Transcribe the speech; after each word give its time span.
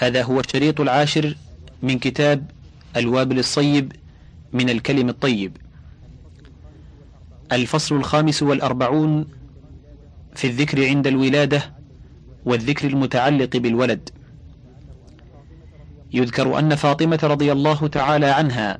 هذا 0.00 0.22
هو 0.22 0.40
الشريط 0.40 0.80
العاشر 0.80 1.36
من 1.82 1.98
كتاب 1.98 2.50
الوابل 2.96 3.38
الصيب 3.38 3.92
من 4.52 4.70
الكلم 4.70 5.08
الطيب. 5.08 5.56
الفصل 7.52 7.94
الخامس 7.96 8.42
والأربعون 8.42 9.26
في 10.34 10.46
الذكر 10.46 10.86
عند 10.86 11.06
الولادة 11.06 11.74
والذكر 12.44 12.88
المتعلق 12.88 13.56
بالولد. 13.56 14.08
يذكر 16.12 16.58
أن 16.58 16.74
فاطمة 16.74 17.18
رضي 17.22 17.52
الله 17.52 17.86
تعالى 17.88 18.26
عنها 18.26 18.78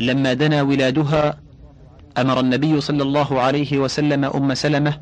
لما 0.00 0.32
دنا 0.32 0.62
ولادها 0.62 1.40
أمر 2.18 2.40
النبي 2.40 2.80
صلى 2.80 3.02
الله 3.02 3.40
عليه 3.40 3.78
وسلم 3.78 4.24
أم 4.24 4.54
سلمة 4.54 5.00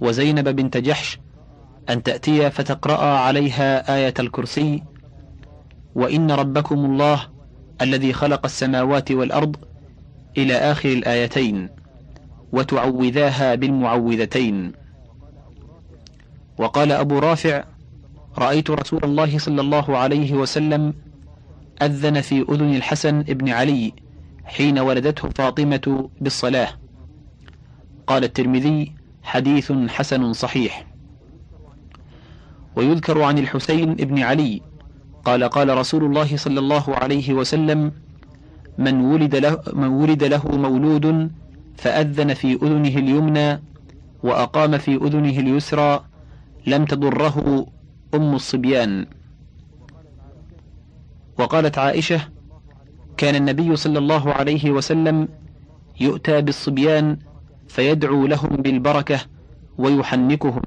وزينب 0.00 0.48
بنت 0.48 0.76
جحش 0.76 1.18
أن 1.90 2.02
تأتي 2.02 2.50
فتقرأ 2.50 3.04
عليها 3.04 3.96
آية 3.96 4.14
الكرسي 4.18 4.82
وإن 5.94 6.30
ربكم 6.30 6.84
الله 6.84 7.20
الذي 7.82 8.12
خلق 8.12 8.44
السماوات 8.44 9.12
والأرض 9.12 9.56
إلى 10.36 10.54
آخر 10.54 10.88
الآيتين 10.88 11.68
وتعوذاها 12.52 13.54
بالمعوذتين. 13.54 14.72
وقال 16.58 16.92
أبو 16.92 17.18
رافع 17.18 17.64
رأيت 18.38 18.70
رسول 18.70 19.00
الله 19.04 19.38
صلى 19.38 19.60
الله 19.60 19.96
عليه 19.96 20.32
وسلم 20.32 20.94
أذن 21.82 22.20
في 22.20 22.42
أذن 22.48 22.74
الحسن 22.74 23.22
بن 23.22 23.48
علي 23.48 23.92
حين 24.44 24.78
ولدته 24.78 25.28
فاطمة 25.28 26.10
بالصلاة. 26.20 26.68
قال 28.06 28.24
الترمذي 28.24 28.92
حديث 29.22 29.72
حسن 29.72 30.32
صحيح. 30.32 30.86
ويذكر 32.76 33.22
عن 33.22 33.38
الحسين 33.38 33.94
بن 33.94 34.18
علي 34.18 34.62
قال 35.28 35.44
قال 35.44 35.68
رسول 35.78 36.04
الله 36.04 36.36
صلى 36.36 36.60
الله 36.60 36.94
عليه 36.96 37.32
وسلم 37.32 37.92
من 38.78 39.00
ولد 39.00 39.36
له, 39.36 39.60
من 39.72 39.88
ولد 39.88 40.24
له 40.24 40.42
مولود 40.48 41.30
فأذن 41.76 42.34
في 42.34 42.52
أذنه 42.54 42.98
اليمنى 42.98 43.60
وأقام 44.22 44.78
في 44.78 44.94
أذنه 44.94 45.38
اليسرى 45.38 46.04
لم 46.66 46.84
تضره 46.84 47.66
أم 48.14 48.34
الصبيان. 48.34 49.06
وقالت 51.38 51.78
عائشة 51.78 52.20
كان 53.16 53.34
النبي 53.34 53.76
صلى 53.76 53.98
الله 53.98 54.32
عليه 54.32 54.70
وسلم 54.70 55.28
يؤتى 56.00 56.40
بالصبيان 56.40 57.16
فيدعو 57.68 58.26
لهم 58.26 58.48
بالبركة 58.48 59.20
ويحنكهم. 59.78 60.64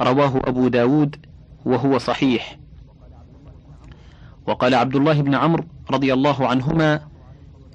رواه 0.00 0.40
أبو 0.44 0.68
داود 0.68 1.16
وهو 1.64 1.98
صحيح. 1.98 2.63
وقال 4.46 4.74
عبد 4.74 4.96
الله 4.96 5.22
بن 5.22 5.34
عمرو 5.34 5.64
رضي 5.90 6.12
الله 6.12 6.46
عنهما 6.46 7.00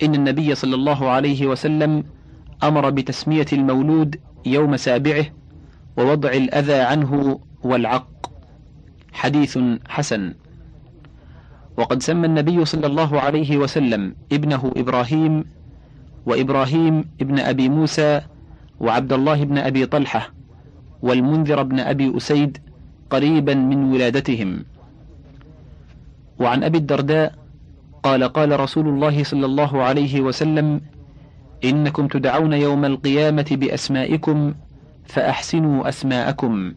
إن 0.03 0.16
النبي 0.16 0.56
صلى 0.56 0.75
الله 0.75 1.09
عليه 1.09 1.48
وسلم 1.48 2.03
أمر 2.64 2.89
بتسمية 2.89 3.45
المولود 3.53 4.16
يوم 4.45 4.78
سابعه 4.78 5.25
ووضع 5.97 6.30
الأذى 6.30 6.80
عنه 6.80 7.40
والعق. 7.64 8.31
حديث 9.14 9.59
حسن. 9.88 10.34
وقد 11.78 12.03
سمى 12.03 12.25
النبي 12.28 12.66
صلى 12.66 12.88
الله 12.88 13.20
عليه 13.20 13.58
وسلم 13.58 14.16
ابنه 14.31 14.72
إبراهيم 14.78 15.45
وإبراهيم 16.25 17.06
ابن 17.22 17.40
أبي 17.40 17.70
موسى 17.70 18.22
وعبد 18.80 19.14
الله 19.14 19.44
بن 19.44 19.58
أبي 19.58 19.86
طلحة 19.86 20.34
والمنذر 21.02 21.64
بن 21.64 21.80
أبي 21.80 22.17
أسيد 22.17 22.58
قريبا 23.09 23.53
من 23.53 23.84
ولادتهم. 23.92 24.64
وعن 26.39 26.63
أبي 26.63 26.77
الدرداء 26.77 27.35
قال 28.03 28.23
قال 28.23 28.59
رسول 28.59 28.87
الله 28.87 29.23
صلى 29.23 29.45
الله 29.45 29.83
عليه 29.83 30.21
وسلم 30.21 30.81
إنكم 31.63 32.07
تدعون 32.07 32.53
يوم 32.53 32.85
القيامة 32.85 33.47
بأسمائكم 33.51 34.53
فأحسنوا 35.05 35.89
أسماءكم. 35.89 36.73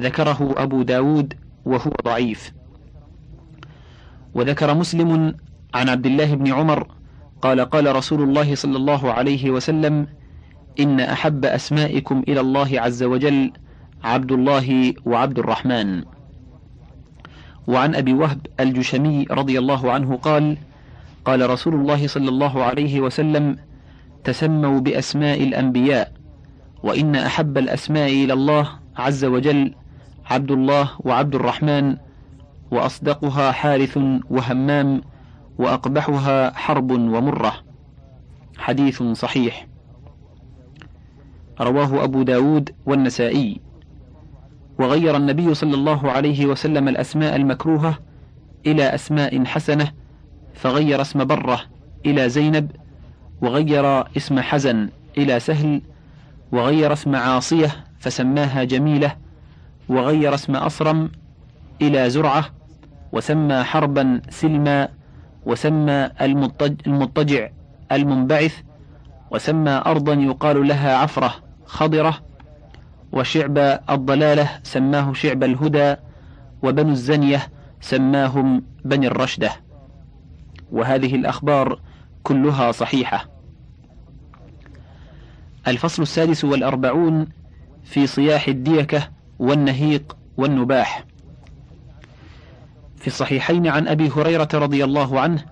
ذكره 0.00 0.54
أبو 0.56 0.82
داود 0.82 1.34
وهو 1.64 1.92
ضعيف. 2.04 2.52
وذكر 4.34 4.74
مسلم 4.74 5.34
عن 5.74 5.88
عبد 5.88 6.06
الله 6.06 6.34
بن 6.34 6.52
عمر 6.52 6.88
قال 7.42 7.60
قال 7.60 7.96
رسول 7.96 8.22
الله 8.22 8.54
صلى 8.54 8.76
الله 8.76 9.12
عليه 9.12 9.50
وسلم 9.50 10.06
إن 10.80 11.00
أحب 11.00 11.44
أسمائكم 11.44 12.22
إلى 12.28 12.40
الله 12.40 12.80
عز 12.80 13.02
وجل 13.02 13.52
عبد 14.04 14.32
الله 14.32 14.94
وعبد 15.04 15.38
الرحمن. 15.38 16.13
وعن 17.66 17.94
أبي 17.94 18.12
وهب 18.12 18.46
الجشمي 18.60 19.26
رضي 19.30 19.58
الله 19.58 19.92
عنه 19.92 20.16
قال 20.16 20.56
قال 21.24 21.50
رسول 21.50 21.74
الله 21.74 22.06
صلى 22.06 22.28
الله 22.28 22.62
عليه 22.64 23.00
وسلم 23.00 23.56
تسموا 24.24 24.80
بأسماء 24.80 25.42
الأنبياء 25.42 26.12
وإن 26.82 27.16
أحب 27.16 27.58
الأسماء 27.58 28.08
إلى 28.08 28.32
الله 28.32 28.68
عز 28.96 29.24
وجل 29.24 29.74
عبد 30.30 30.50
الله 30.50 30.90
وعبد 31.00 31.34
الرحمن 31.34 31.96
وأصدقها 32.70 33.52
حارث 33.52 33.98
وهمام 34.30 35.02
وأقبحها 35.58 36.50
حرب 36.50 36.90
ومرة. 36.90 37.52
حديث 38.58 39.02
صحيح. 39.02 39.66
رواه 41.60 42.04
أبو 42.04 42.22
داود 42.22 42.70
والنسائي. 42.86 43.60
وغير 44.78 45.16
النبي 45.16 45.54
صلى 45.54 45.74
الله 45.74 46.10
عليه 46.10 46.46
وسلم 46.46 46.88
الأسماء 46.88 47.36
المكروهة 47.36 47.98
إلى 48.66 48.94
أسماء 48.94 49.44
حسنة 49.44 49.92
فغير 50.54 51.00
اسم 51.00 51.24
برة 51.24 51.60
إلى 52.06 52.28
زينب 52.28 52.70
وغير 53.40 54.16
اسم 54.16 54.40
حزن 54.40 54.88
إلى 55.18 55.40
سهل 55.40 55.82
وغير 56.52 56.92
اسم 56.92 57.16
عاصية 57.16 57.70
فسماها 57.98 58.64
جميلة 58.64 59.16
وغير 59.88 60.34
اسم 60.34 60.56
أصرم 60.56 61.10
إلى 61.82 62.10
زرعة 62.10 62.44
وسمى 63.12 63.62
حربا 63.62 64.20
سلما 64.30 64.88
وسمى 65.46 66.10
المضطجع 66.86 67.48
المنبعث 67.92 68.54
وسمى 69.30 69.82
أرضا 69.86 70.14
يقال 70.14 70.68
لها 70.68 70.96
عفرة 70.96 71.34
خضرة 71.66 72.18
وشعب 73.14 73.58
الضلالة 73.90 74.50
سماه 74.62 75.12
شعب 75.12 75.44
الهدى 75.44 75.94
وبنو 76.62 76.90
الزنية 76.90 77.48
سماهم 77.80 78.64
بني 78.84 79.06
الرشدة. 79.06 79.50
وهذه 80.72 81.14
الأخبار 81.14 81.80
كلها 82.22 82.72
صحيحة. 82.72 83.28
الفصل 85.68 86.02
السادس 86.02 86.44
والأربعون 86.44 87.26
في 87.84 88.06
صياح 88.06 88.48
الديكة 88.48 89.08
والنهيق 89.38 90.16
والنباح. 90.36 91.04
في 92.96 93.06
الصحيحين 93.06 93.66
عن 93.66 93.88
أبي 93.88 94.08
هريرة 94.08 94.48
رضي 94.54 94.84
الله 94.84 95.20
عنه 95.20 95.44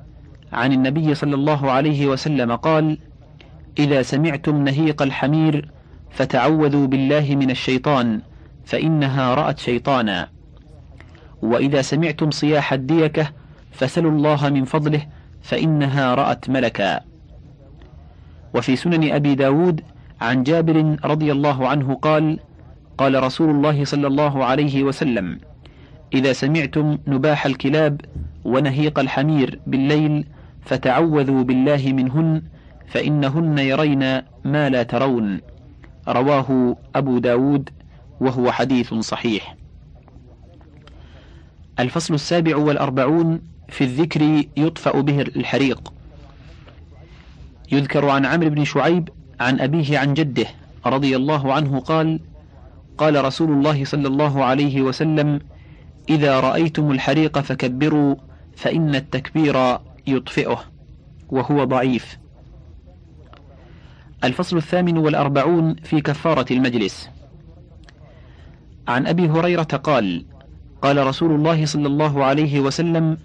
عن 0.52 0.72
النبي 0.72 1.14
صلى 1.14 1.34
الله 1.34 1.70
عليه 1.70 2.06
وسلم 2.06 2.56
قال 2.56 2.98
إذا 3.78 4.02
سمعتم 4.02 4.64
نهيق 4.64 5.02
الحمير 5.02 5.70
فتعوذوا 6.12 6.86
بالله 6.86 7.36
من 7.36 7.50
الشيطان 7.50 8.20
فإنها 8.64 9.34
رأت 9.34 9.58
شيطانا. 9.58 10.28
وإذا 11.42 11.82
سمعتم 11.82 12.30
صياح 12.30 12.72
الديكة 12.72 13.30
فسلوا 13.72 14.10
الله 14.10 14.48
من 14.48 14.64
فضله 14.64 15.06
فإنها 15.42 16.14
رأت 16.14 16.50
ملكا. 16.50 17.00
وفي 18.54 18.76
سنن 18.76 19.12
أبي 19.12 19.34
داود 19.34 19.80
عن 20.20 20.42
جابر 20.42 20.96
رضي 21.04 21.32
الله 21.32 21.68
عنه 21.68 21.94
قال 21.94 22.38
قال 22.98 23.22
رسول 23.22 23.50
الله 23.50 23.84
صلى 23.84 24.06
الله 24.06 24.44
عليه 24.44 24.82
وسلم 24.82 25.38
إذا 26.14 26.32
سمعتم 26.32 26.98
نباح 27.06 27.46
الكلاب 27.46 28.00
ونهيق 28.44 28.98
الحمير 28.98 29.60
بالليل 29.66 30.24
فتعوذوا 30.64 31.42
بالله 31.42 31.92
منهن 31.92 32.42
فإنهن 32.86 33.58
يرين 33.58 34.22
ما 34.44 34.68
لا 34.68 34.82
ترون. 34.82 35.40
رواه 36.08 36.76
أبو 36.94 37.18
داود 37.18 37.70
وهو 38.20 38.52
حديث 38.52 38.94
صحيح. 38.94 39.56
الفصل 41.80 42.14
السابع 42.14 42.56
والأربعون 42.56 43.40
في 43.68 43.84
الذكر 43.84 44.44
يطفأ 44.56 45.00
به 45.00 45.20
الحريق. 45.20 45.92
يذكر 47.72 48.08
عن 48.08 48.26
عمرو 48.26 48.50
بن 48.50 48.64
شعيب 48.64 49.08
عن 49.40 49.60
أبيه 49.60 49.98
عن 49.98 50.14
جده 50.14 50.46
رضي 50.86 51.16
الله 51.16 51.52
عنه 51.52 51.80
قال 51.80 52.20
قال 52.98 53.24
رسول 53.24 53.50
الله 53.52 53.84
صلى 53.84 54.08
الله 54.08 54.44
عليه 54.44 54.82
وسلم 54.82 55.40
إذا 56.08 56.40
رأيتم 56.40 56.90
الحريق 56.90 57.38
فكبروا 57.38 58.14
فإن 58.56 58.94
التكبير 58.94 59.78
يطفئه 60.06 60.64
وهو 61.28 61.64
ضعيف. 61.64 62.18
الفصل 64.24 64.56
الثامن 64.56 64.98
والأربعون 64.98 65.74
في 65.74 66.00
كفارة 66.00 66.46
المجلس. 66.50 67.10
عن 68.88 69.06
أبي 69.06 69.28
هريرة 69.28 69.62
قال 69.62 70.24
قال 70.82 71.06
رسول 71.06 71.32
الله 71.32 71.66
صلى 71.66 71.86
الله 71.86 72.24
عليه 72.24 72.60
وسلم 72.60 73.18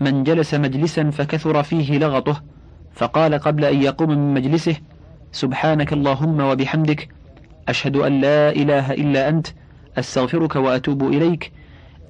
من 0.00 0.24
جلس 0.24 0.54
مجلسا 0.54 1.10
فكثر 1.10 1.62
فيه 1.62 1.98
لغطه 1.98 2.42
فقال 2.94 3.34
قبل 3.34 3.64
أن 3.64 3.82
يقوم 3.82 4.10
من 4.10 4.34
مجلسه 4.34 4.76
سبحانك 5.32 5.92
اللهم 5.92 6.40
وبحمدك 6.40 7.08
أشهد 7.68 7.96
أن 7.96 8.20
لا 8.20 8.50
إله 8.50 8.92
إلا 8.92 9.28
أنت 9.28 9.46
أستغفرك 9.98 10.56
وأتوب 10.56 11.02
إليك 11.02 11.52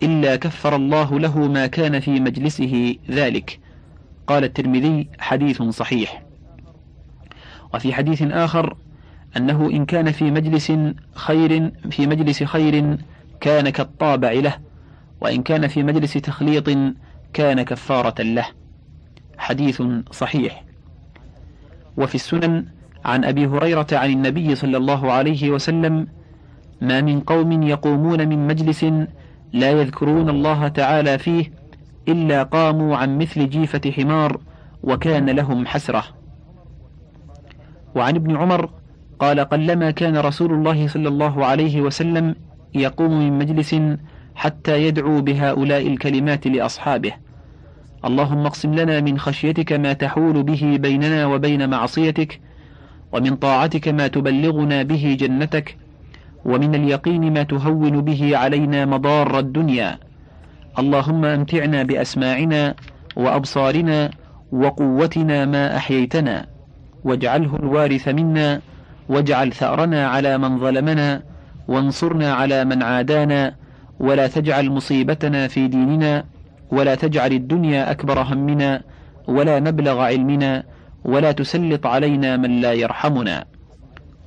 إلا 0.03 0.37
كفر 0.37 0.77
الله 0.77 1.19
له 1.19 1.38
ما 1.38 1.67
كان 1.67 2.00
في 2.00 2.21
مجلسه 2.21 2.97
ذلك. 3.11 3.59
قال 4.27 4.44
الترمذي 4.44 5.09
حديث 5.19 5.62
صحيح. 5.62 6.23
وفي 7.75 7.94
حديث 7.94 8.22
آخر 8.22 8.76
أنه 9.37 9.70
إن 9.70 9.87
كان 9.87 10.12
في 10.12 10.31
مجلس 10.31 10.72
خير 11.14 11.72
في 11.90 12.06
مجلس 12.06 12.43
خير 12.43 12.99
كان 13.40 13.70
كالطابع 13.70 14.32
له 14.32 14.55
وإن 15.20 15.43
كان 15.43 15.69
في 15.69 15.82
مجلس 15.82 16.12
تخليط 16.12 16.70
كان 17.32 17.62
كفارة 17.62 18.22
له. 18.22 18.46
حديث 19.38 19.82
صحيح. 20.12 20.64
وفي 21.96 22.14
السنن 22.14 22.64
عن 23.05 23.25
أبي 23.25 23.46
هريرة 23.46 23.87
عن 23.93 24.11
النبي 24.11 24.55
صلى 24.55 24.76
الله 24.76 25.12
عليه 25.12 25.50
وسلم 25.50 26.06
ما 26.81 27.00
من 27.00 27.20
قوم 27.20 27.62
يقومون 27.62 28.28
من 28.28 28.46
مجلس 28.46 28.84
لا 29.52 29.70
يذكرون 29.70 30.31
الله 30.31 30.69
تعالى 30.69 31.19
فيه 31.19 31.52
إلا 32.08 32.43
قاموا 32.43 32.96
عن 32.96 33.19
مثل 33.19 33.49
جيفة 33.49 33.90
حمار 33.90 34.40
وكان 34.82 35.31
لهم 35.31 35.67
حسرة. 35.67 36.19
وعن 37.94 38.16
ابن 38.16 38.37
عمر 38.37 38.70
قال 39.19 39.40
قلما 39.40 39.90
كان 39.90 40.16
رسول 40.16 40.52
الله 40.52 40.88
صلى 40.88 41.08
الله 41.08 41.44
عليه 41.44 41.81
وسلم 41.81 42.34
يقوم 42.75 43.19
من 43.19 43.38
مجلس 43.38 43.76
حتى 44.34 44.82
يدعو 44.82 45.20
بهؤلاء 45.20 45.87
الكلمات 45.87 46.46
لأصحابه. 46.46 47.12
اللهم 48.04 48.46
اقسم 48.46 48.75
لنا 48.75 49.00
من 49.00 49.19
خشيتك 49.19 49.72
ما 49.72 49.92
تحول 49.92 50.42
به 50.42 50.78
بيننا 50.81 51.26
وبين 51.26 51.70
معصيتك 51.70 52.40
ومن 53.12 53.37
طاعتك 53.37 53.88
ما 53.88 54.06
تبلغنا 54.06 54.82
به 54.82 55.16
جنتك 55.20 55.76
ومن 56.44 56.75
اليقين 56.75 57.32
ما 57.32 57.43
تهون 57.43 58.00
به 58.00 58.36
علينا 58.36 58.84
مضار 58.84 59.38
الدنيا. 59.38 59.98
اللهم 60.78 61.25
أمتعنا 61.25 61.82
بأسماعنا 61.82 62.75
وأبصارنا 63.16 64.10
وقوتنا 64.52 65.44
ما 65.44 65.76
أحييتنا. 65.76 66.46
واجعله 67.05 67.56
الوارث 67.56 68.08
منا 68.08 68.61
واجعل 69.08 69.52
ثأرنا 69.52 70.06
على 70.08 70.38
من 70.38 70.58
ظلمنا 70.58 71.23
وانصرنا 71.69 72.32
على 72.32 72.64
من 72.64 72.82
عادانا 72.82 73.55
ولا 74.00 74.26
تجعل 74.26 74.70
مصيبتنا 74.70 75.49
في 75.49 75.69
ديننا 75.69 76.25
ولا 76.70 76.94
تجعل 76.94 77.32
الدنيا 77.32 77.91
أكبر 77.91 78.23
همنا 78.23 78.82
ولا 79.29 79.61
مبلغ 79.61 80.00
علمنا 80.00 80.64
ولا 81.05 81.32
تسلط 81.32 81.87
علينا 81.87 82.37
من 82.37 82.61
لا 82.61 82.73
يرحمنا. 82.73 83.44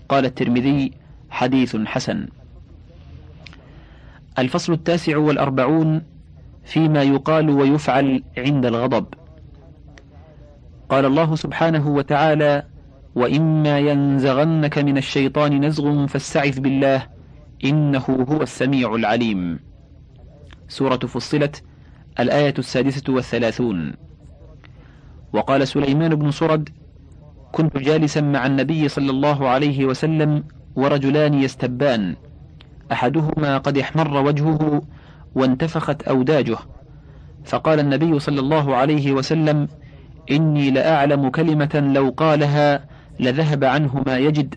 قال 0.09 0.25
الترمذي 0.25 0.91
حديث 1.29 1.75
حسن. 1.75 2.27
الفصل 4.39 4.73
التاسع 4.73 5.17
والأربعون 5.17 6.01
فيما 6.63 7.03
يقال 7.03 7.49
ويفعل 7.49 8.23
عند 8.37 8.65
الغضب. 8.65 9.05
قال 10.89 11.05
الله 11.05 11.35
سبحانه 11.35 11.87
وتعالى 11.87 12.63
وإما 13.15 13.79
ينزغنك 13.79 14.77
من 14.77 14.97
الشيطان 14.97 15.65
نزغ 15.65 16.05
فاستعذ 16.07 16.59
بالله 16.59 17.07
إنه 17.63 18.25
هو 18.29 18.41
السميع 18.41 18.95
العليم. 18.95 19.59
سورة 20.67 20.97
فصلت 20.97 21.63
الآية 22.19 22.53
السادسة 22.59 23.13
والثلاثون. 23.13 23.93
وقال 25.33 25.67
سليمان 25.67 26.15
بن 26.15 26.31
صرد 26.31 26.69
كنت 27.51 27.77
جالسا 27.77 28.21
مع 28.21 28.45
النبي 28.45 28.87
صلى 28.87 29.11
الله 29.11 29.49
عليه 29.49 29.85
وسلم 29.85 30.43
ورجلان 30.75 31.33
يستبان. 31.33 32.15
أحدهما 32.91 33.57
قد 33.57 33.77
احمر 33.77 34.23
وجهه 34.23 34.81
وانتفخت 35.35 36.01
أوداجه. 36.01 36.57
فقال 37.45 37.79
النبي 37.79 38.19
صلى 38.19 38.39
الله 38.39 38.75
عليه 38.75 39.11
وسلم 39.11 39.67
إني 40.31 40.71
لأعلم 40.71 41.29
كلمة 41.29 41.91
لو 41.93 42.13
قالها 42.17 42.85
لذهب 43.19 43.63
عنه 43.63 44.03
ما 44.07 44.17
يجد. 44.17 44.55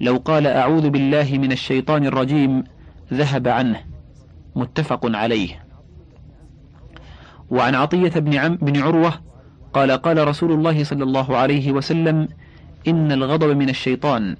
لو 0.00 0.16
قال 0.16 0.46
أعوذ 0.46 0.90
بالله 0.90 1.28
من 1.32 1.52
الشيطان 1.52 2.06
الرجيم 2.06 2.64
ذهب 3.12 3.48
عنه. 3.48 3.80
متفق 4.56 5.00
عليه. 5.04 5.64
وعن 7.50 7.74
عطية 7.74 8.08
بن, 8.08 8.34
عم 8.34 8.56
بن 8.56 8.82
عروة 8.82 9.12
قال 9.72 9.90
قال 9.90 10.28
رسول 10.28 10.52
الله 10.52 10.84
صلى 10.84 11.04
الله 11.04 11.36
عليه 11.36 11.72
وسلم 11.72 12.28
إن 12.88 13.12
الغضب 13.12 13.56
من 13.56 13.68
الشيطان 13.68 14.36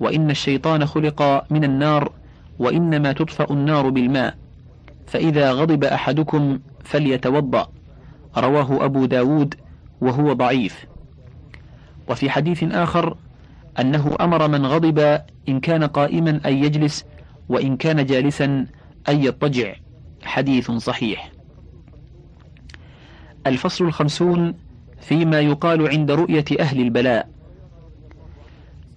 وإن 0.00 0.30
الشيطان 0.30 0.86
خلق 0.86 1.44
من 1.50 1.64
النار 1.64 2.12
وإنما 2.58 3.12
تطفأ 3.12 3.46
النار 3.50 3.88
بالماء. 3.88 4.34
فإذا 5.06 5.52
غضب 5.52 5.84
أحدكم 5.84 6.58
فليتوضأ. 6.84 7.68
رواه 8.38 8.84
أبو 8.84 9.04
داود 9.04 9.54
وهو 10.00 10.32
ضعيف. 10.32 10.86
وفي 12.08 12.30
حديث 12.30 12.62
آخر 12.62 13.16
أنه 13.80 14.16
أمر 14.20 14.48
من 14.48 14.66
غضب 14.66 15.20
إن 15.48 15.60
كان 15.60 15.84
قائما 15.84 16.40
أن 16.46 16.64
يجلس 16.64 17.04
وإن 17.48 17.76
كان 17.76 18.06
جالسا 18.06 18.66
أن 19.08 19.24
يضطجع. 19.24 19.74
حديث 20.22 20.70
صحيح. 20.70 21.32
الفصل 23.46 23.84
الخمسون 23.84 24.54
فيما 25.00 25.40
يقال 25.40 25.88
عند 25.88 26.10
رؤية 26.10 26.44
أهل 26.60 26.80
البلاء. 26.80 27.28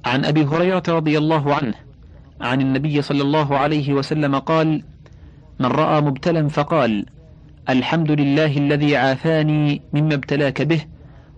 عن 0.05 0.25
أبي 0.25 0.45
هريرة 0.45 0.83
رضي 0.87 1.17
الله 1.17 1.55
عنه 1.55 1.73
عن 2.41 2.61
النبي 2.61 3.01
صلى 3.01 3.21
الله 3.21 3.57
عليه 3.57 3.93
وسلم 3.93 4.35
قال 4.35 4.83
من 5.59 5.65
رأى 5.65 6.01
مبتلا 6.01 6.47
فقال 6.47 7.05
الحمد 7.69 8.11
لله 8.11 8.57
الذي 8.57 8.97
عافاني 8.97 9.81
مما 9.93 10.13
ابتلاك 10.13 10.61
به 10.61 10.81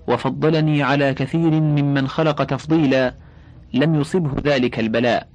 وفضلني 0.08 0.84
على 0.84 1.14
كثير 1.14 1.52
ممن 1.52 2.08
خلق 2.08 2.44
تفضيلا 2.44 3.14
لم 3.74 3.96
يصبه 3.96 4.54
ذلك 4.54 4.80
البلاء. 4.80 5.28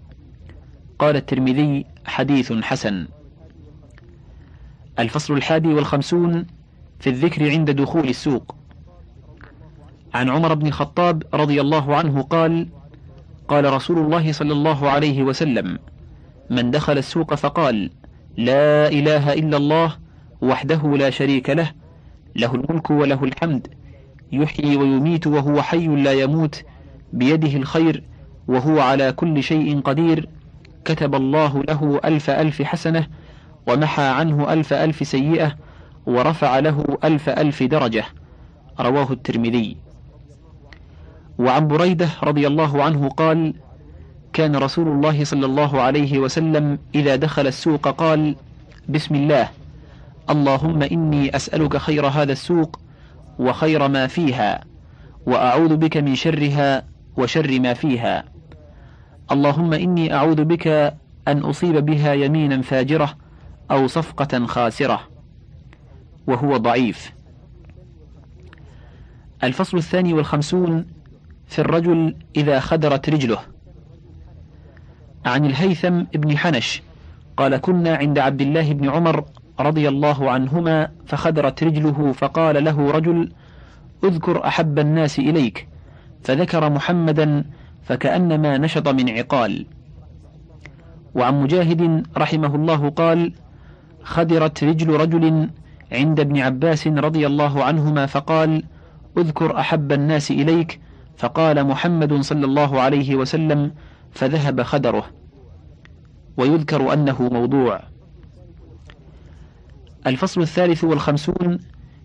قال 0.99 1.17
الترمذي 1.17 1.85
حديث 2.07 2.53
حسن. 2.53 3.09
الفصل 4.99 5.35
الحادي 5.35 5.69
والخمسون 5.69 6.47
في 7.01 7.11
الذكر 7.11 7.51
عند 7.51 7.71
دخول 7.71 8.09
السوق. 8.09 8.55
عن 10.15 10.29
عمر 10.31 10.55
بن 10.55 10.67
الخطاب 10.67 11.23
رضي 11.35 11.61
الله 11.61 11.97
عنه 11.97 12.23
قال 12.23 12.69
قال 13.49 13.73
رسول 13.73 13.99
الله 13.99 14.33
صلى 14.33 14.53
الله 14.53 14.91
عليه 14.91 15.23
وسلم 15.23 15.79
من 16.51 16.71
دخل 16.71 16.99
السوق 16.99 17.35
فقال 17.35 17.91
لا 18.37 18.89
إله 18.89 19.33
إلا 19.33 19.57
الله 19.57 19.97
وحده 20.43 20.97
لا 20.97 21.11
شريك 21.11 21.51
له 21.51 21.73
له 22.37 22.55
الملك 22.55 22.91
وله 22.91 23.25
الحمد 23.25 23.69
يحيي 24.33 24.77
ويميت 24.77 25.27
وهو 25.27 25.63
حي 25.63 25.87
لا 25.87 26.13
يموت 26.13 26.63
بيده 27.13 27.57
الخير 27.57 28.03
وهو 28.49 28.81
على 28.81 29.13
كل 29.13 29.43
شيء 29.43 29.81
قدير 29.81 30.29
كتب 30.85 31.15
الله 31.15 31.63
له 31.63 32.01
ألف 32.05 32.31
ألف 32.31 32.63
حسنة 32.63 33.07
ومحى 33.69 34.03
عنه 34.03 34.53
ألف 34.53 34.73
ألف 34.73 35.07
سيئة 35.07 35.57
ورفع 36.07 36.59
له 36.59 36.85
ألف 37.05 37.29
ألف 37.29 37.63
درجة. 37.63 38.05
رواه 38.81 39.13
الترمذي. 39.13 39.77
وعن 41.39 41.69
بريدة 41.69 42.09
رضي 42.23 42.47
الله 42.47 42.83
عنه 42.83 43.09
قال 43.09 43.55
كان 44.33 44.57
رسول 44.57 44.89
الله 44.89 45.25
صلى 45.25 45.47
الله 45.47 45.81
عليه 45.81 46.19
وسلم 46.19 46.79
إذا 46.95 47.17
دخل 47.17 47.47
السوق 47.47 47.89
قال 47.89 48.37
بسم 48.89 49.15
الله. 49.15 49.49
اللهم 50.31 50.83
إني 50.83 51.37
أسألك 51.37 51.77
خير 51.77 52.07
هذا 52.07 52.33
السوق 52.33 52.81
وخير 53.39 53.89
ما 53.89 54.07
فيها 54.07 54.61
وأعوذ 55.27 55.77
بك 55.77 55.97
من 55.97 56.15
شرها 56.15 56.85
وشر 57.17 57.61
ما 57.61 57.75
فيها. 57.75 58.25
اللهم 59.33 59.73
إني 59.73 60.15
أعوذ 60.15 60.45
بك 60.45 60.67
أن 61.29 61.39
أصيب 61.39 61.77
بها 61.77 62.13
يمينا 62.15 62.63
فاجرة 62.63 63.17
أو 63.71 63.87
صفقة 63.87 64.47
خاسرة. 64.47 65.01
وهو 66.27 66.57
ضعيف. 66.57 67.13
الفصل 69.45 69.77
الثاني 69.77 70.13
والخمسون 70.13 70.87
في 71.47 71.59
الرجل 71.59 72.17
إذا 72.37 72.61
خدرت 72.61 73.09
رجله. 73.09 73.39
عن 75.27 75.45
الهيثم 75.45 76.03
بن 76.03 76.39
حنش 76.39 76.83
قال 77.37 77.57
كنا 77.57 77.97
عند 77.97 78.19
عبد 78.19 78.41
الله 78.41 78.73
بن 78.73 78.89
عمر 78.89 79.25
رضي 79.61 79.89
الله 79.89 80.31
عنهما 80.31 80.89
فخدرت 81.07 81.65
رجله 81.65 82.13
فقال 82.13 82.65
له 82.65 82.91
رجل 82.91 83.33
اذكر 84.05 84.47
أحب 84.47 84.79
الناس 84.79 85.19
إليك. 85.19 85.69
فذكر 86.25 86.71
محمدا 86.71 87.45
فكأنما 87.83 88.59
نشط 88.59 88.89
من 88.89 89.09
عقال. 89.09 89.67
وعن 91.15 91.43
مجاهد 91.43 92.07
رحمه 92.17 92.55
الله 92.55 92.89
قال 92.89 93.33
خدرت 94.03 94.65
رجل 94.65 94.89
رجل 94.91 95.51
عند 95.93 96.21
ابن 96.21 96.39
عباس 96.39 96.87
رضي 96.87 97.27
الله 97.27 97.65
عنهما 97.65 98.07
فقال 98.07 98.63
اذكر 99.19 99.59
أحب 99.59 99.93
الناس 99.93 100.31
إليك. 100.31 100.81
فقال 101.17 101.67
محمد 101.67 102.21
صلى 102.21 102.45
الله 102.45 102.81
عليه 102.81 103.17
وسلم 103.17 103.73
فذهب 104.13 104.63
خدره. 104.63 105.05
ويذكر 106.37 106.93
أنه 106.93 107.23
موضوع. 107.33 107.98
الفصل 110.07 110.41
الثالث 110.41 110.85
والخمسون 110.85 111.59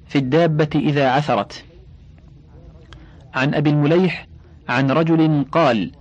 في 0.07 0.17
الدابة 0.17 0.69
إذا 0.75 1.09
عثرت. 1.09 1.65
عن 3.33 3.53
أبي 3.53 3.69
المليح 3.69 4.27
عن 4.69 4.91
رجل 4.91 5.45
قال 5.51 5.91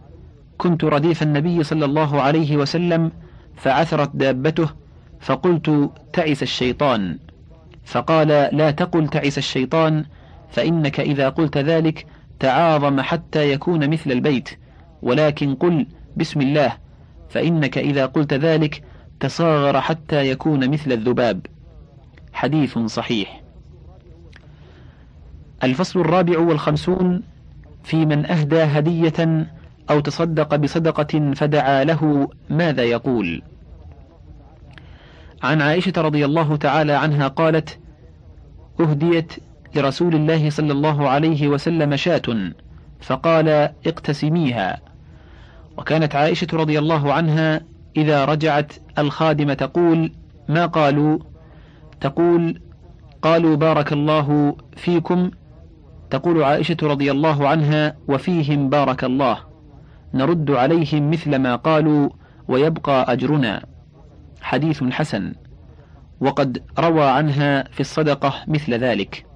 كنت 0.58 0.84
رديف 0.84 1.22
النبي 1.22 1.62
صلى 1.62 1.84
الله 1.84 2.22
عليه 2.22 2.56
وسلم 2.56 3.12
فعثرت 3.56 4.10
دابته 4.16 4.68
فقلت 5.20 5.90
تعس 6.12 6.42
الشيطان 6.42 7.18
فقال 7.84 8.28
لا 8.28 8.70
تقل 8.70 9.08
تعس 9.08 9.38
الشيطان 9.38 10.04
فإنك 10.50 11.00
إذا 11.00 11.28
قلت 11.28 11.58
ذلك 11.58 12.06
تعاظم 12.40 13.00
حتى 13.00 13.52
يكون 13.52 13.90
مثل 13.90 14.12
البيت 14.12 14.48
ولكن 15.02 15.54
قل 15.54 15.86
بسم 16.16 16.40
الله 16.40 16.72
فإنك 17.30 17.78
إذا 17.78 18.06
قلت 18.06 18.34
ذلك 18.34 18.82
تصاغر 19.20 19.80
حتى 19.80 20.30
يكون 20.30 20.70
مثل 20.70 20.92
الذباب 20.92 21.46
حديث 22.32 22.78
صحيح. 22.78 23.42
الفصل 25.64 26.00
الرابع 26.00 26.38
والخمسون 26.38 27.22
في 27.84 28.06
من 28.06 28.26
أهدى 28.26 28.62
هدية 28.62 29.46
أو 29.90 30.00
تصدق 30.00 30.56
بصدقة 30.56 31.32
فدعا 31.34 31.84
له 31.84 32.28
ماذا 32.50 32.82
يقول؟ 32.84 33.42
عن 35.42 35.62
عائشة 35.62 35.92
رضي 35.96 36.24
الله 36.24 36.56
تعالى 36.56 36.92
عنها 36.92 37.28
قالت 37.28 37.78
أهديت 38.80 39.32
لرسول 39.74 40.14
الله 40.14 40.50
صلى 40.50 40.72
الله 40.72 41.08
عليه 41.08 41.48
وسلم 41.48 41.96
شاة 41.96 42.52
فقال 43.00 43.48
اقتسميها. 43.86 44.80
وكانت 45.78 46.14
عائشة 46.14 46.46
رضي 46.52 46.78
الله 46.78 47.12
عنها 47.12 47.60
إذا 47.96 48.24
رجعت 48.24 48.72
الخادمة 48.98 49.54
تقول 49.54 50.12
ما 50.48 50.66
قالوا؟ 50.66 51.18
تقول 52.02 52.60
قالوا 53.22 53.56
بارك 53.56 53.92
الله 53.92 54.56
فيكم. 54.76 55.30
تقول 56.10 56.42
عائشة 56.42 56.76
رضي 56.82 57.10
الله 57.10 57.48
عنها 57.48 57.96
وفيهم 58.08 58.68
بارك 58.68 59.04
الله. 59.04 59.38
نرد 60.14 60.50
عليهم 60.50 61.10
مثل 61.10 61.36
ما 61.36 61.56
قالوا 61.56 62.08
ويبقى 62.48 63.12
أجرنا. 63.12 63.62
حديث 64.40 64.84
حسن. 64.84 65.34
وقد 66.20 66.62
روى 66.78 67.04
عنها 67.04 67.62
في 67.62 67.80
الصدقة 67.80 68.34
مثل 68.48 68.74
ذلك. 68.74 69.26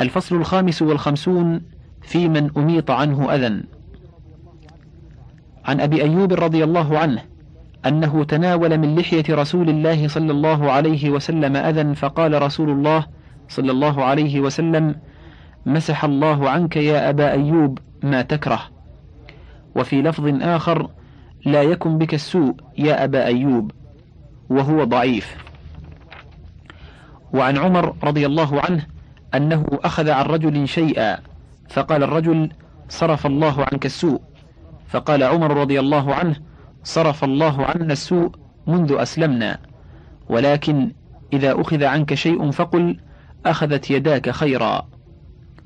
الفصل 0.00 0.36
الخامس 0.36 0.82
والخمسون 0.82 1.62
في 2.02 2.28
من 2.28 2.50
أميط 2.56 2.90
عنه 2.90 3.34
أذى. 3.34 3.62
عن 5.64 5.80
أبي 5.80 6.02
أيوب 6.02 6.32
رضي 6.32 6.64
الله 6.64 6.98
عنه 6.98 7.22
أنه 7.86 8.24
تناول 8.24 8.78
من 8.78 8.98
لحية 8.98 9.24
رسول 9.30 9.68
الله 9.68 10.08
صلى 10.08 10.32
الله 10.32 10.72
عليه 10.72 11.10
وسلم 11.10 11.56
أذى 11.56 11.94
فقال 11.94 12.42
رسول 12.42 12.70
الله 12.70 13.06
صلى 13.48 13.70
الله 13.70 14.04
عليه 14.04 14.40
وسلم 14.40 14.94
مسح 15.66 16.04
الله 16.04 16.50
عنك 16.50 16.76
يا 16.76 17.10
أبا 17.10 17.32
أيوب 17.32 17.78
ما 18.02 18.22
تكره. 18.22 18.62
وفي 19.76 20.02
لفظ 20.02 20.42
آخر 20.42 20.90
لا 21.44 21.62
يكن 21.62 21.98
بك 21.98 22.14
السوء 22.14 22.54
يا 22.78 23.04
أبا 23.04 23.24
أيوب. 23.24 23.70
وهو 24.50 24.84
ضعيف. 24.84 25.36
وعن 27.32 27.58
عمر 27.58 27.96
رضي 28.04 28.26
الله 28.26 28.60
عنه 28.60 28.86
أنه 29.34 29.66
أخذ 29.84 30.10
عن 30.10 30.24
رجل 30.24 30.68
شيئا 30.68 31.18
فقال 31.68 32.02
الرجل 32.02 32.50
صرف 32.88 33.26
الله 33.26 33.66
عنك 33.72 33.86
السوء. 33.86 34.20
فقال 34.88 35.22
عمر 35.22 35.56
رضي 35.56 35.80
الله 35.80 36.14
عنه 36.14 36.36
صرف 36.86 37.24
الله 37.24 37.64
عنا 37.64 37.92
السوء 37.92 38.30
منذ 38.66 38.92
أسلمنا 38.98 39.58
ولكن 40.28 40.92
إذا 41.32 41.60
أخذ 41.60 41.84
عنك 41.84 42.14
شيء 42.14 42.50
فقل 42.50 42.96
أخذت 43.46 43.90
يداك 43.90 44.30
خيرا 44.30 44.86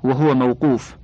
وهو 0.04 0.34
موقوف. 0.34 0.96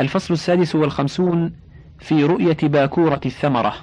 الفصل 0.00 0.34
السادس 0.34 0.74
والخمسون 0.74 1.52
في 1.98 2.24
رؤية 2.24 2.56
باكورة 2.62 3.20
الثمرة. 3.26 3.74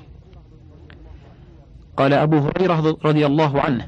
قال 1.98 2.14
أبو 2.14 2.38
هريرة 2.38 2.98
رضي 3.06 3.26
الله 3.26 3.62
عنه 3.62 3.88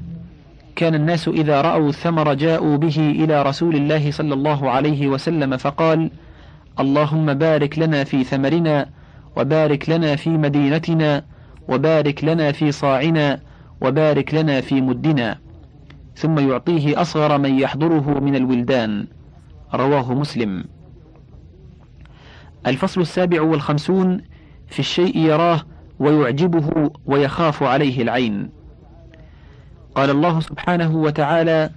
كان 0.76 0.96
الناس 0.96 1.28
إذا 1.28 1.62
رأوا 1.62 1.90
الثمر 1.90 2.34
جاءوا 2.34 2.78
به 2.78 2.98
إلى 2.98 3.42
رسول 3.44 3.76
الله 3.76 4.12
صلى 4.12 4.34
الله 4.34 4.70
عليه 4.70 5.08
وسلم 5.08 5.58
فقال 5.58 6.12
اللهم 6.80 7.34
بارك 7.34 7.80
لنا 7.80 8.04
في 8.04 8.24
ثمرنا 8.24 8.99
وبارك 9.40 9.90
لنا 9.90 10.16
في 10.16 10.30
مدينتنا 10.30 11.26
وبارك 11.68 12.24
لنا 12.24 12.52
في 12.52 12.72
صاعنا 12.72 13.40
وبارك 13.82 14.34
لنا 14.34 14.62
في 14.62 14.82
مدنا. 14.82 15.40
ثم 16.16 16.50
يعطيه 16.50 17.02
أصغر 17.02 17.38
من 17.38 17.60
يحضره 17.60 18.20
من 18.20 18.36
الولدان. 18.36 19.08
رواه 19.74 20.14
مسلم. 20.14 20.64
الفصل 22.68 23.02
السابع 23.02 23.42
والخمسون 23.42 24.22
في 24.68 24.80
الشيء 24.80 25.18
يراه 25.18 25.62
ويعجبه 26.00 26.92
ويخاف 27.06 27.64
عليه 27.64 28.02
العين. 28.02 28.50
قال 29.96 30.10
الله 30.10 30.40
سبحانه 30.40 30.96
وتعالى 30.96 31.70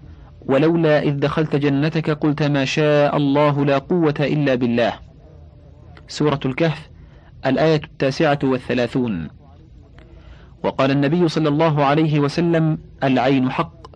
ولولا 0.47 1.03
إذ 1.03 1.19
دخلت 1.19 1.57
جنتك 1.57 2.11
قلت 2.11 2.43
ما 2.43 2.65
شاء 2.65 3.17
الله 3.17 3.65
لا 3.65 3.79
قوة 3.79 4.15
إلا 4.21 4.55
بالله. 4.55 4.93
سورة 6.09 6.41
الكهف 6.45 6.92
الآية 7.47 7.81
التاسعة 7.85 8.39
والثلاثون. 8.45 9.29
وقال 10.63 10.91
النبي 10.91 11.29
صلى 11.29 11.49
الله 11.49 11.85
عليه 11.85 12.21
وسلم 12.21 12.79
العين 13.03 13.51
حق 13.51 13.87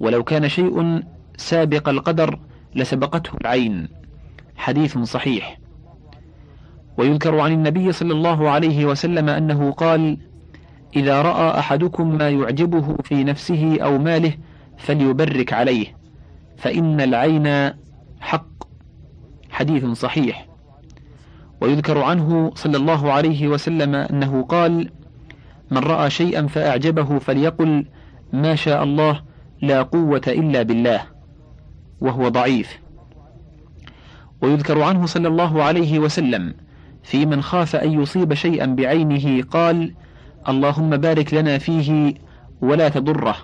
ولو 0.00 0.24
كان 0.24 0.48
شيء 0.48 1.02
سابق 1.36 1.88
القدر 1.88 2.38
لسبقته 2.74 3.30
العين. 3.40 3.88
حديث 4.56 4.98
صحيح. 4.98 5.58
ويذكر 6.98 7.40
عن 7.40 7.52
النبي 7.52 7.92
صلى 7.92 8.12
الله 8.12 8.50
عليه 8.50 8.84
وسلم 8.84 9.28
أنه 9.28 9.72
قال 9.72 10.18
إذا 10.96 11.22
رأى 11.22 11.58
أحدكم 11.58 12.18
ما 12.18 12.30
يعجبه 12.30 12.96
في 13.04 13.24
نفسه 13.24 13.78
أو 13.82 13.98
ماله 13.98 14.32
فليبرك 14.78 15.52
عليه 15.52 15.96
فإن 16.56 17.00
العين 17.00 17.72
حق. 18.20 18.64
حديث 19.50 19.86
صحيح. 19.86 20.53
ويذكر 21.60 22.02
عنه 22.02 22.52
صلى 22.54 22.76
الله 22.76 23.12
عليه 23.12 23.48
وسلم 23.48 23.94
أنه 23.94 24.42
قال 24.42 24.90
من 25.70 25.78
رأى 25.78 26.10
شيئا 26.10 26.46
فأعجبه 26.46 27.18
فليقل 27.18 27.86
ما 28.32 28.54
شاء 28.54 28.84
الله 28.84 29.20
لا 29.62 29.82
قوة 29.82 30.22
إلا 30.28 30.62
بالله 30.62 31.00
وهو 32.00 32.28
ضعيف. 32.28 32.78
ويذكر 34.42 34.82
عنه 34.82 35.06
صلى 35.06 35.28
الله 35.28 35.62
عليه 35.62 35.98
وسلم 35.98 36.54
في 37.02 37.26
من 37.26 37.42
خاف 37.42 37.76
أن 37.76 38.02
يصيب 38.02 38.34
شيئا 38.34 38.66
بعينه 38.66 39.42
قال 39.42 39.94
اللهم 40.48 40.90
بارك 40.96 41.34
لنا 41.34 41.58
فيه 41.58 42.14
ولا 42.60 42.88
تضره 42.88 43.36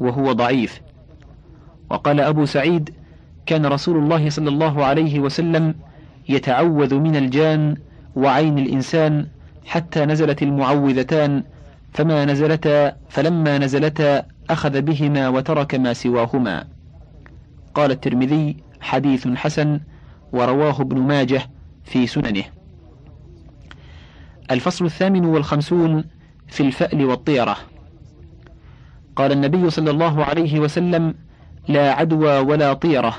وهو 0.00 0.32
ضعيف. 0.32 0.80
وقال 1.90 2.20
أبو 2.20 2.44
سعيد 2.44 2.94
كان 3.46 3.66
رسول 3.66 3.96
الله 3.96 4.30
صلى 4.30 4.48
الله 4.48 4.84
عليه 4.84 5.20
وسلم 5.20 5.74
يتعوذ 6.28 6.94
من 6.94 7.16
الجان 7.16 7.76
وعين 8.16 8.58
الإنسان 8.58 9.26
حتى 9.66 10.04
نزلت 10.04 10.42
المعوذتان 10.42 11.42
فما 11.92 12.24
نزلتا 12.24 12.96
فلما 13.08 13.58
نزلتا 13.58 14.22
أخذ 14.50 14.82
بهما 14.82 15.28
وترك 15.28 15.74
ما 15.74 15.92
سواهما. 15.92 16.64
قال 17.74 17.90
الترمذي 17.90 18.56
حديث 18.80 19.28
حسن 19.28 19.80
ورواه 20.32 20.80
ابن 20.80 20.98
ماجه 20.98 21.42
في 21.84 22.06
سننه. 22.06 22.44
الفصل 24.50 24.84
الثامن 24.84 25.24
والخمسون 25.24 26.04
في 26.48 26.62
الفأل 26.62 27.04
والطيرة. 27.04 27.56
قال 29.16 29.32
النبي 29.32 29.70
صلى 29.70 29.90
الله 29.90 30.24
عليه 30.24 30.60
وسلم 30.60 31.14
لا 31.68 31.92
عدوى 31.92 32.38
ولا 32.38 32.72
طيرة 32.72 33.14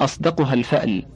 أصدقها 0.00 0.54
الفأل. 0.54 1.06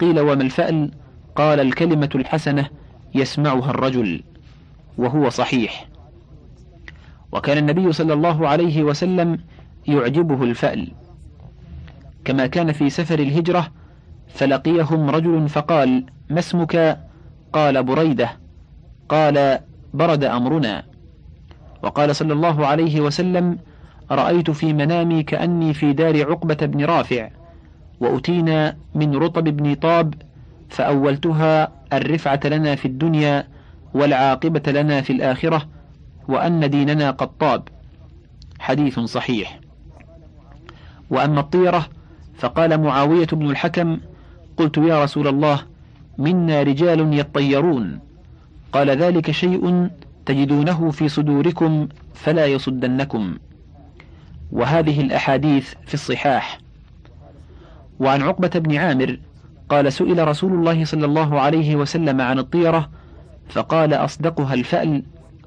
قيل 0.00 0.20
وما 0.20 0.42
الفأل 0.42 0.90
قال 1.36 1.60
الكلمة 1.60 2.08
الحسنة 2.14 2.68
يسمعها 3.14 3.70
الرجل 3.70 4.22
وهو 4.98 5.28
صحيح. 5.28 5.86
وكان 7.32 7.58
النبي 7.58 7.92
صلى 7.92 8.12
الله 8.12 8.48
عليه 8.48 8.82
وسلم 8.82 9.38
يعجبه 9.86 10.42
الفأل. 10.44 10.92
كما 12.24 12.46
كان 12.46 12.72
في 12.72 12.90
سفر 12.90 13.18
الهجرة 13.18 13.68
فلقيهم 14.28 15.10
رجل 15.10 15.48
فقال 15.48 16.04
ما 16.30 16.38
اسمك؟ 16.38 16.98
قال 17.52 17.82
بريدة. 17.82 18.30
قال 19.08 19.58
برد 19.94 20.24
أمرنا. 20.24 20.82
وقال 21.82 22.16
صلى 22.16 22.32
الله 22.32 22.66
عليه 22.66 23.00
وسلم 23.00 23.58
رأيت 24.10 24.50
في 24.50 24.72
منامي 24.72 25.22
كأني 25.22 25.74
في 25.74 25.92
دار 25.92 26.30
عقبة 26.30 26.66
بن 26.66 26.84
رافع. 26.84 27.30
وأتينا 28.00 28.76
من 28.94 29.16
رطب 29.16 29.44
بن 29.44 29.74
طاب 29.74 30.14
فأولتها 30.68 31.72
الرفعة 31.92 32.40
لنا 32.44 32.74
في 32.74 32.88
الدنيا 32.88 33.46
والعاقبة 33.94 34.72
لنا 34.72 35.00
في 35.00 35.12
الآخرة 35.12 35.68
وأن 36.28 36.70
ديننا 36.70 37.10
قد 37.10 37.28
طاب. 37.38 37.68
حديث 38.58 39.00
صحيح. 39.00 39.60
وأما 41.10 41.40
الطيرة 41.40 41.88
فقال 42.38 42.80
معاوية 42.80 43.26
بن 43.26 43.50
الحكم 43.50 44.00
قلت 44.56 44.78
يا 44.78 45.04
رسول 45.04 45.28
الله 45.28 45.62
منا 46.18 46.62
رجال 46.62 47.18
يطيرون. 47.18 48.00
قال 48.72 48.90
ذلك 48.90 49.30
شيء 49.30 49.90
تجدونه 50.26 50.90
في 50.90 51.08
صدوركم 51.08 51.88
فلا 52.14 52.46
يصدنكم. 52.46 53.38
وهذه 54.52 55.00
الأحاديث 55.00 55.74
في 55.86 55.94
الصحاح. 55.94 56.59
وعن 58.00 58.22
عقبة 58.22 58.48
بن 58.48 58.76
عامر 58.76 59.18
قال 59.68 59.92
سئل 59.92 60.28
رسول 60.28 60.52
الله 60.52 60.84
صلى 60.84 61.06
الله 61.06 61.40
عليه 61.40 61.76
وسلم 61.76 62.20
عن 62.20 62.38
الطيرة 62.38 62.90
فقال 63.48 63.94
أصدقها 63.94 64.54
الفأل 64.54 65.02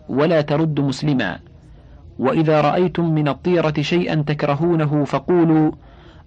ولا 0.10 0.42
ترد 0.42 0.80
مسلما. 0.80 1.40
وإذا 2.20 2.62
رأيتم 2.62 3.14
من 3.14 3.28
الطيرة 3.28 3.74
شيئا 3.82 4.24
تكرهونه 4.28 5.04
فقولوا 5.04 5.72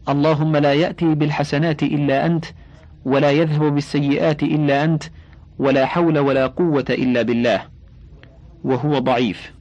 اللهم 0.09 0.56
لا 0.56 0.73
يأتي 0.73 1.14
بالحسنات 1.14 1.83
إلا 1.83 2.26
أنت 2.26 2.45
ولا 3.04 3.30
يذهب 3.30 3.75
بالسيئات 3.75 4.42
إلا 4.42 4.85
أنت 4.85 5.04
ولا 5.59 5.87
حول 5.87 6.18
ولا 6.18 6.47
قوة 6.47 6.85
إلا 6.90 7.23
بالله. 7.23 7.62
وهو 8.64 8.99
ضعيف. 8.99 9.52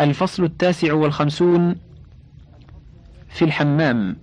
الفصل 0.00 0.44
التاسع 0.44 0.92
والخمسون 0.92 1.89
في 3.30 3.44
الحمام. 3.44 4.16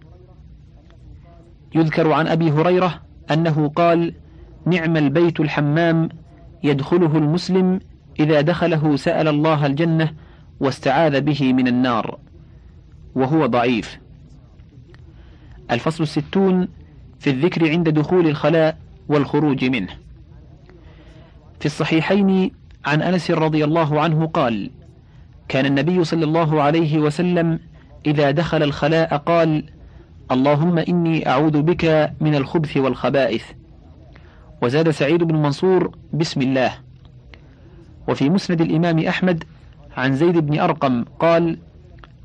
يذكر 1.76 2.12
عن 2.12 2.28
أبي 2.28 2.52
هريرة 2.52 3.02
أنه 3.32 3.68
قال 3.70 4.14
نعم 4.66 4.98
البيت 4.98 5.40
الحمام 5.40 6.10
يدخله 6.64 7.18
المسلم 7.18 7.80
إذا 8.20 8.42
دخله 8.42 8.96
سأل 8.96 9.28
الله 9.28 9.66
الجنة 9.66 10.14
واستعاذ 10.60 11.22
به 11.22 11.54
من 11.54 11.68
النار. 11.68 12.20
وهو 13.16 13.46
ضعيف. 13.46 14.00
الفصل 15.72 16.04
الستون 16.04 16.68
في 17.20 17.30
الذكر 17.30 17.70
عند 17.70 17.90
دخول 17.90 18.28
الخلاء 18.28 18.78
والخروج 19.10 19.66
منه. 19.66 19.94
في 21.60 21.66
الصحيحين 21.66 22.52
عن 22.86 23.02
أنس 23.02 23.32
رضي 23.32 23.64
الله 23.64 24.02
عنه 24.02 24.26
قال 24.26 24.72
كان 25.48 25.66
النبي 25.66 26.04
صلى 26.04 26.26
الله 26.26 26.62
عليه 26.62 27.00
وسلم 27.00 27.60
إذا 28.08 28.32
دخل 28.32 28.64
الخلاء 28.64 29.18
قال 29.18 29.64
اللهم 30.32 30.78
إني 30.78 31.30
أعوذ 31.30 31.62
بك 31.62 32.12
من 32.22 32.36
الخبث 32.36 32.78
والخبائث. 32.78 33.44
وزاد 34.62 34.90
سعيد 34.90 35.24
بن 35.24 35.36
منصور 35.36 35.92
بسم 36.14 36.42
الله. 36.42 36.74
وفي 38.08 38.30
مسند 38.30 38.62
الإمام 38.62 39.00
أحمد 39.00 39.44
عن 39.98 40.14
زيد 40.14 40.38
بن 40.38 40.60
أرقم 40.60 41.06
قال 41.20 41.58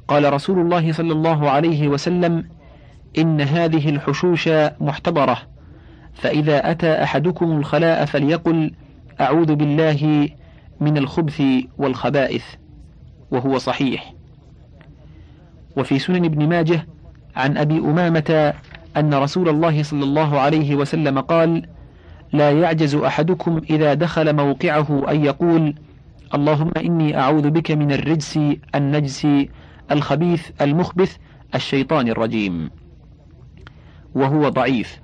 قال 0.08 0.32
رسول 0.32 0.58
الله 0.58 0.92
صلى 0.92 1.12
الله 1.12 1.50
عليه 1.50 1.88
وسلم 1.88 2.44
إن 3.18 3.40
هذه 3.40 3.88
الحشوش 3.88 4.48
محتضرة 4.80 5.38
فإذا 6.14 6.70
أتى 6.70 7.02
أحدكم 7.02 7.52
الخلاء 7.52 8.04
فليقل 8.04 8.72
أعوذ 9.20 9.54
بالله 9.54 10.28
من 10.80 10.98
الخبث 10.98 11.42
والخبائث. 11.78 12.44
وهو 13.30 13.58
صحيح. 13.58 14.11
وفي 15.76 15.98
سنن 15.98 16.24
ابن 16.24 16.48
ماجه 16.48 16.86
عن 17.36 17.56
أبي 17.56 17.78
أمامة 17.78 18.54
أن 18.96 19.14
رسول 19.14 19.48
الله 19.48 19.82
صلى 19.82 20.04
الله 20.04 20.40
عليه 20.40 20.76
وسلم 20.76 21.20
قال 21.20 21.62
لا 22.32 22.50
يعجز 22.50 22.94
أحدكم 22.94 23.60
إذا 23.70 23.94
دخل 23.94 24.36
موقعه 24.36 25.10
أن 25.10 25.24
يقول 25.24 25.74
اللهم 26.34 26.70
إني 26.76 27.18
أعوذ 27.18 27.50
بك 27.50 27.70
من 27.70 27.92
الرجس 27.92 28.38
النجس 28.74 29.26
الخبيث 29.90 30.50
المخبث 30.60 31.16
الشيطان 31.54 32.08
الرجيم 32.08 32.70
وهو 34.14 34.48
ضعيف. 34.48 35.00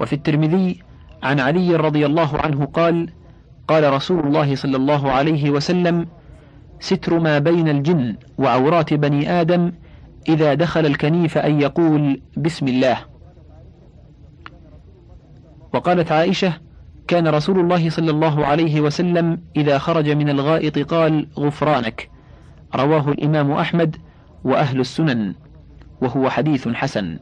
وفي 0.00 0.12
الترمذي 0.12 0.80
عن 1.22 1.40
علي 1.40 1.76
رضي 1.76 2.06
الله 2.06 2.38
عنه 2.38 2.64
قال 2.64 3.08
قال 3.68 3.92
رسول 3.92 4.26
الله 4.26 4.54
صلى 4.54 4.76
الله 4.76 5.10
عليه 5.12 5.50
وسلم 5.50 6.06
ستر 6.80 7.18
ما 7.18 7.38
بين 7.38 7.68
الجن 7.68 8.16
وعورات 8.38 8.94
بني 8.94 9.30
آدم 9.40 9.72
إذا 10.28 10.54
دخل 10.54 10.86
الكنيف 10.86 11.38
أن 11.38 11.60
يقول 11.60 12.20
بسم 12.36 12.68
الله. 12.68 12.98
وقالت 15.74 16.12
عائشة 16.12 16.52
كان 17.08 17.28
رسول 17.28 17.60
الله 17.60 17.90
صلى 17.90 18.10
الله 18.10 18.46
عليه 18.46 18.80
وسلم 18.80 19.40
إذا 19.56 19.78
خرج 19.78 20.08
من 20.10 20.28
الغائط 20.28 20.78
قال 20.78 21.28
غفرانك. 21.38 22.10
رواه 22.74 23.08
الإمام 23.08 23.52
أحمد 23.52 23.96
وأهل 24.44 24.80
السنن 24.80 25.34
وهو 26.00 26.30
حديث 26.30 26.68
حسن. 26.68 27.18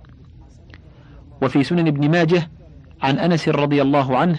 وفي 1.43 1.65
سنن 1.65 1.87
ابن 1.87 2.11
ماجه 2.11 2.51
عن 3.03 3.19
أنس 3.19 3.49
رضي 3.49 3.83
الله 3.83 4.17
عنه 4.17 4.39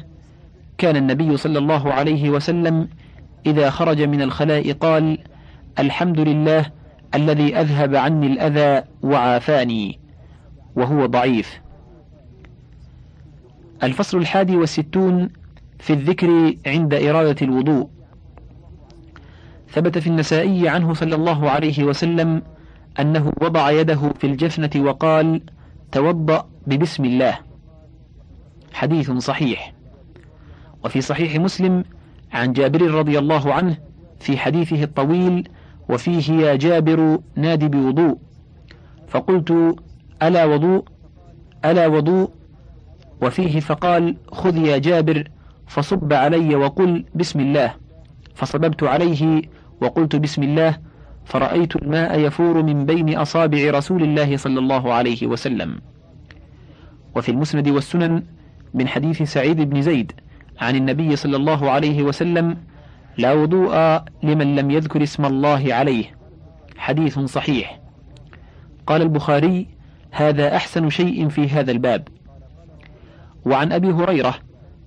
كان 0.78 0.96
النبي 0.96 1.38
صلى 1.38 1.60
الله 1.60 1.94
عليه 1.94 2.30
وسلم 2.30 2.88
إذا 3.46 3.70
خرج 3.70 4.02
من 4.02 4.22
الخلاء 4.22 4.72
قال 4.72 5.18
الحمد 5.80 6.20
لله 6.20 6.72
الذي 7.16 7.58
أذهب 7.58 7.96
عني 7.96 8.28
الأذى 8.28 8.88
وعافاني 9.04 10.00
وهو 10.76 11.06
ضعيف. 11.06 11.62
الفصل 13.84 14.18
الحادي 14.18 14.56
والستون 14.56 15.30
في 15.80 15.94
الذكر 15.94 16.56
عند 16.68 16.94
إرادة 16.94 17.36
الوضوء. 17.42 17.90
ثبت 19.70 19.98
في 19.98 20.08
النسائي 20.08 20.70
عنه 20.70 20.94
صلى 20.94 21.16
الله 21.16 21.50
عليه 21.50 21.84
وسلم 21.84 22.42
أنه 23.00 23.34
وضع 23.42 23.72
يده 23.72 24.14
في 24.20 24.28
الجفنة 24.28 24.70
وقال 24.76 25.42
توضأ 25.92 26.50
ببسم 26.68 27.06
الله. 27.06 27.38
حديث 28.74 29.12
صحيح. 29.12 29.74
وفي 30.84 31.02
صحيح 31.02 31.36
مسلم 31.36 31.84
عن 32.36 32.54
جابر 32.54 32.82
رضي 32.92 33.20
الله 33.20 33.54
عنه 33.54 33.78
في 34.20 34.38
حديثه 34.38 34.84
الطويل 34.84 35.50
وفيه 35.90 36.34
يا 36.34 36.56
جابر 36.56 37.20
نادي 37.36 37.68
بوضوء. 37.68 38.18
فقلت 39.08 39.76
ألا 40.24 40.46
وضوء؟ 40.46 40.86
ألا 41.66 41.88
وضوء. 41.88 42.30
وفيه 43.22 43.60
فقال 43.60 44.16
خذ 44.32 44.58
يا 44.58 44.78
جابر 44.78 45.28
فصب 45.68 46.14
علي 46.14 46.56
وقل 46.56 47.06
بسم 47.16 47.40
الله. 47.40 47.74
فصببت 48.36 48.84
عليه 48.84 49.42
وقلت 49.82 50.16
بسم 50.16 50.44
الله. 50.44 50.78
فرأيت 51.26 51.76
الماء 51.76 52.20
يفور 52.20 52.64
من 52.64 52.86
بين 52.86 53.18
أصابع 53.18 53.72
رسول 53.72 54.04
الله 54.04 54.38
صلى 54.38 54.60
الله 54.60 54.94
عليه 54.94 55.28
وسلم. 55.28 55.82
وفي 57.16 57.30
المسند 57.30 57.68
والسنن 57.68 58.24
من 58.74 58.88
حديث 58.88 59.22
سعيد 59.22 59.62
بن 59.62 59.82
زيد 59.82 60.12
عن 60.62 60.76
النبي 60.76 61.16
صلى 61.16 61.38
الله 61.38 61.72
عليه 61.72 62.04
وسلم 62.04 62.58
لا 63.18 63.34
وضوء 63.34 64.02
لمن 64.24 64.56
لم 64.56 64.72
يذكر 64.72 65.04
اسم 65.04 65.26
الله 65.26 65.74
عليه. 65.74 66.06
حديث 66.78 67.20
صحيح. 67.20 67.80
قال 68.88 69.02
البخاري 69.02 69.68
هذا 70.12 70.56
أحسن 70.56 70.90
شيء 70.90 71.30
في 71.30 71.50
هذا 71.50 71.72
الباب. 71.72 72.08
وعن 73.46 73.72
أبي 73.72 73.92
هريرة 73.92 74.36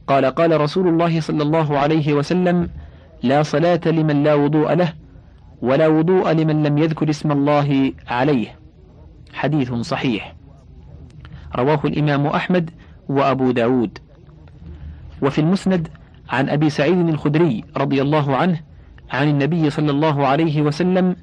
قال 0.07 0.25
قال 0.25 0.61
رسول 0.61 0.89
الله 0.89 1.21
صلى 1.21 1.43
الله 1.43 1.79
عليه 1.79 2.13
وسلم 2.13 2.71
لا 3.23 3.43
صلاة 3.43 3.81
لمن 3.87 4.23
لا 4.23 4.35
وضوء 4.35 4.73
له 4.75 4.93
ولا 5.63 5.89
وضوء 5.89 6.33
لمن 6.33 6.63
لم 6.63 6.79
يذكر 6.79 7.11
اسم 7.11 7.33
الله 7.33 7.93
عليه. 8.09 8.59
حديث 9.33 9.73
صحيح. 9.75 10.35
رواه 11.57 11.81
الإمام 11.85 12.27
أحمد 12.27 12.71
وأبو 13.09 13.51
داود. 13.51 13.99
وفي 15.23 15.39
المسند 15.41 15.89
عن 16.29 16.49
أبي 16.49 16.71
سعيد 16.71 17.09
الخدري 17.09 17.65
رضي 17.77 18.03
الله 18.03 18.37
عنه 18.37 18.61
عن 19.11 19.29
النبي 19.29 19.71
صلى 19.71 19.91
الله 19.91 20.27
عليه 20.27 20.63
وسلم 20.63 21.17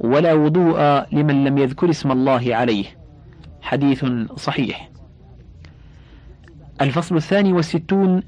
ولا 0.00 0.32
وضوء 0.34 0.80
لمن 1.12 1.44
لم 1.44 1.58
يذكر 1.58 1.90
اسم 1.90 2.12
الله 2.12 2.56
عليه. 2.56 2.84
حديث 3.62 4.06
صحيح. 4.36 4.90
الفصل 6.80 7.16
الثاني 7.16 7.52
والستون 7.52 8.22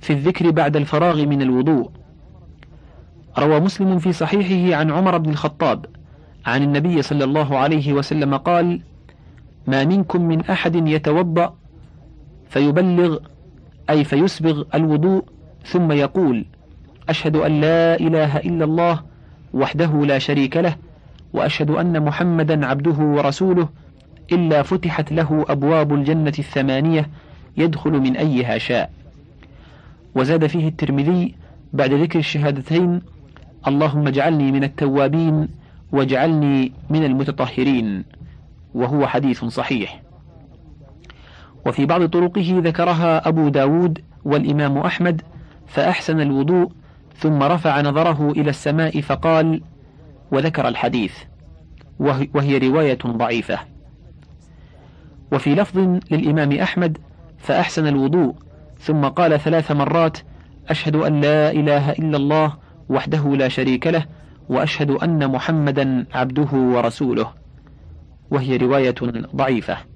في 0.00 0.12
الذكر 0.12 0.50
بعد 0.50 0.76
الفراغ 0.76 1.26
من 1.26 1.42
الوضوء. 1.42 1.90
روى 3.38 3.60
مسلم 3.60 3.98
في 3.98 4.12
صحيحه 4.12 4.76
عن 4.80 4.90
عمر 4.90 5.18
بن 5.18 5.30
الخطاب 5.30 5.86
عن 6.46 6.62
النبي 6.62 7.02
صلى 7.02 7.24
الله 7.24 7.58
عليه 7.58 7.92
وسلم 7.92 8.36
قال 8.36 8.80
ما 9.66 9.84
منكم 9.84 10.22
من 10.22 10.40
أحد 10.40 10.88
يتوضأ 10.88 11.54
فيبلغ 12.48 13.18
أي 13.90 14.04
فيسبغ 14.04 14.62
الوضوء 14.74 15.24
ثم 15.66 15.92
يقول 15.92 16.44
أشهد 17.08 17.36
أن 17.36 17.60
لا 17.60 18.00
إله 18.00 18.36
إلا 18.36 18.64
الله 18.64 19.02
وحده 19.54 20.04
لا 20.06 20.18
شريك 20.18 20.56
له 20.56 20.76
وأشهد 21.32 21.70
أن 21.70 22.04
محمدا 22.04 22.66
عبده 22.66 22.98
ورسوله 23.04 23.68
إلا 24.32 24.62
فتحت 24.62 25.12
له 25.12 25.44
أبواب 25.48 25.94
الجنة 25.94 26.32
الثمانية 26.38 27.08
يدخل 27.56 27.90
من 27.90 28.16
أيها 28.16 28.58
شاء. 28.58 28.90
وزاد 30.14 30.46
فيه 30.46 30.68
الترمذي 30.68 31.34
بعد 31.72 31.92
ذكر 31.92 32.18
الشهادتين 32.18 33.00
اللهم 33.68 34.06
اجعلني 34.06 34.52
من 34.52 34.64
التوابين 34.64 35.48
واجعلني 35.92 36.72
من 36.90 37.04
المتطهرين 37.04 38.04
وهو 38.74 39.06
حديث 39.06 39.44
صحيح. 39.44 40.03
وفي 41.66 41.86
بعض 41.86 42.08
طرقه 42.08 42.60
ذكرها 42.64 43.28
أبو 43.28 43.48
داود 43.48 44.00
والإمام 44.24 44.78
أحمد 44.78 45.22
فأحسن 45.66 46.20
الوضوء 46.20 46.72
ثم 47.16 47.42
رفع 47.42 47.80
نظره 47.80 48.30
إلى 48.30 48.50
السماء 48.50 49.00
فقال 49.00 49.62
وذكر 50.32 50.68
الحديث 50.68 51.14
وهي 52.34 52.58
رواية 52.58 52.98
ضعيفة. 53.06 53.58
وفي 55.32 55.54
لفظ 55.54 55.78
للإمام 56.10 56.52
أحمد 56.52 56.98
فأحسن 57.38 57.86
الوضوء. 57.86 58.34
ثم 58.78 59.04
قال 59.04 59.40
ثلاث 59.40 59.72
مرات 59.72 60.18
أشهد 60.68 60.96
أن 60.96 61.20
لا 61.20 61.50
إله 61.50 61.92
إلا 61.92 62.16
الله 62.16 62.56
وحده 62.88 63.36
لا 63.36 63.48
شريك 63.48 63.86
له 63.86 64.06
وأشهد 64.48 64.90
أن 64.90 65.30
محمدا 65.30 66.06
عبده 66.14 66.52
ورسوله. 66.52 67.32
وهي 68.30 68.56
رواية 68.56 68.94
ضعيفة. 69.36 69.93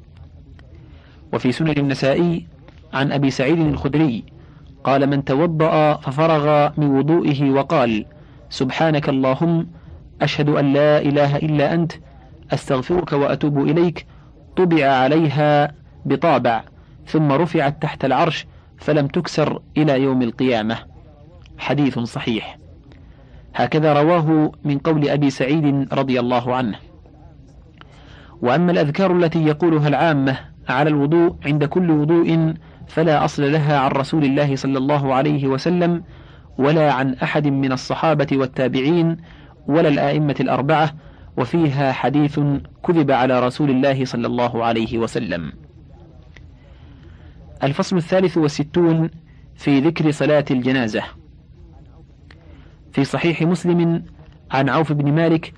وفي 1.33 1.53
سنن 1.53 1.71
النسائي 1.79 2.47
عن 2.93 3.13
أبي 3.13 3.31
سعيد 3.31 3.59
الخدري 3.59 4.25
قال 4.85 5.07
من 5.07 5.25
توضأ 5.25 5.95
ففرغ 5.97 6.71
من 6.77 6.87
وضوئه 6.99 7.51
وقال 7.51 8.07
سبحانك 8.51 9.09
اللهم 9.09 9.67
أشهد 10.23 10.49
أن 10.49 10.73
لا 10.73 10.99
إله 10.99 11.37
إلا 11.37 11.75
أنت 11.75 11.93
أستغفرك 12.53 13.13
وأتوب 13.13 13.59
إليك 13.59 14.07
طبع 14.57 14.87
عليها 14.87 15.75
بطابع 16.05 16.65
ثم 17.07 17.33
رفعت 17.33 17.83
تحت 17.83 18.05
العرش 18.05 18.47
فلم 18.79 19.07
تكسر 19.07 19.63
إلى 19.77 20.03
يوم 20.03 20.23
القيامة 20.23 20.79
حديث 21.59 21.99
صحيح 21.99 22.59
هكذا 23.55 23.93
رواه 23.93 24.53
من 24.65 24.79
قول 24.79 25.09
أبي 25.09 25.31
سعيد 25.31 25.89
رضي 25.93 26.21
الله 26.21 26.55
عنه 26.55 26.79
وأما 28.43 28.73
الأذكار 28.73 29.17
التي 29.17 29.45
يقولها 29.45 29.89
العامة 29.89 30.39
على 30.69 30.91
الوضوء 30.91 31.37
عند 31.47 31.65
كل 31.65 31.91
وضوء 31.91 32.55
فلا 32.89 33.25
أصل 33.25 33.53
لها 33.53 33.79
عن 33.79 33.91
رسول 33.91 34.25
الله 34.25 34.57
صلى 34.57 34.79
الله 34.79 35.15
عليه 35.15 35.47
وسلم 35.47 36.03
ولا 36.59 36.93
عن 36.93 37.15
أحد 37.15 37.47
من 37.47 37.73
الصحابة 37.73 38.27
والتابعين 38.33 39.17
ولا 39.67 39.89
الآئمة 39.89 40.35
الأربعة 40.41 40.95
وفيها 41.37 41.93
حديث 41.93 42.41
كذب 42.87 43.11
على 43.11 43.47
رسول 43.47 43.71
الله 43.71 44.05
صلى 44.05 44.27
الله 44.27 44.65
عليه 44.65 44.99
وسلم. 44.99 45.53
الفصل 47.63 47.97
الثالث 47.97 48.39
والستون 48.39 49.11
في 49.57 49.81
ذكر 49.81 50.11
صلاة 50.11 50.45
الجنازة. 50.51 51.03
في 52.93 53.05
صحيح 53.05 53.43
مسلم 53.43 54.03
عن 54.51 54.69
عوف 54.69 54.93
بن 54.93 55.13
مالك 55.13 55.53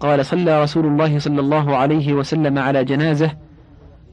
قال 0.00 0.26
صلى 0.26 0.62
رسول 0.62 0.86
الله 0.86 1.18
صلى 1.18 1.40
الله 1.40 1.76
عليه 1.76 2.12
وسلم 2.12 2.58
على 2.58 2.84
جنازة 2.84 3.36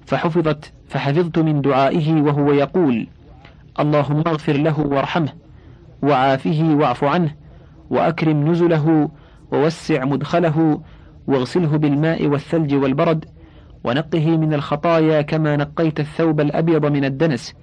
فحفظت 0.06 0.72
فحفظت 0.88 1.39
من 1.39 1.62
دعائه 1.62 2.22
وهو 2.22 2.54
يقول 2.54 3.08
اللهم 3.80 4.24
اغفر 4.28 4.54
له 4.54 4.80
وارحمه 4.80 5.30
وعافه 6.04 6.76
واعف 6.80 7.04
عنه 7.04 7.36
وأكرم 7.89 8.52
نزله 8.52 9.10
ووسع 9.52 10.06
مدخله 10.06 10.82
واغسله 11.28 11.78
بالماء 11.78 12.28
والثلج 12.28 12.74
والبرد 12.74 13.26
ونقه 13.84 14.38
من 14.38 14.54
الخطايا 14.54 15.22
كما 15.22 15.56
نقيت 15.56 16.00
الثوب 16.00 16.42
الأبيض 16.42 16.86
من 16.86 17.06
الدنس 17.06 17.54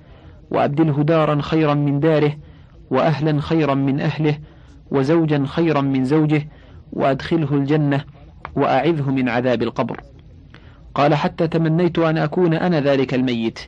وأبدله 0.51 1.03
دارا 1.03 1.43
خيرا 1.43 1.75
من 1.75 2.01
داره 2.01 2.37
وأهلا 2.91 3.41
خيرا 3.41 3.75
من 3.75 4.01
أهله 4.01 4.39
وزوجا 4.91 5.45
خيرا 5.47 5.81
من 5.81 6.05
زوجه 6.05 6.49
وأدخله 6.93 7.55
الجنة 7.55 8.05
وأعذه 8.57 9.11
من 9.11 9.29
عذاب 9.29 9.63
القبر. 9.63 10.01
قال 10.95 11.15
حتى 11.15 11.49
تمنيت 11.49 11.99
أن 11.99 12.19
أكون 12.19 12.55
أنا 12.55 12.81
ذلك 12.81 13.15
الميت 13.15 13.59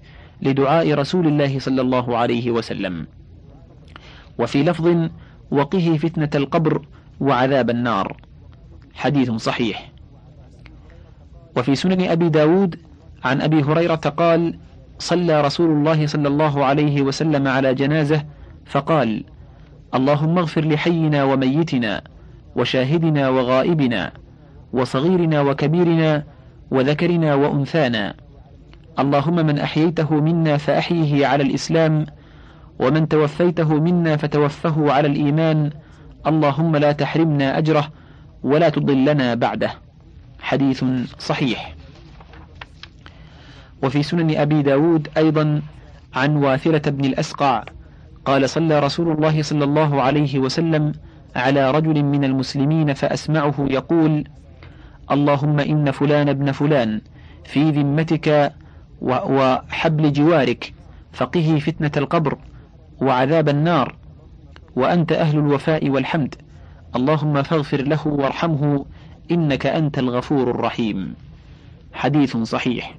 لدعاء 0.42 0.94
رسول 0.94 1.26
الله 1.26 1.58
صلى 1.58 1.80
الله 1.80 2.16
عليه 2.16 2.50
وسلم. 2.50 3.06
وفي 4.38 4.62
لفظ 4.62 5.10
وقه 5.50 5.98
فتنة 6.02 6.30
القبر 6.34 6.82
وعذاب 7.20 7.70
النار. 7.70 8.16
حديث 8.94 9.30
صحيح. 9.30 9.92
وفي 11.56 11.74
سنن 11.74 12.00
أبي 12.00 12.28
داود 12.28 12.76
عن 13.24 13.40
أبي 13.42 13.62
هريرة 13.62 13.94
قال 13.94 14.58
صلى 14.98 15.40
رسول 15.40 15.70
الله 15.70 16.06
صلى 16.06 16.28
الله 16.28 16.64
عليه 16.64 17.02
وسلم 17.02 17.48
على 17.48 17.74
جنازة 17.74 18.24
فقال 18.66 19.24
اللهم 19.94 20.38
اغفر 20.38 20.64
لحينا 20.64 21.24
وميتنا 21.24 22.02
وشاهدنا 22.56 23.28
وغائبنا 23.28 24.12
وصغيرنا 24.72 25.40
وكبيرنا 25.40 26.24
وذكرنا 26.72 27.34
وأنثانا. 27.34 28.14
اللهم 28.98 29.36
من 29.36 29.58
أحييته 29.58 30.10
منا 30.14 30.56
فأحيه 30.56 31.26
على 31.26 31.42
الإسلام 31.42 32.06
ومن 32.80 33.08
توفيته 33.08 33.68
منا 33.68 34.16
فتوفه 34.16 34.92
على 34.92 35.08
الإيمان. 35.08 35.70
اللهم 36.26 36.76
لا 36.76 36.92
تحرمنا 36.92 37.58
أجره 37.58 37.88
ولا 38.42 38.68
تضلنا 38.68 39.34
بعده. 39.34 39.70
حديث 40.40 40.84
صحيح. 41.18 41.74
وفي 43.82 44.02
سنن 44.02 44.36
أبي 44.36 44.62
داود 44.62 45.08
أيضا 45.16 45.62
عن 46.14 46.36
واثرة 46.36 46.90
بن 46.90 47.04
الأسقع 47.04 47.64
قال 48.24 48.50
صلى 48.50 48.80
رسول 48.80 49.12
الله 49.12 49.42
صلى 49.42 49.64
الله 49.64 50.02
عليه 50.02 50.38
وسلم 50.38 50.92
على 51.36 51.70
رجل 51.70 52.02
من 52.02 52.24
المسلمين 52.24 52.94
فأسمعه 52.94 53.54
يقول 53.58 54.24
اللهم 55.12 55.60
إن 55.60 55.90
فلان 55.90 56.28
ابن 56.28 56.52
فلان 56.52 57.00
في 57.44 57.70
ذمتك 57.70 58.52
وحبل 59.02 60.12
جوارك 60.12 60.72
فقه 61.12 61.58
فتنة 61.58 61.90
القبر 61.96 62.38
وعذاب 63.00 63.48
النار 63.48 63.94
وأنت 64.76 65.12
أهل 65.12 65.38
الوفاء 65.38 65.90
والحمد. 65.90 66.34
اللهم 66.96 67.42
فاغفر 67.42 67.82
له 67.82 68.06
وارحمه 68.06 68.84
إنك 69.30 69.66
أنت 69.66 69.98
الغفور 69.98 70.50
الرحيم. 70.50 71.14
حديث 71.92 72.36
صحيح. 72.36 72.94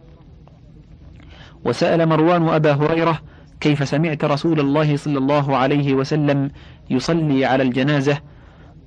وسأل 1.65 2.05
مروان 2.05 2.49
أبا 2.49 2.73
هريرة 2.73 3.19
كيف 3.59 3.89
سمعت 3.89 4.25
رسول 4.25 4.59
الله 4.59 4.97
صلى 4.97 5.17
الله 5.17 5.57
عليه 5.57 5.93
وسلم 5.93 6.51
يصلي 6.89 7.45
على 7.45 7.63
الجنازة؟ 7.63 8.17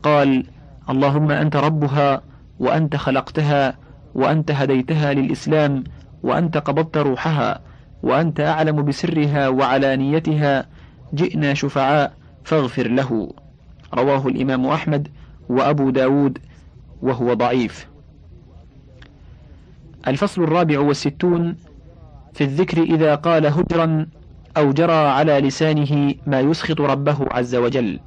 قال 0.02 0.46
اللهم 0.90 1.30
أنت 1.30 1.56
ربها 1.56 2.22
وأنت 2.59 2.97
خلقتها 2.97 3.79
وأنت 4.14 4.51
هديتها 4.51 5.14
للإسلام 5.14 5.85
وأنت 6.23 6.57
قبضت 6.57 6.97
روحها 6.97 7.61
وأنت 8.03 8.40
أعلم 8.40 8.85
بسرها 8.85 9.49
وعلانيتها 9.49 10.66
جئنا 11.14 11.55
شفعاء 11.55 12.12
فاغفر 12.45 12.88
له. 12.88 13.33
رواه 13.95 14.27
الإمام 14.27 14.66
أحمد 14.66 15.09
وأبو 15.49 15.90
داود 15.90 16.38
وهو 17.03 17.35
ضعيف. 17.35 17.88
الفصل 20.09 20.42
الرابع 20.42 20.81
والستون 20.81 21.57
في 22.33 22.45
الذكر 22.45 22.83
إذا 22.83 23.14
قال 23.14 23.47
هجرا 23.47 24.07
أو 24.57 24.73
جرى 24.73 24.92
على 24.92 25.40
لسانه 25.40 26.14
ما 26.27 26.40
يسخط 26.40 26.81
ربه 26.81 27.16
عز 27.31 27.55
وجل. 27.55 28.01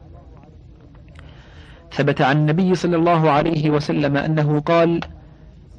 ثبت 1.92 2.22
عن 2.22 2.38
النبي 2.38 2.76
صلى 2.76 2.96
الله 2.96 3.32
عليه 3.32 3.70
وسلم 3.70 4.18
أنه 4.18 4.60
قال 4.60 5.00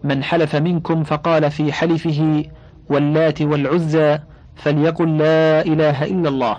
من 0.05 0.25
حلف 0.25 0.57
منكم 0.57 1.05
فقال 1.05 1.51
في 1.51 1.73
حلفه 1.73 2.45
واللات 2.89 3.43
والعزى 3.43 4.19
فليقل 4.57 5.19
لا 5.19 5.61
إله 5.67 6.05
إلا 6.05 6.29
الله. 6.29 6.57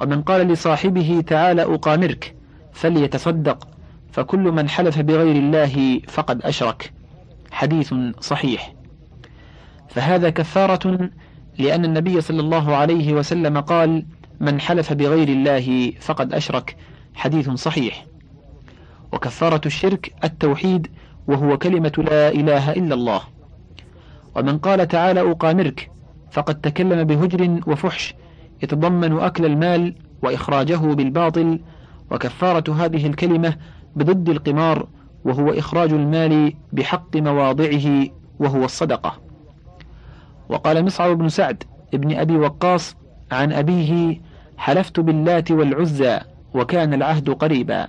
ومن 0.00 0.22
قال 0.22 0.48
لصاحبه 0.48 1.24
تعالى 1.26 1.62
أقامرك 1.62 2.34
فليتصدق 2.72 3.68
فكل 4.12 4.52
من 4.52 4.68
حلف 4.68 4.98
بغير 4.98 5.36
الله 5.36 6.00
فقد 6.08 6.42
أشرك. 6.42 6.92
حديث 7.50 7.94
صحيح. 8.20 8.72
فهذا 9.88 10.30
كفارة 10.30 11.10
لأن 11.58 11.84
النبي 11.84 12.20
صلى 12.20 12.40
الله 12.40 12.76
عليه 12.76 13.12
وسلم 13.12 13.60
قال 13.60 14.06
من 14.40 14.60
حلف 14.60 14.92
بغير 14.92 15.28
الله 15.28 15.92
فقد 16.00 16.34
أشرك. 16.34 16.76
حديث 17.14 17.50
صحيح. 17.50 18.07
وكفارة 19.12 19.60
الشرك 19.66 20.14
التوحيد 20.24 20.88
وهو 21.28 21.58
كلمة 21.58 21.92
لا 21.98 22.28
إله 22.28 22.72
إلا 22.72 22.94
الله. 22.94 23.20
ومن 24.36 24.58
قال 24.58 24.88
تعالى 24.88 25.30
أقامرك 25.30 25.90
فقد 26.30 26.60
تكلم 26.60 27.04
بهجر 27.04 27.60
وفحش 27.66 28.14
يتضمن 28.62 29.18
أكل 29.18 29.44
المال 29.44 29.94
وإخراجه 30.22 30.76
بالباطل. 30.76 31.60
وكفارة 32.10 32.84
هذه 32.84 33.06
الكلمة 33.06 33.56
بضد 33.96 34.28
القمار 34.28 34.88
وهو 35.24 35.50
إخراج 35.50 35.92
المال 35.92 36.52
بحق 36.72 37.16
مواضعه 37.16 38.06
وهو 38.38 38.64
الصدقة. 38.64 39.18
وقال 40.48 40.84
مصعب 40.84 41.18
بن 41.18 41.28
سعد 41.28 41.64
ابن 41.94 42.16
أبي 42.16 42.36
وقاص 42.36 42.96
عن 43.32 43.52
أبيه 43.52 44.20
حلفت 44.56 45.00
باللات 45.00 45.50
والعزى 45.50 46.20
وكان 46.54 46.94
العهد 46.94 47.30
قريبا. 47.30 47.88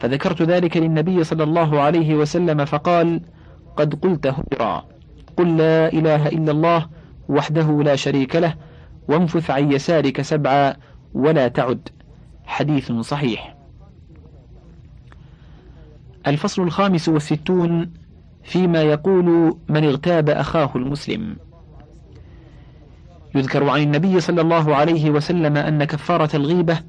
فذكرت 0.00 0.42
ذلك 0.42 0.76
للنبي 0.76 1.24
صلى 1.24 1.42
الله 1.42 1.80
عليه 1.80 2.14
وسلم 2.14 2.64
فقال 2.64 3.20
قد 3.76 3.94
قلت 3.94 4.26
هجرا. 4.26 4.84
قل 5.36 5.56
لا 5.56 5.92
إله 5.92 6.28
إلا 6.28 6.52
الله 6.52 6.86
وحده 7.28 7.82
لا 7.82 7.96
شريك 7.96 8.36
له 8.36 8.54
وانفث 9.08 9.50
عن 9.50 9.72
يسارك 9.72 10.22
سبعا 10.22 10.76
ولا 11.14 11.48
تعد. 11.48 11.88
حديث 12.44 12.92
صحيح. 12.92 13.56
الفصل 16.26 16.62
الخامس 16.62 17.08
والستون 17.08 17.92
فيما 18.44 18.82
يقول 18.82 19.56
من 19.68 19.84
اغتاب 19.84 20.28
أخاه 20.30 20.70
المسلم. 20.76 21.36
يذكر 23.34 23.68
عن 23.68 23.82
النبي 23.82 24.20
صلى 24.20 24.40
الله 24.40 24.74
عليه 24.74 25.10
وسلم 25.10 25.56
أن 25.56 25.84
كفارة 25.84 26.36
الغيبة 26.36 26.80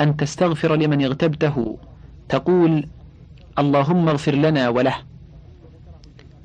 أن 0.00 0.16
تستغفر 0.16 0.74
لمن 0.74 1.04
اغتبته. 1.04 1.78
تقول 2.28 2.88
اللهم 3.58 4.08
اغفر 4.08 4.34
لنا 4.34 4.68
وله 4.68 4.94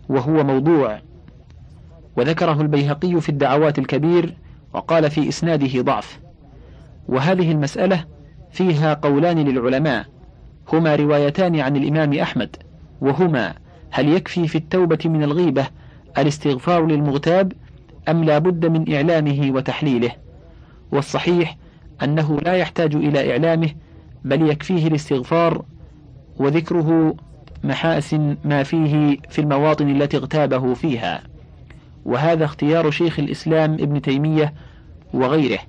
وهو 0.09 0.43
موضوع. 0.43 0.99
وذكره 2.17 2.61
البيهقي 2.61 3.21
في 3.21 3.29
الدعوات 3.29 3.79
الكبير 3.79 4.33
وقال 4.73 5.11
في 5.11 5.29
إسناده 5.29 5.81
ضعف. 5.81 6.19
وهذه 7.07 7.51
المسألة 7.51 8.05
فيها 8.51 8.93
قولان 8.93 9.39
للعلماء 9.39 10.05
هما 10.73 10.95
روايتان 10.95 11.59
عن 11.59 11.75
الإمام 11.75 12.13
أحمد 12.13 12.55
وهما 13.01 13.53
هل 13.91 14.09
يكفي 14.09 14.47
في 14.47 14.57
التوبة 14.57 14.99
من 15.05 15.23
الغيبة 15.23 15.67
الاستغفار 16.17 16.85
للمغتاب 16.85 17.53
أم 18.09 18.23
لا 18.23 18.37
بد 18.37 18.65
من 18.65 18.93
إعلامه 18.93 19.51
وتحليله؟ 19.53 20.11
والصحيح 20.91 21.57
أنه 22.03 22.39
لا 22.39 22.53
يحتاج 22.53 22.95
إلى 22.95 23.31
إعلامه 23.31 23.69
بل 24.25 24.49
يكفيه 24.49 24.87
الاستغفار 24.87 25.65
وذكره 26.41 27.15
محاسن 27.63 28.37
ما 28.45 28.63
فيه 28.63 29.17
في 29.29 29.39
المواطن 29.39 29.89
التي 29.89 30.17
اغتابه 30.17 30.73
فيها. 30.73 31.21
وهذا 32.05 32.45
اختيار 32.45 32.91
شيخ 32.91 33.19
الإسلام 33.19 33.73
ابن 33.73 34.01
تيمية 34.01 34.53
وغيره. 35.13 35.59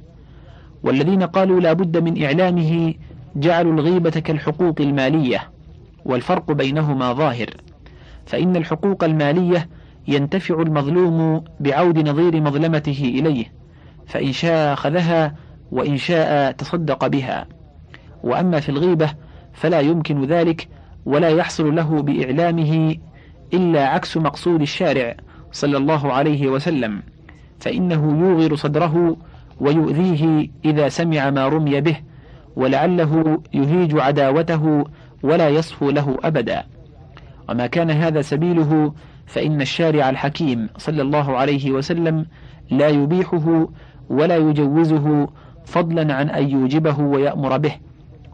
والذين 0.82 1.22
قالوا 1.22 1.60
لا 1.60 1.72
بد 1.72 1.96
من 1.96 2.24
إعلامه 2.24 2.94
جعلوا 3.36 3.72
الغيبة 3.72 4.10
كالحقوق 4.10 4.80
المالية 4.80 5.50
والفرق 6.04 6.52
بينهما 6.52 7.12
ظاهر. 7.12 7.50
فإن 8.26 8.56
الحقوق 8.56 9.04
المالية 9.04 9.68
ينتفع 10.08 10.62
المظلوم 10.62 11.44
بعود 11.60 12.08
نظير 12.08 12.40
مظلمته 12.40 13.12
إليه 13.18 13.52
فإن 14.06 14.32
شاء 14.32 14.72
أخذها 14.72 15.34
وإن 15.72 15.96
شاء 15.96 16.52
تصدق 16.52 17.06
بها. 17.06 17.46
وأما 18.22 18.60
في 18.60 18.68
الغيبة 18.68 19.10
فلا 19.52 19.80
يمكن 19.80 20.24
ذلك 20.24 20.68
ولا 21.06 21.28
يحصل 21.28 21.74
له 21.76 22.02
بإعلامه 22.02 22.96
إلا 23.54 23.86
عكس 23.88 24.16
مقصود 24.16 24.60
الشارع 24.60 25.16
صلى 25.52 25.76
الله 25.76 26.12
عليه 26.12 26.48
وسلم 26.48 27.02
فإنه 27.60 28.18
يوغر 28.20 28.56
صدره 28.56 29.16
ويؤذيه 29.60 30.48
إذا 30.64 30.88
سمع 30.88 31.30
ما 31.30 31.48
رمي 31.48 31.80
به 31.80 31.96
ولعله 32.56 33.42
يهيج 33.54 33.98
عداوته 33.98 34.84
ولا 35.22 35.48
يصفو 35.48 35.90
له 35.90 36.18
أبدا. 36.24 36.64
وما 37.48 37.66
كان 37.66 37.90
هذا 37.90 38.22
سبيله 38.22 38.92
فإن 39.26 39.60
الشارع 39.60 40.10
الحكيم 40.10 40.68
صلى 40.76 41.02
الله 41.02 41.36
عليه 41.36 41.70
وسلم 41.70 42.26
لا 42.70 42.88
يبيحه 42.88 43.68
ولا 44.10 44.36
يجوزه 44.36 45.28
فضلا 45.64 46.14
عن 46.14 46.30
أن 46.30 46.48
يوجبه 46.48 47.00
ويأمر 47.00 47.58
به 47.58 47.72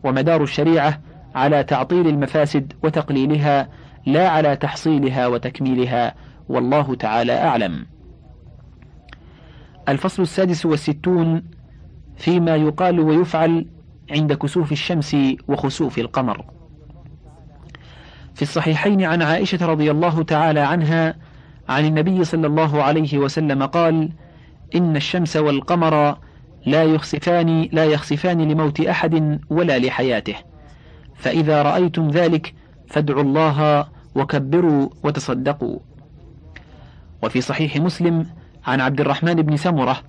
ومدار 0.04 0.42
الشريعة 0.42 1.00
على 1.38 1.64
تعطيل 1.64 2.06
المفاسد 2.06 2.72
وتقليلها 2.82 3.68
لا 4.06 4.28
على 4.28 4.56
تحصيلها 4.56 5.26
وتكميلها. 5.26 6.14
والله 6.48 6.94
تعالى 6.94 7.32
أعلم. 7.32 7.86
الفصل 9.88 10.22
السادس 10.22 10.66
والستون 10.66 11.42
فيما 12.16 12.56
يقال 12.56 13.00
ويفعل 13.00 13.66
عند 14.10 14.32
كسوف 14.32 14.72
الشمس 14.72 15.16
وخسوف 15.48 15.98
القمر. 15.98 16.44
في 18.34 18.42
الصحيحين 18.42 19.04
عن 19.04 19.22
عائشة 19.22 19.66
رضي 19.66 19.90
الله 19.90 20.22
تعالى 20.22 20.60
عنها 20.60 21.14
عن 21.68 21.84
النبي 21.84 22.24
صلى 22.24 22.46
الله 22.46 22.82
عليه 22.82 23.18
وسلم 23.18 23.62
قال 23.62 24.12
إن 24.74 24.96
الشمس 24.96 25.36
والقمر 25.36 26.18
لا 26.66 26.84
يخسفان 26.84 27.68
لا 27.72 27.84
يخسفان 27.84 28.48
لموت 28.52 28.80
أحد 28.80 29.40
ولا 29.50 29.78
لحياته. 29.78 30.34
فإذا 31.18 31.62
رأيتم 31.62 32.08
ذلك 32.08 32.54
فادعوا 32.88 33.22
الله 33.22 33.86
وكبروا 34.14 34.88
وتصدقوا. 35.02 35.78
وفي 37.22 37.40
صحيح 37.40 37.76
مسلم 37.76 38.26
عن 38.66 38.80
عبد 38.80 39.00
الرحمن 39.00 39.34
بن 39.34 39.56
سمرة 39.56 40.00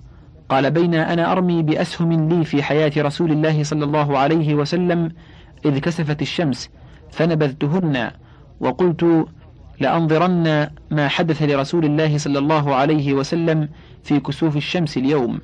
قال 0.48 0.70
بين 0.70 0.94
أنا 0.94 1.32
أرمي 1.32 1.62
بأسهم 1.62 2.28
لي 2.28 2.44
في 2.44 2.62
حياة 2.62 2.92
رسول 2.96 3.32
الله 3.32 3.62
صلى 3.62 3.84
الله 3.84 4.18
عليه 4.18 4.54
وسلم 4.54 5.12
إذ 5.64 5.78
كسفت 5.78 6.22
الشمس 6.22 6.70
فنبذتهن 7.10 8.10
وقلت 8.60 9.26
لأنظرن 9.80 10.68
ما 10.90 11.08
حدث 11.08 11.42
لرسول 11.42 11.84
الله 11.84 12.18
صلى 12.18 12.38
الله 12.38 12.74
عليه 12.74 13.14
وسلم 13.14 13.68
في 14.02 14.20
كسوف 14.20 14.56
الشمس 14.56 14.96
اليوم. 14.96 15.40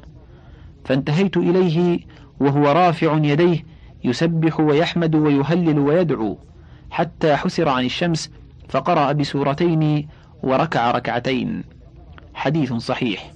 فانتهيت 0.84 1.36
إليه 1.36 2.00
وهو 2.40 2.72
رافع 2.72 3.18
يديه 3.22 3.64
يسبح 4.06 4.60
ويحمد 4.60 5.14
ويهلل 5.14 5.78
ويدعو 5.78 6.38
حتى 6.90 7.36
حسر 7.36 7.68
عن 7.68 7.84
الشمس 7.84 8.30
فقرأ 8.68 9.12
بسورتين 9.12 10.08
وركع 10.42 10.90
ركعتين 10.90 11.64
حديث 12.34 12.72
صحيح 12.72 13.32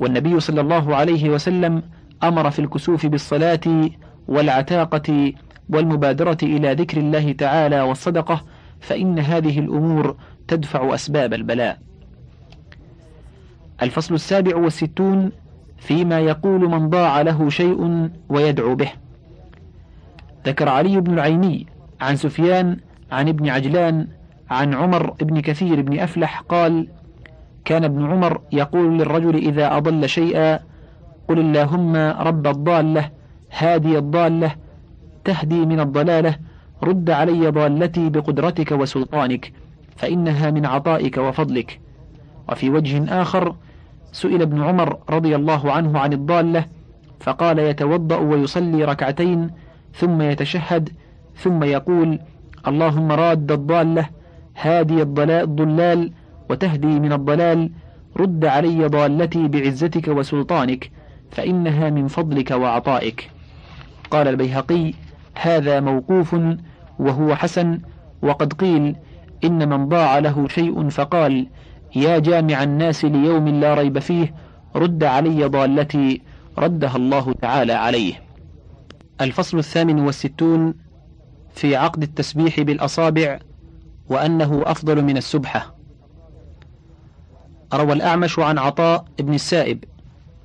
والنبي 0.00 0.40
صلى 0.40 0.60
الله 0.60 0.96
عليه 0.96 1.30
وسلم 1.30 1.82
أمر 2.22 2.50
في 2.50 2.58
الكسوف 2.58 3.06
بالصلاة 3.06 3.90
والعتاقة 4.28 5.32
والمبادرة 5.68 6.38
إلى 6.42 6.72
ذكر 6.72 6.98
الله 6.98 7.32
تعالى 7.32 7.80
والصدقة 7.80 8.44
فإن 8.80 9.18
هذه 9.18 9.58
الأمور 9.58 10.16
تدفع 10.48 10.94
أسباب 10.94 11.34
البلاء. 11.34 11.78
الفصل 13.82 14.14
السابع 14.14 14.56
والستون 14.56 15.32
فيما 15.78 16.20
يقول 16.20 16.68
من 16.68 16.90
ضاع 16.90 17.20
له 17.22 17.48
شيء 17.48 18.10
ويدعو 18.28 18.74
به. 18.74 18.92
ذكر 20.46 20.68
علي 20.68 21.00
بن 21.00 21.14
العيني 21.14 21.66
عن 22.00 22.16
سفيان 22.16 22.76
عن 23.12 23.28
ابن 23.28 23.48
عجلان 23.48 24.06
عن 24.50 24.74
عمر 24.74 25.10
بن 25.10 25.40
كثير 25.40 25.82
بن 25.82 25.98
أفلح 25.98 26.40
قال: 26.40 26.88
كان 27.64 27.84
ابن 27.84 28.06
عمر 28.06 28.40
يقول 28.52 28.98
للرجل 28.98 29.36
إذا 29.36 29.76
أضل 29.76 30.08
شيئا 30.08 30.60
قل 31.28 31.38
اللهم 31.38 31.96
رب 31.96 32.46
الضالة 32.46 33.10
هادي 33.58 33.98
الضالة 33.98 34.54
تهدي 35.24 35.66
من 35.66 35.80
الضلالة 35.80 36.36
رد 36.82 37.10
علي 37.10 37.50
ضالتي 37.50 38.08
بقدرتك 38.10 38.72
وسلطانك 38.72 39.52
فإنها 39.96 40.50
من 40.50 40.66
عطائك 40.66 41.18
وفضلك. 41.18 41.80
وفي 42.48 42.70
وجه 42.70 43.22
آخر 43.22 43.54
سئل 44.12 44.42
ابن 44.42 44.62
عمر 44.62 44.98
رضي 45.10 45.36
الله 45.36 45.72
عنه 45.72 45.98
عن 45.98 46.12
الضالة 46.12 46.64
فقال 47.20 47.58
يتوضأ 47.58 48.16
ويصلي 48.16 48.84
ركعتين 48.84 49.50
ثم 49.94 50.22
يتشهد 50.22 50.90
ثم 51.36 51.64
يقول 51.64 52.18
اللهم 52.68 53.12
راد 53.12 53.52
الضالة 53.52 54.08
هادي 54.56 55.02
الضلال 55.02 56.12
وتهدي 56.50 57.00
من 57.00 57.12
الضلال 57.12 57.70
رد 58.16 58.44
علي 58.44 58.86
ضالتي 58.86 59.48
بعزتك 59.48 60.08
وسلطانك 60.08 60.90
فإنها 61.30 61.90
من 61.90 62.08
فضلك 62.08 62.50
وعطائك. 62.50 63.30
قال 64.10 64.28
البيهقي 64.28 64.94
هذا 65.34 65.80
موقوف 65.80 66.36
وهو 66.98 67.34
حسن 67.34 67.80
وقد 68.22 68.52
قيل 68.52 68.96
إن 69.44 69.68
من 69.68 69.88
ضاع 69.88 70.18
له 70.18 70.48
شيء 70.48 70.88
فقال 70.88 71.46
يا 71.96 72.18
جامع 72.18 72.62
الناس 72.62 73.04
ليوم 73.04 73.48
لا 73.48 73.74
ريب 73.74 73.98
فيه 73.98 74.34
رد 74.76 75.04
علي 75.04 75.44
ضالتي 75.44 76.20
ردها 76.58 76.96
الله 76.96 77.32
تعالى 77.32 77.72
عليه. 77.72 78.29
الفصل 79.20 79.58
الثامن 79.58 80.00
والستون 80.00 80.74
في 81.54 81.76
عقد 81.76 82.02
التسبيح 82.02 82.60
بالأصابع 82.60 83.38
وأنه 84.08 84.62
أفضل 84.66 85.02
من 85.02 85.16
السبحة. 85.16 85.74
روى 87.74 87.92
الأعمش 87.92 88.38
عن 88.38 88.58
عطاء 88.58 89.04
بن 89.18 89.34
السائب 89.34 89.84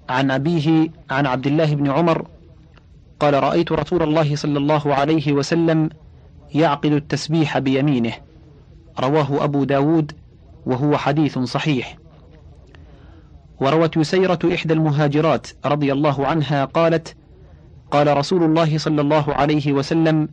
عن 0.09 0.31
أبيه 0.31 0.89
عن 1.09 1.25
عبد 1.25 1.47
الله 1.47 1.75
بن 1.75 1.91
عمر 1.91 2.27
قال 3.19 3.43
رأيت 3.43 3.71
رسول 3.71 4.03
الله 4.03 4.35
صلى 4.35 4.57
الله 4.57 4.93
عليه 4.95 5.33
وسلم 5.33 5.89
يعقد 6.55 6.91
التسبيح 6.91 7.57
بيمينه 7.57 8.13
رواه 8.99 9.43
أبو 9.43 9.63
داود 9.63 10.11
وهو 10.65 10.97
حديث 10.97 11.39
صحيح. 11.39 11.97
وروت 13.59 13.97
يسيرة 13.97 14.39
إحدى 14.53 14.73
المهاجرات 14.73 15.47
رضي 15.65 15.93
الله 15.93 16.27
عنها 16.27 16.65
قالت 16.65 17.15
قال 17.91 18.17
رسول 18.17 18.43
الله 18.43 18.77
صلى 18.77 19.01
الله 19.01 19.33
عليه 19.33 19.73
وسلم 19.73 20.29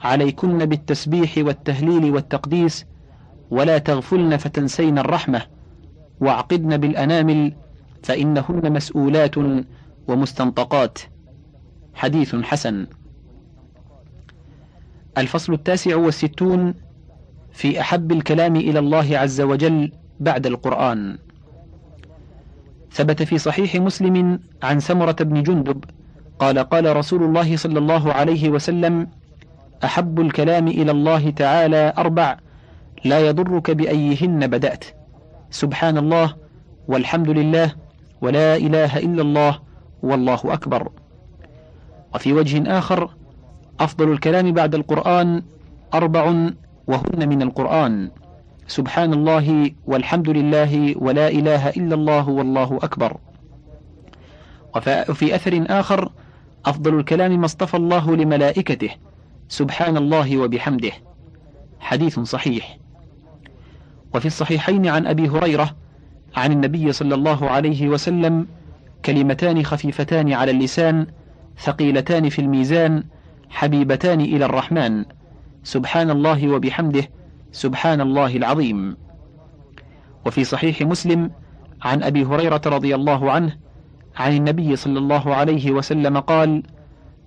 عليكن 0.00 0.58
بالتسبيح 0.58 1.38
والتهليل 1.38 2.10
والتقديس 2.10 2.86
ولا 3.50 3.78
تغفلن 3.78 4.36
فتنسين 4.36 4.98
الرحمة 4.98 5.42
وأعقدن 6.20 6.76
بالأنامل 6.76 7.52
فإنهن 8.02 8.72
مسؤولات 8.72 9.34
ومستنطقات. 10.08 10.98
حديث 11.94 12.36
حسن. 12.36 12.86
الفصل 15.18 15.52
التاسع 15.52 15.96
والستون 15.96 16.74
في 17.52 17.80
أحب 17.80 18.12
الكلام 18.12 18.56
إلى 18.56 18.78
الله 18.78 19.18
عز 19.18 19.40
وجل 19.40 19.92
بعد 20.20 20.46
القرآن. 20.46 21.18
ثبت 22.92 23.22
في 23.22 23.38
صحيح 23.38 23.76
مسلم 23.76 24.40
عن 24.62 24.80
سمرة 24.80 25.16
بن 25.20 25.42
جندب 25.42 25.84
قال 26.38 26.58
قال 26.58 26.96
رسول 26.96 27.22
الله 27.22 27.56
صلى 27.56 27.78
الله 27.78 28.12
عليه 28.12 28.48
وسلم 28.48 29.08
أحب 29.84 30.20
الكلام 30.20 30.68
إلى 30.68 30.90
الله 30.90 31.30
تعالى 31.30 31.92
أربع 31.98 32.36
لا 33.04 33.20
يضرك 33.20 33.70
بأيهن 33.70 34.46
بدأت 34.46 34.84
سبحان 35.50 35.98
الله 35.98 36.34
والحمد 36.88 37.30
لله 37.30 37.72
ولا 38.20 38.56
إله 38.56 38.98
إلا 38.98 39.22
الله 39.22 39.60
والله 40.02 40.40
أكبر 40.44 40.88
وفي 42.14 42.32
وجه 42.32 42.78
آخر 42.78 43.10
أفضل 43.80 44.12
الكلام 44.12 44.52
بعد 44.52 44.74
القرآن 44.74 45.42
أربع 45.94 46.24
وهن 46.86 47.28
من 47.28 47.42
القرآن 47.42 48.10
سبحان 48.66 49.12
الله 49.12 49.70
والحمد 49.86 50.28
لله 50.28 50.94
ولا 50.98 51.28
إله 51.28 51.68
إلا 51.68 51.94
الله 51.94 52.28
والله 52.28 52.78
أكبر 52.82 53.16
وفي 55.08 55.34
أثر 55.34 55.64
آخر 55.68 56.10
أفضل 56.66 56.98
الكلام 56.98 57.40
ما 57.40 57.44
اصطفى 57.44 57.76
الله 57.76 58.16
لملائكته. 58.16 58.90
سبحان 59.48 59.96
الله 59.96 60.38
وبحمده. 60.38 60.92
حديث 61.80 62.20
صحيح. 62.20 62.78
وفي 64.14 64.26
الصحيحين 64.26 64.86
عن 64.86 65.06
أبي 65.06 65.28
هريرة 65.28 65.76
عن 66.36 66.52
النبي 66.52 66.92
صلى 66.92 67.14
الله 67.14 67.50
عليه 67.50 67.88
وسلم 67.88 68.46
كلمتان 69.04 69.64
خفيفتان 69.64 70.32
على 70.32 70.50
اللسان 70.50 71.06
ثقيلتان 71.58 72.28
في 72.28 72.38
الميزان 72.38 73.04
حبيبتان 73.50 74.20
إلى 74.20 74.44
الرحمن. 74.44 75.04
سبحان 75.62 76.10
الله 76.10 76.48
وبحمده. 76.48 77.08
سبحان 77.52 78.00
الله 78.00 78.36
العظيم. 78.36 78.96
وفي 80.26 80.44
صحيح 80.44 80.82
مسلم 80.82 81.30
عن 81.82 82.02
أبي 82.02 82.24
هريرة 82.24 82.60
رضي 82.66 82.94
الله 82.94 83.30
عنه 83.30 83.56
عن 84.16 84.36
النبي 84.36 84.76
صلى 84.76 84.98
الله 84.98 85.34
عليه 85.34 85.70
وسلم 85.70 86.18
قال 86.18 86.62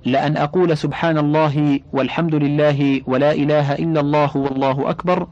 لأن 0.06 0.38
أقول 0.38 0.78
سبحان 0.78 1.18
الله 1.18 1.80
والحمد 1.94 2.36
لله 2.36 3.02
ولا 3.08 3.32
إله 3.32 3.74
إلا 3.76 4.00
الله 4.00 4.38
والله 4.38 4.90
أكبر 4.90 5.28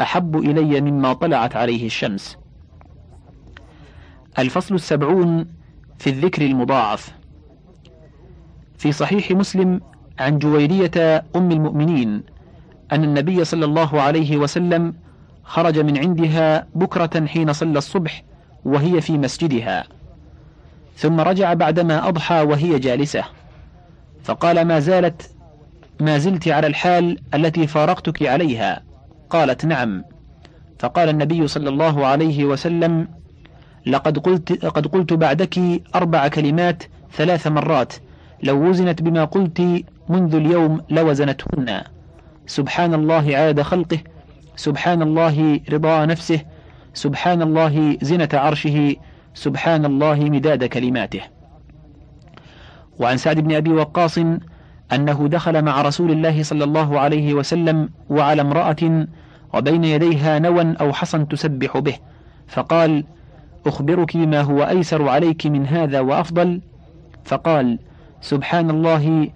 أحب 0.00 0.36
إلي 0.36 0.80
مما 0.80 1.12
طلعت 1.12 1.56
عليه 1.56 1.86
الشمس. 1.86 2.36
الفصل 4.38 4.74
السبعون 4.74 5.46
في 5.98 6.10
الذكر 6.10 6.42
المضاعف. 6.42 7.14
في 8.78 8.92
صحيح 8.92 9.30
مسلم 9.30 9.80
عن 10.18 10.38
جويرية 10.38 11.24
أم 11.36 11.50
المؤمنين 11.50 12.22
أن 12.92 13.04
النبي 13.04 13.44
صلى 13.44 13.64
الله 13.64 14.00
عليه 14.00 14.36
وسلم 14.36 14.94
خرج 15.44 15.78
من 15.78 15.98
عندها 15.98 16.66
بكرة 16.74 17.26
حين 17.26 17.52
صلى 17.52 17.78
الصبح 17.78 18.22
وهي 18.64 19.00
في 19.00 19.18
مسجدها. 19.18 19.84
ثم 21.00 21.20
رجع 21.20 21.54
بعدما 21.54 22.08
أضحى 22.08 22.42
وهي 22.42 22.78
جالسة. 22.78 23.24
فقال 24.24 24.64
ما 24.64 24.78
زالت 24.80 25.30
ما 26.00 26.18
زلت 26.18 26.48
على 26.48 26.66
الحال 26.66 27.18
التي 27.34 27.66
فارقتك 27.66 28.22
عليها؟ 28.22 28.82
قالت 29.30 29.64
نعم. 29.64 30.04
فقال 30.78 31.08
النبي 31.08 31.46
صلى 31.46 31.68
الله 31.68 32.06
عليه 32.06 32.44
وسلم 32.44 33.08
لقد 33.86 34.18
قلت 34.18 34.64
قد 34.64 34.86
قلت 34.86 35.12
بعدك 35.12 35.58
أربع 35.94 36.28
كلمات 36.28 36.82
ثلاث 37.12 37.46
مرات. 37.46 37.92
لو 38.42 38.68
وزنت 38.68 39.02
بما 39.02 39.24
قلت 39.24 39.84
منذ 40.08 40.34
اليوم 40.34 40.80
لوزنتهن. 40.90 41.82
سبحان 42.46 42.94
الله 42.94 43.36
عاد 43.36 43.62
خلقه. 43.62 43.98
سبحان 44.56 45.02
الله 45.02 45.60
رضا 45.70 46.06
نفسه. 46.06 46.40
سبحان 46.94 47.42
الله 47.42 47.98
زنة 48.02 48.28
عرشه. 48.34 48.96
سبحان 49.34 49.84
الله 49.84 50.14
مداد 50.14 50.64
كلماته. 50.64 51.20
وعن 52.98 53.16
سعد 53.16 53.40
بن 53.40 53.54
أبي 53.54 53.70
وقاص 53.70 54.18
أنه 54.92 55.28
دخل 55.28 55.62
مع 55.62 55.82
رسول 55.82 56.10
الله 56.10 56.42
صلى 56.42 56.64
الله 56.64 57.00
عليه 57.00 57.34
وسلم 57.34 57.88
وعلى 58.10 58.42
امرأة 58.42 59.06
وبين 59.54 59.84
يديها 59.84 60.38
نوى 60.38 60.74
أو 60.80 60.92
حصى 60.92 61.24
تسبح 61.24 61.78
به 61.78 61.94
فقال 62.48 63.04
أخبرك 63.66 64.16
بما 64.16 64.40
هو 64.40 64.62
أيسر 64.62 65.08
عليك 65.08 65.46
من 65.46 65.66
هذا 65.66 66.00
وأفضل؟ 66.00 66.60
فقال 67.24 67.78
سبحان 68.20 68.70
الله 68.70 69.28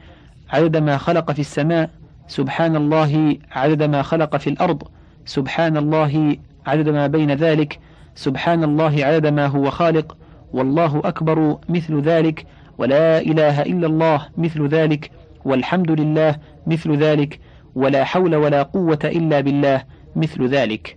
عدد 0.50 0.76
ما 0.76 0.96
خلق 0.96 1.32
في 1.32 1.40
السماء 1.40 1.90
سبحان 2.28 2.76
الله 2.76 3.36
عدد 3.52 3.82
ما 3.82 4.02
خلق 4.02 4.36
في 4.36 4.50
الأرض 4.50 4.82
سبحان 5.24 5.76
الله 5.76 6.36
عدد 6.66 6.88
ما 6.88 7.06
بين 7.06 7.30
ذلك 7.32 7.78
سبحان 8.14 8.64
الله 8.64 9.04
عدد 9.04 9.26
ما 9.26 9.46
هو 9.46 9.70
خالق 9.70 10.16
والله 10.52 11.02
أكبر 11.04 11.58
مثل 11.68 12.00
ذلك 12.00 12.46
ولا 12.78 13.18
إله 13.18 13.62
إلا 13.62 13.86
الله 13.86 14.28
مثل 14.38 14.68
ذلك 14.68 15.10
والحمد 15.44 15.90
لله 15.90 16.36
مثل 16.66 16.96
ذلك 16.96 17.40
ولا 17.74 18.04
حول 18.04 18.34
ولا 18.34 18.62
قوة 18.62 18.98
إلا 19.04 19.40
بالله 19.40 19.82
مثل 20.16 20.46
ذلك. 20.46 20.96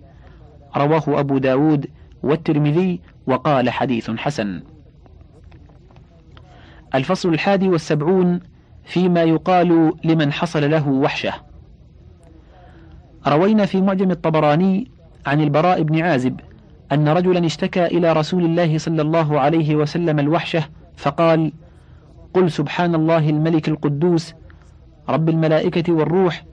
رواه 0.77 1.03
أبو 1.07 1.37
داود 1.37 1.87
والترمذي 2.23 3.01
وقال 3.27 3.69
حديث 3.69 4.11
حسن. 4.11 4.61
الفصل 6.95 7.29
الحادي 7.29 7.67
والسبعون 7.67 8.39
فيما 8.85 9.23
يقال 9.23 9.93
لمن 10.03 10.33
حصل 10.33 10.71
له 10.71 10.89
وحشة. 10.89 11.33
روينا 13.27 13.65
في 13.65 13.81
معجم 13.81 14.11
الطبراني 14.11 14.91
عن 15.25 15.41
البراء 15.41 15.81
بن 15.81 16.01
عازب 16.01 16.39
أن 16.91 17.07
رجلا 17.07 17.45
اشتكى 17.45 17.85
إلى 17.85 18.13
رسول 18.13 18.45
الله 18.45 18.77
صلى 18.77 19.01
الله 19.01 19.39
عليه 19.39 19.75
وسلم 19.75 20.19
الوحشة 20.19 20.63
فقال 20.95 21.51
قل 22.33 22.51
سبحان 22.51 22.95
الله 22.95 23.29
الملك 23.29 23.67
القدوس 23.67 24.33
رب 25.09 25.29
الملائكة 25.29 25.93
والروح 25.93 26.43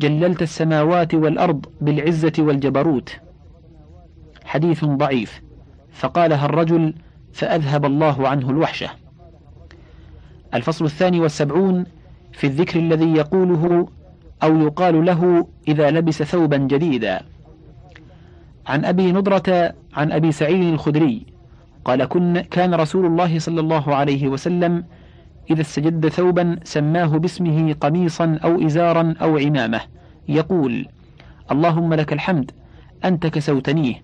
جللت 0.00 0.42
السماوات 0.42 1.14
والأرض 1.14 1.66
بالعزة 1.80 2.32
والجبروت. 2.38 3.16
حديث 4.44 4.84
ضعيف. 4.84 5.42
فقالها 5.92 6.46
الرجل 6.46 6.94
فأذهب 7.32 7.84
الله 7.84 8.28
عنه 8.28 8.50
الوحشة. 8.50 8.90
الفصل 10.54 10.84
الثاني 10.84 11.20
والسبعون 11.20 11.84
في 12.32 12.46
الذكر 12.46 12.78
الذي 12.78 13.12
يقوله 13.12 13.88
أو 14.42 14.60
يقال 14.60 15.04
له 15.04 15.46
إذا 15.68 15.90
لبس 15.90 16.22
ثوبا 16.22 16.56
جديدا. 16.56 17.22
عن 18.66 18.84
أبي 18.84 19.12
نضرة 19.12 19.74
عن 19.94 20.12
أبي 20.12 20.32
سعيد 20.32 20.62
الخدري 20.72 21.26
قال 21.84 22.04
كن 22.04 22.40
كان 22.40 22.74
رسول 22.74 23.06
الله 23.06 23.38
صلى 23.38 23.60
الله 23.60 23.94
عليه 23.94 24.28
وسلم 24.28 24.84
إذا 25.50 25.60
استجد 25.60 26.08
ثوبا 26.08 26.56
سماه 26.64 27.06
باسمه 27.06 27.72
قميصا 27.80 28.38
أو 28.44 28.66
إزارا 28.66 29.14
أو 29.22 29.38
عمامة. 29.38 29.80
يقول 30.28 30.86
اللهم 31.52 31.94
لك 31.94 32.12
الحمد 32.12 32.50
أنت 33.04 33.26
كسوتنيه 33.26 34.02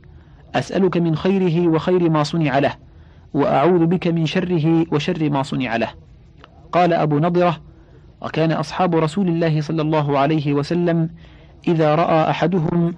أسألك 0.55 0.97
من 0.97 1.17
خيره 1.17 1.69
وخير 1.69 2.11
ما 2.11 2.23
صنع 2.23 2.59
له 2.59 2.75
وأعوذ 3.35 3.87
بك 3.87 4.07
من 4.07 4.27
شره 4.27 4.87
وشر 4.93 5.31
ما 5.31 5.43
صنع 5.43 5.77
له. 5.77 5.89
قال 6.73 6.93
أبو 6.93 7.19
نضرة 7.19 7.61
وكان 8.21 8.53
أصحاب 8.53 8.97
رسول 8.97 9.29
الله 9.29 9.61
صلى 9.61 9.83
الله 9.83 10.19
عليه 10.19 10.53
وسلم 10.53 11.11
إذا 11.69 11.95
رأى 11.95 12.31
أحدهم 12.31 12.95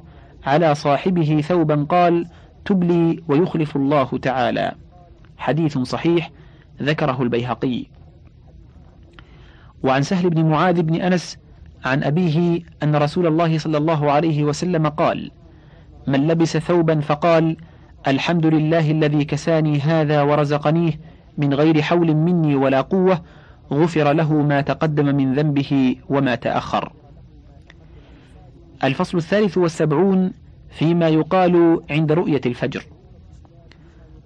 على 0.46 0.74
صاحبه 0.74 1.40
ثوبا 1.40 1.86
قال 1.88 2.26
تبلي 2.64 3.22
ويخلف 3.28 3.76
الله 3.76 4.18
تعالى 4.22 4.72
حديث 5.38 5.78
صحيح 5.78 6.30
ذكره 6.82 7.22
البيهقي 7.22 7.86
وعن 9.82 10.02
سهل 10.02 10.30
بن 10.30 10.44
معاذ 10.44 10.82
بن 10.82 10.94
أنس 10.94 11.38
عن 11.84 12.02
أبيه 12.02 12.60
أن 12.82 12.96
رسول 12.96 13.26
الله 13.26 13.58
صلى 13.58 13.78
الله 13.78 14.10
عليه 14.10 14.44
وسلم 14.44 14.88
قال 14.88 15.30
من 16.06 16.26
لبس 16.26 16.56
ثوبا 16.56 17.00
فقال 17.00 17.56
الحمد 18.08 18.46
لله 18.46 18.90
الذي 18.90 19.24
كساني 19.24 19.80
هذا 19.80 20.22
ورزقنيه 20.22 21.00
من 21.38 21.54
غير 21.54 21.82
حول 21.82 22.14
مني 22.14 22.56
ولا 22.56 22.80
قوة 22.80 23.22
غفر 23.72 24.12
له 24.12 24.32
ما 24.32 24.60
تقدم 24.60 25.16
من 25.16 25.34
ذنبه 25.34 25.96
وما 26.08 26.34
تأخر. 26.34 26.92
الفصل 28.84 29.18
الثالث 29.18 29.58
والسبعون 29.58 30.32
فيما 30.70 31.08
يقال 31.08 31.80
عند 31.90 32.12
رؤية 32.12 32.40
الفجر. 32.46 32.84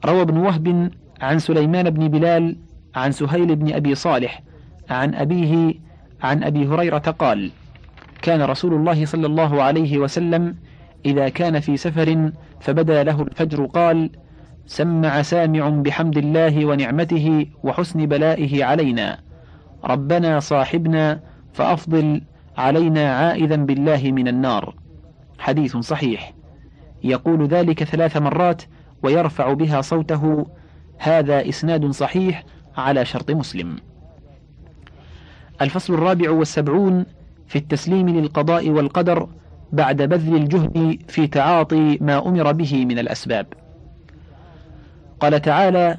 روى 0.05 0.23
ابن 0.23 0.37
وهب 0.37 0.91
عن 1.21 1.39
سليمان 1.39 1.91
بن 1.91 2.09
بلال 2.09 2.57
عن 2.95 3.13
سهيل 3.13 3.57
بن 3.57 3.73
أبي 3.73 3.95
صالح 3.95 4.43
عن 4.91 5.15
أبيه 5.15 5.75
عن 6.23 6.45
أبي 6.45 6.67
هريرة 6.67 6.99
قال: 6.99 7.51
كان 8.23 8.43
رسول 8.43 8.75
الله 8.75 9.05
صلى 9.05 9.27
الله 9.27 9.63
عليه 9.63 9.99
وسلم 9.99 10.57
إذا 11.07 11.29
كان 11.29 11.61
في 11.61 11.77
سفر 11.77 12.33
فبدا 12.61 13.03
له 13.03 13.23
الفجر 13.23 13.67
قال: 13.67 14.11
سمع 14.67 15.23
سامع 15.23 15.69
بحمد 15.69 16.19
الله 16.19 16.67
ونعمته 16.67 17.47
وحسن 17.63 18.07
بلائه 18.07 18.65
علينا 18.65 19.19
ربنا 19.85 20.41
صاحبنا 20.41 21.21
فأفضل 21.53 22.21
علينا 22.57 23.17
عائذا 23.17 23.57
بالله 23.57 24.13
من 24.13 24.29
النار. 24.29 24.75
حديث 25.39 25.77
صحيح. 25.77 26.33
يقول 27.05 27.47
ذلك 27.47 27.85
ثلاث 27.85 28.17
مرات 28.17 28.63
ويرفع 29.03 29.53
بها 29.53 29.81
صوته. 29.81 30.47
هذا 30.99 31.49
إسناد 31.49 31.91
صحيح 31.91 32.45
على 32.77 33.05
شرط 33.05 33.31
مسلم. 33.31 33.77
الفصل 35.63 35.95
الرابع 35.95 36.31
والسبعون 36.31 37.07
في 37.47 37.57
التسليم 37.59 38.09
للقضاء 38.09 38.71
والقدر 38.71 39.29
بعد 39.73 40.03
بذل 40.03 40.37
الجهد 40.37 41.03
في 41.09 41.27
تعاطي 41.27 41.99
ما 42.01 42.29
أمر 42.29 42.53
به 42.53 42.85
من 42.85 42.99
الأسباب. 42.99 43.47
قال 45.21 45.43
تعالى 45.43 45.99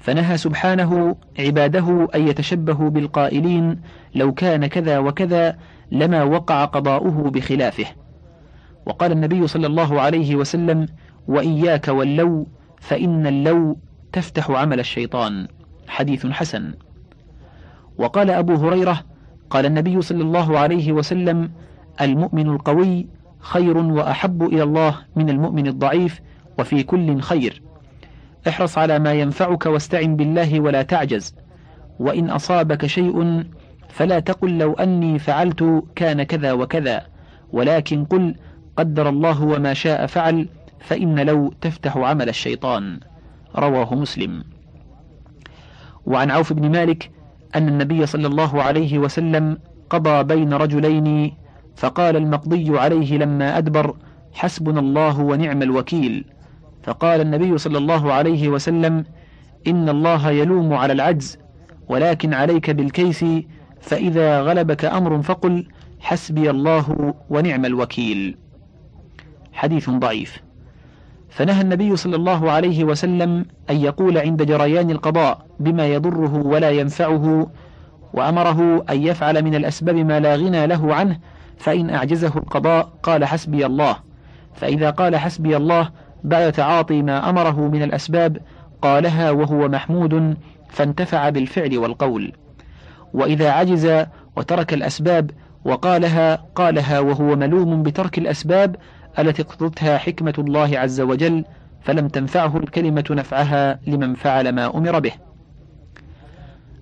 فنهى 0.00 0.36
سبحانه 0.36 1.16
عباده 1.38 2.08
أن 2.14 2.28
يتشبهوا 2.28 2.90
بالقائلين 2.90 3.80
لو 4.14 4.32
كان 4.34 4.66
كذا 4.66 4.98
وكذا 4.98 5.58
لما 5.92 6.22
وقع 6.22 6.64
قضاؤه 6.64 7.30
بخلافه. 7.30 7.84
وقال 8.86 9.12
النبي 9.12 9.46
صلى 9.46 9.66
الله 9.66 10.00
عليه 10.00 10.36
وسلم 10.36 10.86
وإياك 11.28 11.88
واللو 11.88 12.46
فإن 12.80 13.26
اللو 13.26 13.76
تفتح 14.12 14.50
عمل 14.50 14.80
الشيطان. 14.80 15.48
حديث 15.88 16.26
حسن. 16.26 16.74
وقال 17.98 18.30
أبو 18.30 18.54
هريرة 18.54 19.00
قال 19.50 19.66
النبي 19.66 20.02
صلى 20.02 20.22
الله 20.22 20.58
عليه 20.58 20.92
وسلم 20.92 21.50
المؤمن 22.00 22.46
القوي 22.46 23.06
خير 23.40 23.76
وأحب 23.78 24.42
إلى 24.42 24.62
الله 24.62 24.96
من 25.16 25.30
المؤمن 25.30 25.66
الضعيف 25.66 26.20
وفي 26.58 26.82
كل 26.82 27.20
خير. 27.20 27.62
احرص 28.48 28.78
على 28.78 28.98
ما 28.98 29.12
ينفعك 29.12 29.66
واستعن 29.66 30.16
بالله 30.16 30.60
ولا 30.60 30.82
تعجز. 30.82 31.34
وإن 31.98 32.30
أصابك 32.30 32.86
شيء 32.86 33.44
فلا 33.88 34.20
تقل 34.20 34.58
لو 34.58 34.72
أني 34.72 35.18
فعلت 35.18 35.84
كان 35.96 36.22
كذا 36.22 36.52
وكذا. 36.52 37.06
ولكن 37.52 38.04
قل 38.04 38.34
قدر 38.76 39.08
الله 39.08 39.44
وما 39.44 39.74
شاء 39.74 40.06
فعل 40.06 40.48
فإن 40.80 41.20
لو 41.20 41.52
تفتح 41.60 41.96
عمل 41.96 42.28
الشيطان. 42.28 43.00
رواه 43.56 43.94
مسلم. 43.94 44.44
وعن 46.06 46.30
عوف 46.30 46.52
بن 46.52 46.70
مالك 46.70 47.10
أن 47.56 47.68
النبي 47.68 48.06
صلى 48.06 48.26
الله 48.26 48.62
عليه 48.62 48.98
وسلم 48.98 49.58
قضى 49.90 50.22
بين 50.22 50.54
رجلين 50.54 51.34
فقال 51.76 52.16
المقضي 52.16 52.78
عليه 52.78 53.18
لما 53.18 53.58
أدبر 53.58 53.96
حسبنا 54.32 54.80
الله 54.80 55.20
ونعم 55.20 55.62
الوكيل. 55.62 56.24
فقال 56.90 57.20
النبي 57.20 57.58
صلى 57.58 57.78
الله 57.78 58.12
عليه 58.12 58.48
وسلم 58.48 59.04
إن 59.66 59.88
الله 59.88 60.30
يلوم 60.30 60.74
على 60.74 60.92
العجز 60.92 61.38
ولكن 61.88 62.34
عليك 62.34 62.70
بالكيس 62.70 63.24
فإذا 63.80 64.40
غلبك 64.40 64.84
أمر 64.84 65.22
فقل 65.22 65.66
حسبي 66.00 66.50
الله 66.50 67.14
ونعم 67.30 67.64
الوكيل. 67.64 68.36
حديث 69.52 69.90
ضعيف. 69.90 70.38
فنهى 71.28 71.60
النبي 71.60 71.96
صلى 71.96 72.16
الله 72.16 72.50
عليه 72.50 72.84
وسلم 72.84 73.44
أن 73.70 73.76
يقول 73.76 74.18
عند 74.18 74.42
جريان 74.42 74.90
القضاء 74.90 75.46
بما 75.60 75.86
يضره 75.86 76.46
ولا 76.46 76.70
ينفعه 76.70 77.50
وأمره 78.14 78.84
أن 78.90 79.02
يفعل 79.02 79.42
من 79.42 79.54
الأسباب 79.54 79.96
ما 79.96 80.20
لا 80.20 80.36
غنى 80.36 80.66
له 80.66 80.94
عنه 80.94 81.18
فإن 81.58 81.90
أعجزه 81.90 82.32
القضاء 82.36 82.92
قال 83.02 83.24
حسبي 83.24 83.66
الله. 83.66 83.96
فإذا 84.54 84.90
قال 84.90 85.16
حسبي 85.16 85.56
الله 85.56 85.90
بعد 86.24 86.52
تعاطي 86.52 87.02
ما 87.02 87.30
أمره 87.30 87.68
من 87.68 87.82
الأسباب 87.82 88.38
قالها 88.82 89.30
وهو 89.30 89.68
محمود 89.68 90.36
فانتفع 90.68 91.28
بالفعل 91.28 91.78
والقول 91.78 92.32
وإذا 93.14 93.50
عجز 93.50 94.06
وترك 94.36 94.74
الأسباب 94.74 95.30
وقالها 95.64 96.34
قالها 96.54 97.00
وهو 97.00 97.36
ملوم 97.36 97.82
بترك 97.82 98.18
الأسباب 98.18 98.76
التي 99.18 99.42
اقتضتها 99.42 99.98
حكمة 99.98 100.34
الله 100.38 100.78
عز 100.78 101.00
وجل 101.00 101.44
فلم 101.80 102.08
تنفعه 102.08 102.56
الكلمة 102.56 103.04
نفعها 103.10 103.78
لمن 103.86 104.14
فعل 104.14 104.52
ما 104.52 104.76
أمر 104.76 104.98
به. 104.98 105.12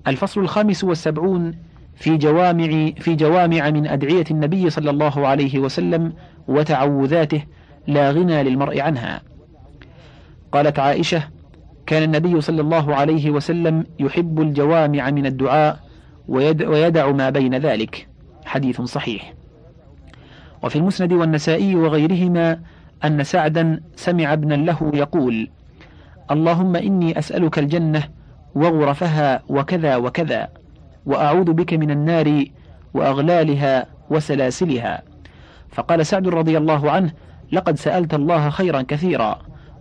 الفصل 0.07 0.41
الخامس 0.41 0.85
والسبعون 0.85 1.55
في 1.97 2.17
جوامع 2.17 2.91
في 3.01 3.15
جوامع 3.15 3.71
من 3.71 3.87
أدعية 3.87 4.25
النبي 4.31 4.71
صلى 4.71 4.91
الله 4.91 5.27
عليه 5.27 5.59
وسلم 5.59 6.13
وتعوذاته 6.49 7.43
لا 7.87 8.11
غنى 8.11 8.43
للمرء 8.43 8.81
عنها. 8.81 9.21
قالت 10.53 10.79
عائشة: 10.79 11.23
كان 11.87 12.03
النبي 12.03 12.41
صلى 12.41 12.61
الله 12.61 12.95
عليه 12.95 13.31
وسلم 13.31 13.85
يحب 13.99 14.41
الجوامع 14.41 15.11
من 15.11 15.27
الدعاء 15.27 15.81
ويدع 16.29 17.11
ما 17.11 17.31
بين 17.31 17.55
ذلك. 17.55 18.09
حديث 18.45 18.81
صحيح. 18.81 19.35
وفي 20.63 20.77
المسند 20.77 21.13
والنسائي 21.13 21.75
وغيرهما 21.75 22.61
أن 23.05 23.25
سعدا 23.25 23.81
سمع 23.97 24.33
ابنا 24.33 24.55
له 24.55 24.91
يقول: 24.95 25.51
اللهم 26.31 26.77
إني 26.77 27.19
أسألك 27.19 27.59
الجنة 27.59 28.03
وغرفها 28.55 29.43
وكذا 29.49 29.97
وكذا، 29.97 30.49
وأعوذ 31.07 31.53
بك 31.53 31.75
من 31.75 31.91
النار 31.91 32.45
وأغلالها 32.95 33.87
وسلاسلها. 34.11 35.03
فقال 35.73 36.07
سعد 36.07 36.29
رضي 36.29 36.59
الله 36.59 36.91
عنه: 36.91 37.13
لقد 37.53 37.77
سألت 37.77 38.15
الله 38.15 38.51
خيرا 38.51 38.83
كثيرا، 38.83 39.39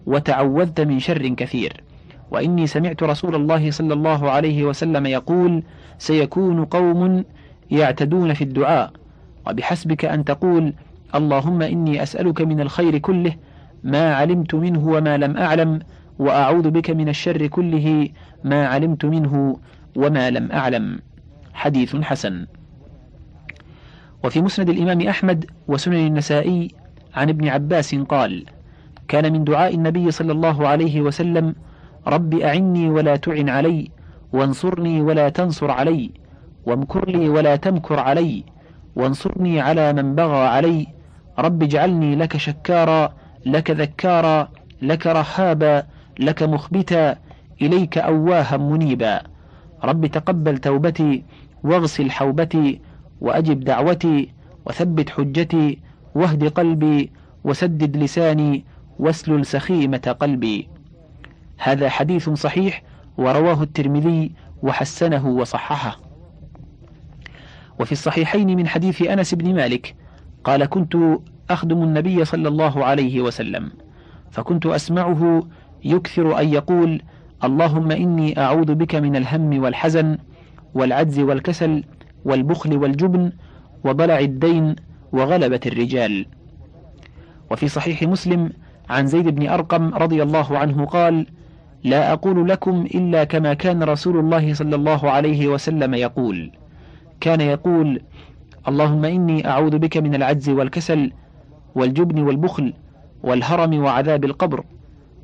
وتعوذت 0.07 0.81
من 0.81 0.99
شر 0.99 1.27
كثير. 1.27 1.83
وإني 2.31 2.67
سمعت 2.67 3.03
رسول 3.03 3.35
الله 3.35 3.71
صلى 3.71 3.93
الله 3.93 4.31
عليه 4.31 4.63
وسلم 4.63 5.05
يقول: 5.05 5.63
سيكون 5.97 6.65
قوم 6.65 7.23
يعتدون 7.71 8.33
في 8.33 8.43
الدعاء. 8.43 8.91
وبحسبك 9.47 10.05
أن 10.05 10.25
تقول 10.25 10.73
اللهم 11.15 11.61
إني 11.61 12.03
أسألك 12.03 12.41
من 12.41 12.61
الخير 12.61 12.97
كله 12.97 13.33
ما 13.83 14.15
علمت 14.15 14.55
منه 14.55 14.87
وما 14.87 15.17
لم 15.17 15.37
أعلم 15.37 15.79
وأعوذ 16.19 16.69
بك 16.69 16.89
من 16.89 17.09
الشر 17.09 17.47
كله 17.47 18.09
ما 18.43 18.67
علمت 18.67 19.05
منه 19.05 19.57
وما 19.95 20.29
لم 20.29 20.51
أعلم. 20.51 20.99
حديث 21.53 21.95
حسن. 21.95 22.45
وفي 24.23 24.41
مسند 24.41 24.69
الإمام 24.69 25.01
أحمد 25.01 25.45
وسنن 25.67 26.07
النسائي 26.07 26.71
عن 27.15 27.29
ابن 27.29 27.47
عباس 27.47 27.95
قال 27.95 28.45
كان 29.07 29.33
من 29.33 29.43
دعاء 29.43 29.75
النبي 29.75 30.11
صلى 30.11 30.31
الله 30.31 30.67
عليه 30.67 31.01
وسلم 31.01 31.55
رب 32.07 32.33
أعني 32.33 32.89
ولا 32.89 33.15
تعن 33.15 33.49
علي 33.49 33.91
وانصرني 34.33 35.01
ولا 35.01 35.29
تنصر 35.29 35.71
علي 35.71 36.11
وامكر 36.65 37.09
لي 37.09 37.29
ولا 37.29 37.55
تمكر 37.55 37.99
علي 37.99 38.43
وانصرني 38.95 39.61
على 39.61 39.93
من 39.93 40.15
بغى 40.15 40.47
علي 40.47 40.87
رب 41.39 41.63
اجعلني 41.63 42.15
لك 42.15 42.37
شكارا 42.37 43.13
لك 43.45 43.71
ذكارا 43.71 44.49
لك 44.81 45.07
رهابا 45.07 45.83
لك 46.19 46.43
مخبتا 46.43 47.15
إليك 47.61 47.97
أواها 47.97 48.57
منيبا. 48.57 49.21
رب 49.83 50.05
تقبل 50.05 50.57
توبتي 50.57 51.23
واغسل 51.63 52.11
حوبتي 52.11 52.81
وأجب 53.21 53.59
دعوتي 53.59 54.29
وثبت 54.65 55.09
حجتي 55.09 55.79
واهد 56.15 56.43
قلبي 56.47 57.11
وسدد 57.43 57.97
لساني 57.97 58.65
واسلل 58.99 59.45
سخيمة 59.45 60.15
قلبي. 60.19 60.69
هذا 61.57 61.89
حديث 61.89 62.29
صحيح 62.29 62.83
ورواه 63.17 63.63
الترمذي 63.63 64.31
وحسنه 64.63 65.27
وصححه. 65.27 65.99
وفي 67.79 67.91
الصحيحين 67.91 68.57
من 68.57 68.67
حديث 68.67 69.01
أنس 69.01 69.33
بن 69.33 69.55
مالك 69.55 69.95
قال 70.43 70.65
كنت 70.65 70.97
أخدم 71.49 71.83
النبي 71.83 72.25
صلى 72.25 72.47
الله 72.47 72.85
عليه 72.85 73.21
وسلم 73.21 73.71
فكنت 74.31 74.65
أسمعه 74.65 75.43
يكثر 75.83 76.39
أن 76.39 76.53
يقول 76.53 77.01
اللهم 77.43 77.91
إني 77.91 78.39
أعوذ 78.39 78.75
بك 78.75 78.95
من 78.95 79.15
الهم 79.15 79.63
والحزن 79.63 80.17
والعجز 80.73 81.19
والكسل 81.19 81.83
والبخل 82.25 82.77
والجبن 82.77 83.31
وضلع 83.83 84.19
الدين 84.19 84.75
وغلبة 85.11 85.59
الرجال 85.65 86.25
وفي 87.51 87.67
صحيح 87.67 88.03
مسلم 88.03 88.49
عن 88.89 89.07
زيد 89.07 89.27
بن 89.27 89.49
أرقم 89.49 89.93
رضي 89.93 90.23
الله 90.23 90.57
عنه 90.57 90.85
قال 90.85 91.25
لا 91.83 92.13
أقول 92.13 92.49
لكم 92.49 92.85
إلا 92.95 93.23
كما 93.23 93.53
كان 93.53 93.83
رسول 93.83 94.19
الله 94.19 94.53
صلى 94.53 94.75
الله 94.75 95.11
عليه 95.11 95.47
وسلم 95.47 95.93
يقول. 95.93 96.51
كان 97.19 97.41
يقول 97.41 98.01
اللهم 98.67 99.05
إني 99.05 99.47
أعوذ 99.47 99.77
بك 99.77 99.97
من 99.97 100.15
العجز 100.15 100.49
والكسل 100.49 101.11
والجبن 101.75 102.21
والبخل 102.21 102.73
والهرم 103.23 103.83
وعذاب 103.83 104.25
القبر. 104.25 104.63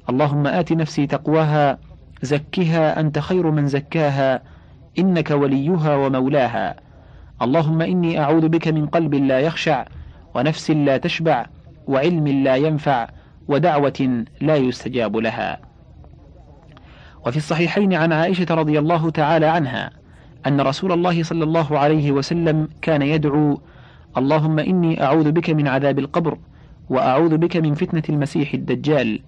اللهم 0.09 0.47
آت 0.47 0.71
نفسي 0.73 1.07
تقواها 1.07 1.77
زكها 2.21 2.99
أنت 2.99 3.19
خير 3.19 3.51
من 3.51 3.67
زكاها 3.67 4.41
إنك 4.99 5.31
وليها 5.31 5.95
ومولاها. 5.95 6.75
اللهم 7.41 7.81
إني 7.81 8.19
أعوذ 8.19 8.47
بك 8.49 8.67
من 8.67 8.85
قلب 8.85 9.15
لا 9.15 9.39
يخشع 9.39 9.85
ونفس 10.35 10.71
لا 10.71 10.97
تشبع 10.97 11.45
وعلم 11.87 12.27
لا 12.27 12.55
ينفع 12.55 13.07
ودعوة 13.47 14.25
لا 14.41 14.55
يستجاب 14.55 15.17
لها. 15.17 15.59
وفي 17.25 17.37
الصحيحين 17.37 17.93
عن 17.93 18.13
عائشة 18.13 18.45
رضي 18.49 18.79
الله 18.79 19.09
تعالى 19.09 19.45
عنها 19.45 19.91
أن 20.47 20.61
رسول 20.61 20.91
الله 20.91 21.23
صلى 21.23 21.43
الله 21.43 21.79
عليه 21.79 22.11
وسلم 22.11 22.67
كان 22.81 23.01
يدعو 23.01 23.61
اللهم 24.17 24.59
إني 24.59 25.03
أعوذ 25.03 25.31
بك 25.31 25.49
من 25.49 25.67
عذاب 25.67 25.99
القبر 25.99 26.37
وأعوذ 26.89 27.37
بك 27.37 27.57
من 27.57 27.73
فتنة 27.73 28.03
المسيح 28.09 28.53
الدجال 28.53 29.19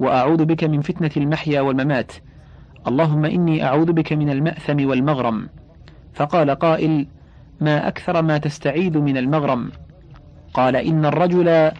وأعوذ 0.00 0.44
بك 0.44 0.64
من 0.64 0.80
فتنة 0.80 1.10
المحيا 1.16 1.60
والممات 1.60 2.12
اللهم 2.86 3.24
إني 3.24 3.64
أعوذ 3.64 3.92
بك 3.92 4.12
من 4.12 4.30
المأثم 4.30 4.88
والمغرم. 4.88 5.48
فقال 6.14 6.50
قائل 6.50 7.06
ما 7.60 7.88
أكثر 7.88 8.22
ما 8.22 8.38
تستعيذ 8.38 8.98
من 8.98 9.16
المغرم. 9.16 9.70
قال 10.54 10.76
إن 10.76 11.04
الرجل 11.04 11.70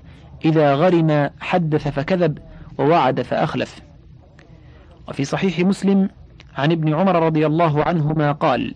إذا 0.44 0.74
غرم 0.74 1.30
حدث 1.40 1.88
فكذب 1.88 2.38
ووعد 2.78 3.22
فأخلف. 3.22 3.80
وفي 5.08 5.24
صحيح 5.24 5.60
مسلم 5.60 6.08
عن 6.56 6.72
ابن 6.72 6.94
عمر 6.94 7.22
رضي 7.22 7.46
الله 7.46 7.84
عنهما 7.84 8.32
قال 8.32 8.74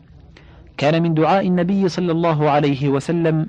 كان 0.77 1.03
من 1.03 1.15
دعاء 1.15 1.47
النبي 1.47 1.89
صلى 1.89 2.13
الله 2.13 2.51
عليه 2.51 2.89
وسلم 2.89 3.47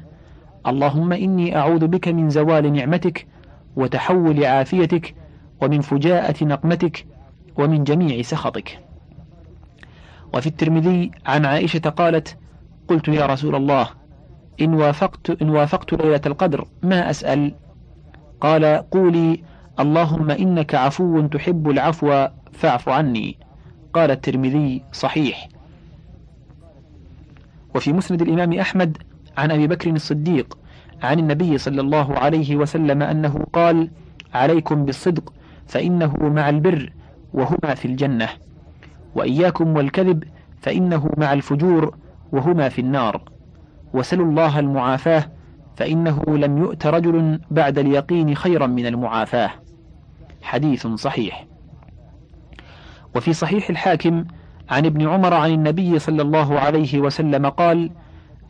اللهم 0.68 1.14
إني 1.14 1.58
أعوذ 1.58 1.88
بك 1.88 2.08
من 2.08 2.30
زوال 2.30 2.74
نعمتك 2.74 3.28
وتحول 3.76 4.46
عافيتك 4.46 5.16
ومن 5.62 5.82
فجاءة 5.82 6.44
نقمتك 6.44 7.06
ومن 7.58 7.84
جميع 7.84 8.22
سخطك. 8.22 8.80
وفي 10.34 10.48
الترمذي 10.48 11.12
عن 11.26 11.46
عائشة 11.46 11.90
قالت 11.90 12.38
قلت 12.88 13.08
يا 13.08 13.26
رسول 13.26 13.56
الله 13.56 13.88
إن 14.62 14.74
وافقت, 14.74 15.42
إن 15.42 15.50
وافقت 15.50 15.94
ليلة 15.94 16.22
القدر 16.26 16.68
ما 16.84 17.10
أسأل؟ 17.10 17.54
قال 18.42 18.66
قولي 18.66 19.44
اللهم 19.80 20.32
إنك 20.32 20.76
عفو 20.76 21.28
تحب 21.28 21.70
العفو 21.70 22.28
فاعف 22.52 22.90
عني. 22.90 23.38
قال 23.94 24.12
الترمذي 24.12 24.84
صحيح. 24.92 25.48
وفي 27.76 27.94
مسند 27.94 28.22
الإمام 28.22 28.54
أحمد 28.54 28.98
عن 29.38 29.52
أبي 29.52 29.68
بكر 29.68 29.90
الصديق 29.90 30.58
عن 31.04 31.20
النبي 31.20 31.58
صلى 31.58 31.82
الله 31.82 32.14
عليه 32.18 32.56
وسلم 32.56 33.02
أنه 33.02 33.46
قال 33.54 33.90
عليكم 34.34 34.86
بالصدق 34.86 35.34
فإنه 35.68 36.14
مع 36.22 36.50
البر 36.50 36.94
وهما 37.34 37.76
في 37.76 37.86
الجنة. 37.86 38.30
وإياكم 39.16 39.76
والكذب 39.76 40.24
فإنه 40.62 41.10
مع 41.18 41.34
الفجور 41.34 41.96
وهما 42.32 42.70
في 42.70 42.82
النار. 42.82 43.22
وسلوا 43.94 44.26
الله 44.26 44.60
المعافاة 44.60 45.26
فإنه 45.76 46.24
لم 46.28 46.58
يؤت 46.58 46.86
رجل 46.88 47.40
بعد 47.52 47.80
اليقين 47.80 48.36
خيرا 48.36 48.68
من 48.68 48.86
المعافاة. 48.86 49.52
حديث 50.42 50.88
صحيح. 50.88 51.48
وفي 53.16 53.34
صحيح 53.34 53.70
الحاكم 53.70 54.26
عن 54.70 54.86
ابن 54.86 55.08
عمر 55.08 55.34
عن 55.34 55.52
النبي 55.52 56.00
صلى 56.00 56.22
الله 56.22 56.60
عليه 56.60 57.00
وسلم 57.00 57.46
قال 57.50 57.92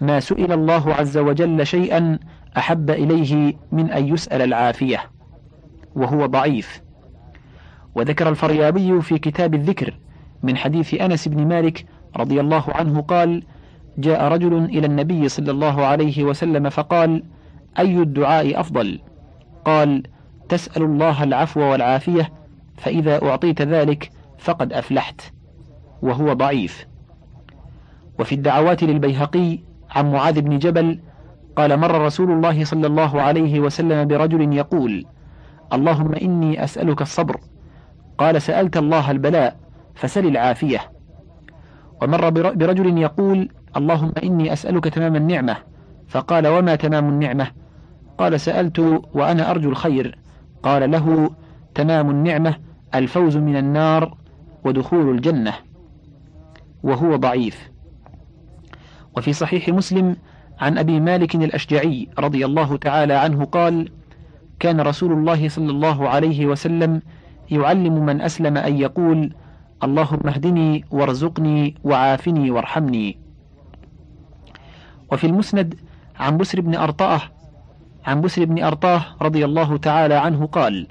ما 0.01 0.19
سئل 0.19 0.51
الله 0.51 0.93
عز 0.93 1.17
وجل 1.17 1.67
شيئا 1.67 2.19
أحب 2.57 2.89
إليه 2.89 3.53
من 3.71 3.91
أن 3.91 4.07
يسأل 4.13 4.41
العافية. 4.41 4.99
وهو 5.95 6.25
ضعيف. 6.25 6.81
وذكر 7.95 8.29
الفريابي 8.29 9.01
في 9.01 9.19
كتاب 9.19 9.55
الذكر 9.55 9.97
من 10.43 10.57
حديث 10.57 10.93
أنس 10.93 11.27
بن 11.27 11.47
مالك 11.47 11.85
رضي 12.17 12.39
الله 12.39 12.63
عنه 12.67 13.01
قال 13.01 13.43
جاء 13.97 14.27
رجل 14.27 14.65
إلى 14.65 14.87
النبي 14.87 15.29
صلى 15.29 15.51
الله 15.51 15.85
عليه 15.85 16.23
وسلم 16.23 16.69
فقال 16.69 17.23
أي 17.79 17.97
الدعاء 17.97 18.59
أفضل؟ 18.59 18.99
قال 19.65 20.03
تسأل 20.49 20.83
الله 20.83 21.23
العفو 21.23 21.61
والعافية 21.61 22.31
فإذا 22.77 23.23
أعطيت 23.23 23.61
ذلك 23.61 24.11
فقد 24.39 24.73
أفلحت. 24.73 25.21
وهو 26.01 26.33
ضعيف. 26.33 26.87
وفي 28.19 28.35
الدعوات 28.35 28.83
للبيهقي 28.83 29.59
عن 29.89 30.11
معاذ 30.11 30.41
بن 30.41 30.59
جبل 30.59 30.99
قال 31.55 31.77
مر 31.77 32.01
رسول 32.05 32.31
الله 32.31 32.63
صلى 32.63 32.87
الله 32.87 33.21
عليه 33.21 33.59
وسلم 33.59 34.07
برجل 34.07 34.53
يقول 34.53 35.05
اللهم 35.73 36.13
إني 36.13 36.63
أسألك 36.63 37.01
الصبر. 37.01 37.39
قال 38.17 38.41
سألت 38.41 38.77
الله 38.77 39.11
البلاء 39.11 39.57
فسل 39.95 40.25
العافية. 40.27 40.79
ومر 42.01 42.29
برجل 42.29 42.97
يقول 42.97 43.49
اللهم 43.77 44.11
إني 44.23 44.53
أسألك 44.53 44.83
تمام 44.83 45.15
النعمة. 45.15 45.57
فقال 46.07 46.47
وما 46.47 46.75
تمام 46.75 47.09
النعمة؟ 47.09 47.47
قال 48.17 48.39
سألت 48.39 48.79
وأنا 49.13 49.51
أرجو 49.51 49.69
الخير. 49.69 50.17
قال 50.63 50.91
له 50.91 51.29
تمام 51.75 52.09
النعمة 52.09 52.55
الفوز 52.95 53.37
من 53.37 53.55
النار 53.57 54.17
ودخول 54.63 55.15
الجنة. 55.15 55.53
وهو 56.83 57.15
ضعيف. 57.15 57.71
وفي 59.17 59.33
صحيح 59.33 59.69
مسلم 59.69 60.15
عن 60.59 60.77
أبي 60.77 60.99
مالك 60.99 61.35
الأشجعي 61.35 62.07
رضي 62.19 62.45
الله 62.45 62.77
تعالى 62.77 63.13
عنه 63.13 63.45
قال 63.45 63.89
كان 64.59 64.81
رسول 64.81 65.13
الله 65.13 65.49
صلى 65.49 65.71
الله 65.71 66.09
عليه 66.09 66.45
وسلم 66.45 67.01
يعلم 67.51 68.05
من 68.05 68.21
أسلم 68.21 68.57
أن 68.57 68.77
يقول 68.77 69.33
اللهم 69.83 70.27
اهدني 70.27 70.85
وارزقني 70.91 71.75
وعافني 71.83 72.51
وارحمني. 72.51 73.17
وفي 75.11 75.27
المسند 75.27 75.75
عن 76.19 76.37
بسر 76.37 76.61
بن 76.61 76.75
أرطاة 76.75 77.21
عن 78.05 78.21
بسر 78.21 78.45
بن 78.45 78.63
أرطاة 78.63 79.05
رضي 79.21 79.45
الله 79.45 79.77
تعالى 79.77 80.13
عنه 80.13 80.45
قال 80.45 80.87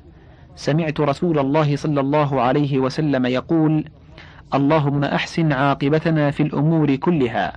سمعت 0.56 1.00
رسول 1.00 1.38
الله 1.38 1.76
صلى 1.76 2.00
الله 2.00 2.40
عليه 2.40 2.78
وسلم 2.78 3.26
يقول 3.26 3.84
اللهم 4.54 5.04
أحسن 5.04 5.52
عاقبتنا 5.52 6.30
في 6.30 6.42
الأمور 6.42 6.96
كلها 6.96 7.52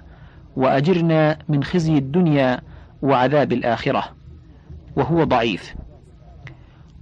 وأجرنا 0.55 1.37
من 1.49 1.63
خزي 1.63 1.97
الدنيا 1.97 2.59
وعذاب 3.01 3.53
الآخرة. 3.53 4.03
وهو 4.95 5.23
ضعيف. 5.23 5.75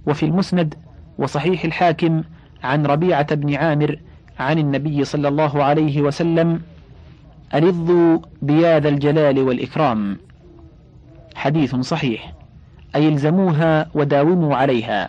وفي 0.06 0.26
المسند 0.26 0.74
وصحيح 1.18 1.64
الحاكم 1.64 2.22
عن 2.64 2.86
ربيعة 2.86 3.34
بن 3.34 3.54
عامر 3.54 3.98
عن 4.38 4.58
النبي 4.58 5.04
صلى 5.04 5.28
الله 5.28 5.64
عليه 5.64 6.02
وسلم 6.02 6.62
ألظوا 7.54 8.18
بياذ 8.42 8.86
الجلال 8.86 9.38
والإكرام. 9.38 10.16
حديث 11.34 11.76
صحيح. 11.76 12.32
أي 12.96 13.08
الزموها 13.08 13.88
وداوموا 13.94 14.56
عليها. 14.56 15.08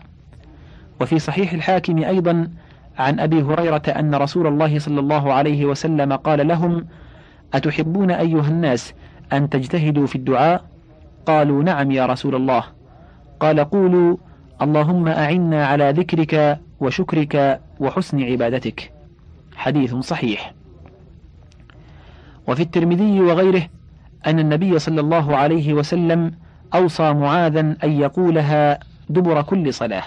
وفي 1.01 1.19
صحيح 1.19 1.53
الحاكم 1.53 2.03
أيضا 2.03 2.49
عن 2.97 3.19
أبي 3.19 3.41
هريرة 3.41 3.81
أن 3.87 4.15
رسول 4.15 4.47
الله 4.47 4.79
صلى 4.79 4.99
الله 4.99 5.33
عليه 5.33 5.65
وسلم 5.65 6.13
قال 6.13 6.47
لهم 6.47 6.85
أتحبون 7.53 8.11
أيها 8.11 8.47
الناس 8.47 8.93
أن 9.33 9.49
تجتهدوا 9.49 10.07
في 10.07 10.15
الدعاء؟ 10.15 10.63
قالوا 11.25 11.63
نعم 11.63 11.91
يا 11.91 12.05
رسول 12.05 12.35
الله. 12.35 12.63
قال 13.39 13.59
قولوا 13.59 14.17
اللهم 14.61 15.07
أعنا 15.07 15.65
على 15.65 15.91
ذكرك 15.91 16.59
وشكرك 16.79 17.61
وحسن 17.79 18.23
عبادتك. 18.23 18.91
حديث 19.55 19.95
صحيح. 19.95 20.53
وفي 22.47 22.61
الترمذي 22.63 23.21
وغيره 23.21 23.63
أن 24.27 24.39
النبي 24.39 24.79
صلى 24.79 25.01
الله 25.01 25.35
عليه 25.37 25.73
وسلم 25.73 26.31
أوصى 26.75 27.13
معاذا 27.13 27.59
أن 27.83 27.91
يقولها 27.91 28.79
دبر 29.09 29.41
كل 29.41 29.73
صلاة. 29.73 30.03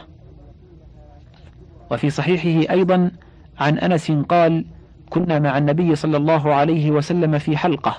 وفي 1.91 2.11
صحيحه 2.11 2.72
أيضا 2.72 3.11
عن 3.59 3.78
أنس 3.78 4.12
قال 4.12 4.64
كنا 5.11 5.39
مع 5.39 5.59
النبي 5.59 5.95
صلى 5.95 6.16
الله 6.16 6.55
عليه 6.55 6.91
وسلم 6.91 7.39
في 7.39 7.57
حلقة 7.57 7.97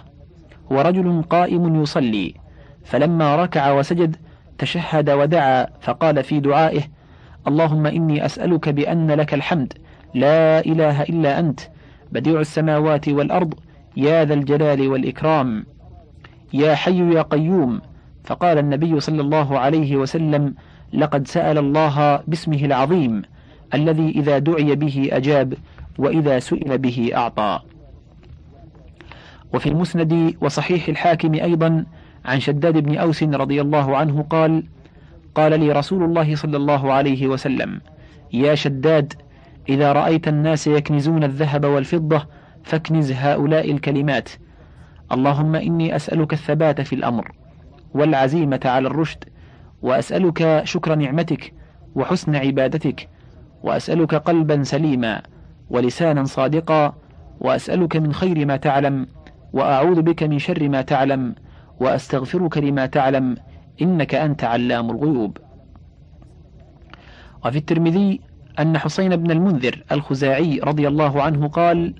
ورجل 0.69 1.23
قائم 1.29 1.81
يصلي 1.81 2.33
فلما 2.85 3.35
ركع 3.35 3.71
وسجد 3.71 4.15
تشهد 4.57 5.09
ودعا 5.09 5.67
فقال 5.81 6.23
في 6.23 6.39
دعائه 6.39 6.81
اللهم 7.47 7.85
إني 7.85 8.25
أسألك 8.25 8.69
بأن 8.69 9.11
لك 9.11 9.33
الحمد 9.33 9.73
لا 10.13 10.59
إله 10.59 11.03
إلا 11.03 11.39
أنت 11.39 11.59
بديع 12.11 12.39
السماوات 12.39 13.09
والأرض 13.09 13.53
يا 13.97 14.25
ذا 14.25 14.33
الجلال 14.33 14.87
والإكرام 14.87 15.65
يا 16.53 16.75
حي 16.75 17.13
يا 17.13 17.21
قيوم. 17.21 17.81
فقال 18.23 18.57
النبي 18.57 18.99
صلى 18.99 19.21
الله 19.21 19.59
عليه 19.59 19.95
وسلم 19.97 20.53
لقد 20.93 21.27
سأل 21.27 21.57
الله 21.57 22.19
باسمه 22.27 22.65
العظيم 22.65 23.21
الذي 23.73 24.09
إذا 24.09 24.37
دعي 24.37 24.75
به 24.75 25.09
أجاب 25.11 25.53
وإذا 25.97 26.39
سئل 26.39 26.77
به 26.77 27.11
أعطى. 27.15 27.59
وفي 29.53 29.69
المسند 29.69 30.35
وصحيح 30.41 30.87
الحاكم 30.87 31.33
أيضا 31.33 31.85
عن 32.25 32.39
شداد 32.39 32.77
بن 32.77 32.97
أوس 32.97 33.23
رضي 33.23 33.61
الله 33.61 33.97
عنه 33.97 34.21
قال 34.29 34.63
قال 35.35 35.59
لي 35.59 35.71
رسول 35.71 36.03
الله 36.03 36.35
صلى 36.35 36.57
الله 36.57 36.93
عليه 36.93 37.27
وسلم 37.27 37.81
يا 38.33 38.55
شداد 38.55 39.13
إذا 39.69 39.91
رأيت 39.91 40.27
الناس 40.27 40.67
يكنزون 40.67 41.23
الذهب 41.23 41.65
والفضة 41.65 42.27
فاكنز 42.67 43.11
هؤلاء 43.11 43.71
الكلمات. 43.71 44.29
اللهم 45.11 45.55
إني 45.55 45.95
أسألك 45.95 46.33
الثبات 46.33 46.81
في 46.81 46.95
الأمر 46.95 47.31
والعزيمة 47.93 48.59
على 48.65 48.87
الرشد 48.87 49.23
وأسألك 49.81 50.61
شكر 50.63 50.95
نعمتك 50.95 51.53
وحسن 51.95 52.35
عبادتك 52.35 53.09
وأسألك 53.63 54.15
قلبا 54.15 54.63
سليما 54.63 55.21
ولسانا 55.69 56.23
صادقا 56.23 56.95
وأسألك 57.39 57.95
من 57.97 58.13
خير 58.13 58.45
ما 58.45 58.57
تعلم 58.57 59.07
وأعوذ 59.53 60.01
بك 60.01 60.23
من 60.23 60.39
شر 60.39 60.69
ما 60.69 60.81
تعلم 60.81 61.35
وأستغفرك 61.79 62.57
لما 62.57 62.85
تعلم 62.85 63.37
إنك 63.81 64.15
أنت 64.15 64.43
علام 64.43 64.89
الغيوب. 64.89 65.37
وفي 67.45 67.57
الترمذي 67.57 68.19
أن 68.59 68.77
حسين 68.77 69.15
بن 69.15 69.31
المنذر 69.31 69.83
الخزاعي 69.91 70.59
رضي 70.63 70.87
الله 70.87 71.21
عنه 71.21 71.47
قال 71.47 71.93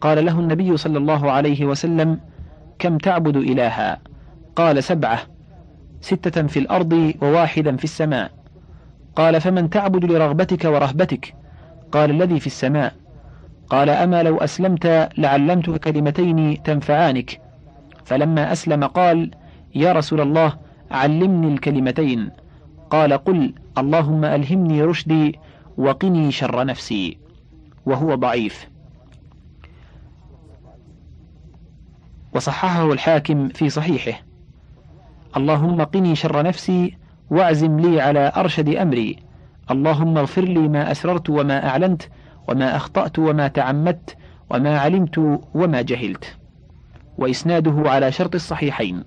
قال 0.00 0.24
له 0.24 0.40
النبي 0.40 0.76
صلى 0.76 0.98
الله 0.98 1.30
عليه 1.30 1.64
وسلم 1.64 2.20
كم 2.78 2.98
تعبد 2.98 3.36
إلها؟ 3.36 3.98
قال 4.56 4.84
سبعة 4.84 5.20
ستة 6.00 6.42
في 6.42 6.58
الأرض 6.58 7.14
وواحدا 7.22 7.76
في 7.76 7.84
السماء. 7.84 8.30
قال 9.16 9.40
فمن 9.40 9.70
تعبد 9.70 10.04
لرغبتك 10.04 10.64
ورهبتك؟ 10.64 11.34
قال 11.92 12.10
الذي 12.10 12.40
في 12.40 12.46
السماء. 12.46 12.94
قال 13.68 13.90
أما 13.90 14.22
لو 14.22 14.38
أسلمت 14.38 15.08
لعلمتك 15.18 15.80
كلمتين 15.80 16.62
تنفعانك. 16.62 17.40
فلما 18.04 18.52
أسلم 18.52 18.84
قال 18.84 19.30
يا 19.74 19.92
رسول 19.92 20.20
الله 20.20 20.52
علمني 20.90 21.54
الكلمتين. 21.54 22.30
قال 22.90 23.12
قل 23.12 23.54
اللهم 23.78 24.24
ألهمني 24.24 24.82
رشدي 24.82 25.38
وقني 25.76 26.32
شر 26.32 26.64
نفسي. 26.64 27.18
وهو 27.86 28.14
ضعيف. 28.14 28.73
وصححه 32.34 32.92
الحاكم 32.92 33.48
في 33.48 33.68
صحيحه. 33.68 34.20
اللهم 35.36 35.82
قني 35.82 36.16
شر 36.16 36.42
نفسي 36.42 36.96
واعزم 37.30 37.80
لي 37.80 38.00
على 38.00 38.32
أرشد 38.36 38.68
أمري. 38.68 39.16
اللهم 39.70 40.18
اغفر 40.18 40.44
لي 40.44 40.68
ما 40.68 40.90
أسررت 40.90 41.30
وما 41.30 41.68
أعلنت 41.68 42.02
وما 42.48 42.76
أخطأت 42.76 43.18
وما 43.18 43.48
تعمدت 43.48 44.16
وما 44.50 44.78
علمت 44.78 45.40
وما 45.54 45.82
جهلت. 45.82 46.36
وإسناده 47.18 47.90
على 47.90 48.12
شرط 48.12 48.34
الصحيحين. 48.34 49.04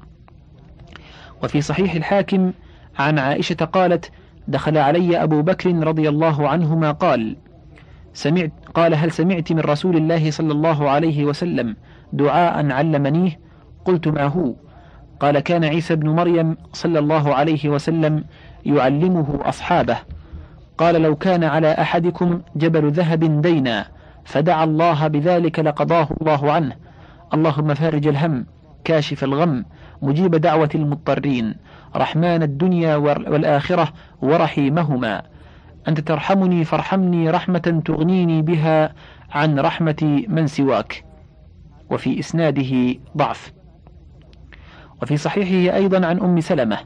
وفي 1.43 1.61
صحيح 1.61 1.93
الحاكم 1.93 2.51
عن 2.99 3.19
عائشة 3.19 3.55
قالت 3.55 4.11
دخل 4.47 4.77
علي 4.77 5.23
أبو 5.23 5.41
بكر 5.41 5.87
رضي 5.87 6.09
الله 6.09 6.49
عنهما 6.49 6.91
قال 6.91 7.37
سمعت 8.13 8.51
قال 8.73 8.95
هل 8.95 9.11
سمعت 9.11 9.51
من 9.51 9.59
رسول 9.59 9.97
الله 9.97 10.31
صلى 10.31 10.51
الله 10.51 10.89
عليه 10.89 11.25
وسلم 11.25 11.75
دعاء 12.13 12.71
علمنيه 12.71 13.39
قلت 13.85 14.07
ما 14.07 14.23
هو؟ 14.23 14.53
قال 15.19 15.39
كان 15.39 15.63
عيسى 15.63 15.95
بن 15.95 16.09
مريم 16.09 16.57
صلى 16.73 16.99
الله 16.99 17.35
عليه 17.35 17.69
وسلم 17.69 18.23
يعلمه 18.65 19.39
أصحابه. 19.41 19.97
قال 20.77 21.01
لو 21.01 21.15
كان 21.15 21.43
على 21.43 21.71
أحدكم 21.71 22.41
جبل 22.55 22.91
ذهب 22.91 23.41
دينا 23.41 23.87
فدعا 24.25 24.63
الله 24.63 25.07
بذلك 25.07 25.59
لقضاه 25.59 26.07
الله 26.21 26.51
عنه. 26.51 26.75
اللهم 27.33 27.73
فارج 27.73 28.07
الهم 28.07 28.45
كاشف 28.83 29.23
الغم 29.23 29.65
مجيب 30.01 30.35
دعوة 30.35 30.69
المضطرين 30.75 31.55
رحمن 31.95 32.43
الدنيا 32.43 32.95
والآخرة 32.95 33.93
ورحيمهما. 34.21 35.21
أنت 35.87 35.99
ترحمني 35.99 36.63
فارحمني 36.63 37.29
رحمة 37.29 37.81
تغنيني 37.85 38.41
بها 38.41 38.93
عن 39.31 39.59
رحمة 39.59 40.23
من 40.27 40.47
سواك. 40.47 41.06
وفي 41.91 42.19
إسناده 42.19 42.95
ضعف. 43.17 43.53
وفي 45.01 45.17
صحيحه 45.17 45.75
أيضا 45.75 46.07
عن 46.07 46.19
أم 46.19 46.39
سلمة 46.39 46.77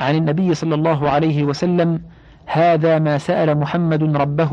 عن 0.00 0.14
النبي 0.14 0.54
صلى 0.54 0.74
الله 0.74 1.10
عليه 1.10 1.44
وسلم 1.44 2.02
هذا 2.46 2.98
ما 2.98 3.18
سأل 3.18 3.58
محمد 3.58 4.16
ربه 4.16 4.50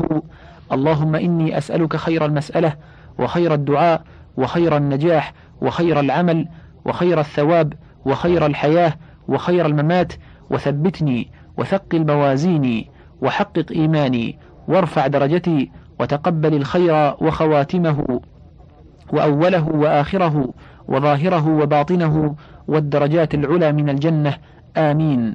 اللهم 0.72 1.14
إني 1.14 1.58
أسألك 1.58 1.96
خير 1.96 2.24
المسألة 2.24 2.76
وخير 3.18 3.54
الدعاء 3.54 4.02
وخير 4.36 4.76
النجاح 4.76 5.32
وخير 5.60 6.00
العمل 6.00 6.48
وخير 6.84 7.20
الثواب 7.20 7.72
وخير 8.04 8.46
الحياة 8.46 8.94
وخير 9.28 9.66
الممات 9.66 10.12
وثبتني 10.50 11.30
وثقل 11.56 12.06
موازيني 12.06 12.90
وحقق 13.22 13.66
إيماني 13.72 14.38
وارفع 14.68 15.06
درجتي 15.06 15.70
وتقبل 16.00 16.54
الخير 16.54 17.14
وخواتمه. 17.20 18.20
وأوله 19.12 19.68
وآخره 19.68 20.54
وظاهره 20.88 21.48
وباطنه 21.48 22.34
والدرجات 22.68 23.34
العلى 23.34 23.72
من 23.72 23.88
الجنة. 23.88 24.34
آمين. 24.76 25.34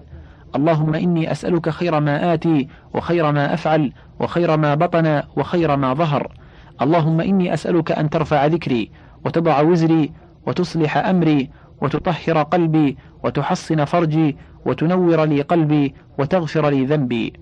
اللهم 0.55 0.95
إني 0.95 1.31
أسألك 1.31 1.69
خير 1.69 1.99
ما 1.99 2.33
آتي 2.33 2.67
وخير 2.93 3.31
ما 3.31 3.53
أفعل 3.53 3.91
وخير 4.19 4.57
ما 4.57 4.75
بطن 4.75 5.21
وخير 5.37 5.75
ما 5.75 5.93
ظهر. 5.93 6.31
اللهم 6.81 7.21
إني 7.21 7.53
أسألك 7.53 7.91
أن 7.91 8.09
ترفع 8.09 8.45
ذكري 8.45 8.91
وتضع 9.25 9.61
وزري 9.61 10.11
وتصلح 10.47 10.97
أمري 10.97 11.49
وتطهر 11.81 12.43
قلبي 12.43 12.97
وتحصن 13.23 13.85
فرجي 13.85 14.37
وتنور 14.65 15.25
لي 15.25 15.41
قلبي 15.41 15.95
وتغفر 16.19 16.69
لي 16.69 16.85
ذنبي. 16.85 17.33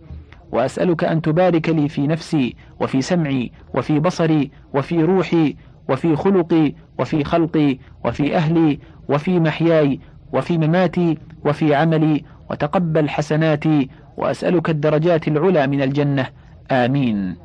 وأسألك 0.51 1.03
أن 1.03 1.21
تبارك 1.21 1.69
لي 1.69 1.89
في 1.89 2.07
نفسي 2.07 2.55
وفي 2.79 3.01
سمعي 3.01 3.51
وفي 3.73 3.99
بصري 3.99 4.51
وفي 4.73 5.03
روحي 5.03 5.55
وفي 5.89 6.15
خلقي 6.15 6.73
وفي 6.99 7.23
خلقي 7.23 7.77
وفي 8.05 8.36
أهلي 8.36 8.79
وفي 9.09 9.39
محياي 9.39 9.99
وفي 10.33 10.57
مماتي 10.57 11.17
وفي 11.45 11.75
عملي 11.75 12.23
وتقبل 12.49 13.09
حسناتي 13.09 13.89
وأسألك 14.17 14.69
الدرجات 14.69 15.27
العلى 15.27 15.67
من 15.67 15.81
الجنة. 15.81 16.27
آمين. 16.71 17.36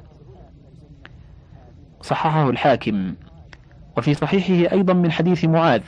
صححه 2.02 2.50
الحاكم. 2.50 3.14
وفي 3.96 4.14
صحيحه 4.14 4.72
أيضا 4.72 4.92
من 4.92 5.12
حديث 5.12 5.44
معاذ 5.44 5.80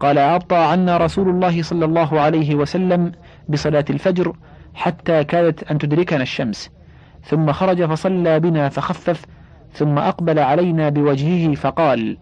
قال 0.00 0.18
أبطى 0.18 0.56
عنا 0.56 0.96
رسول 0.96 1.28
الله 1.28 1.62
صلى 1.62 1.84
الله 1.84 2.20
عليه 2.20 2.54
وسلم 2.54 3.12
بصلاة 3.48 3.84
الفجر 3.90 4.36
حتى 4.74 5.24
كادت 5.24 5.70
أن 5.70 5.78
تدركنا 5.78 6.22
الشمس 6.22 6.70
ثم 7.24 7.52
خرج 7.52 7.84
فصلى 7.84 8.40
بنا 8.40 8.68
فخفف 8.68 9.24
ثم 9.76 9.98
أقبل 9.98 10.38
علينا 10.38 10.88
بوجهه 10.88 11.54
فقال 11.54 12.16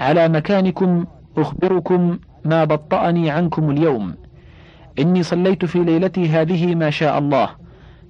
على 0.00 0.28
مكانكم 0.28 1.04
أخبركم 1.36 2.18
ما 2.44 2.64
بطأني 2.64 3.30
عنكم 3.30 3.70
اليوم. 3.70 4.14
إني 4.98 5.22
صليت 5.22 5.64
في 5.64 5.78
ليلتي 5.78 6.28
هذه 6.28 6.74
ما 6.74 6.90
شاء 6.90 7.18
الله 7.18 7.48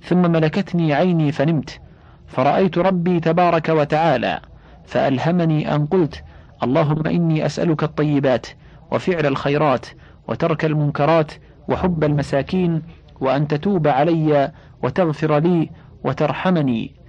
ثم 0.02 0.32
ملكتني 0.32 0.94
عيني 0.94 1.32
فنمت. 1.32 1.80
فرأيت 2.26 2.78
ربي 2.78 3.20
تبارك 3.20 3.68
وتعالى 3.68 4.40
فألهمني 4.84 5.74
أن 5.74 5.86
قلت 5.86 6.24
اللهم 6.62 7.06
إني 7.06 7.46
أسألك 7.46 7.82
الطيبات 7.82 8.46
وفعل 8.90 9.26
الخيرات 9.26 9.86
وترك 10.28 10.64
المنكرات 10.64 11.32
وحب 11.68 12.04
المساكين 12.04 12.82
وأن 13.20 13.48
تتوب 13.48 13.88
علي 13.88 14.52
وتغفر 14.82 15.38
لي 15.38 15.70
وترحمني. 16.04 17.03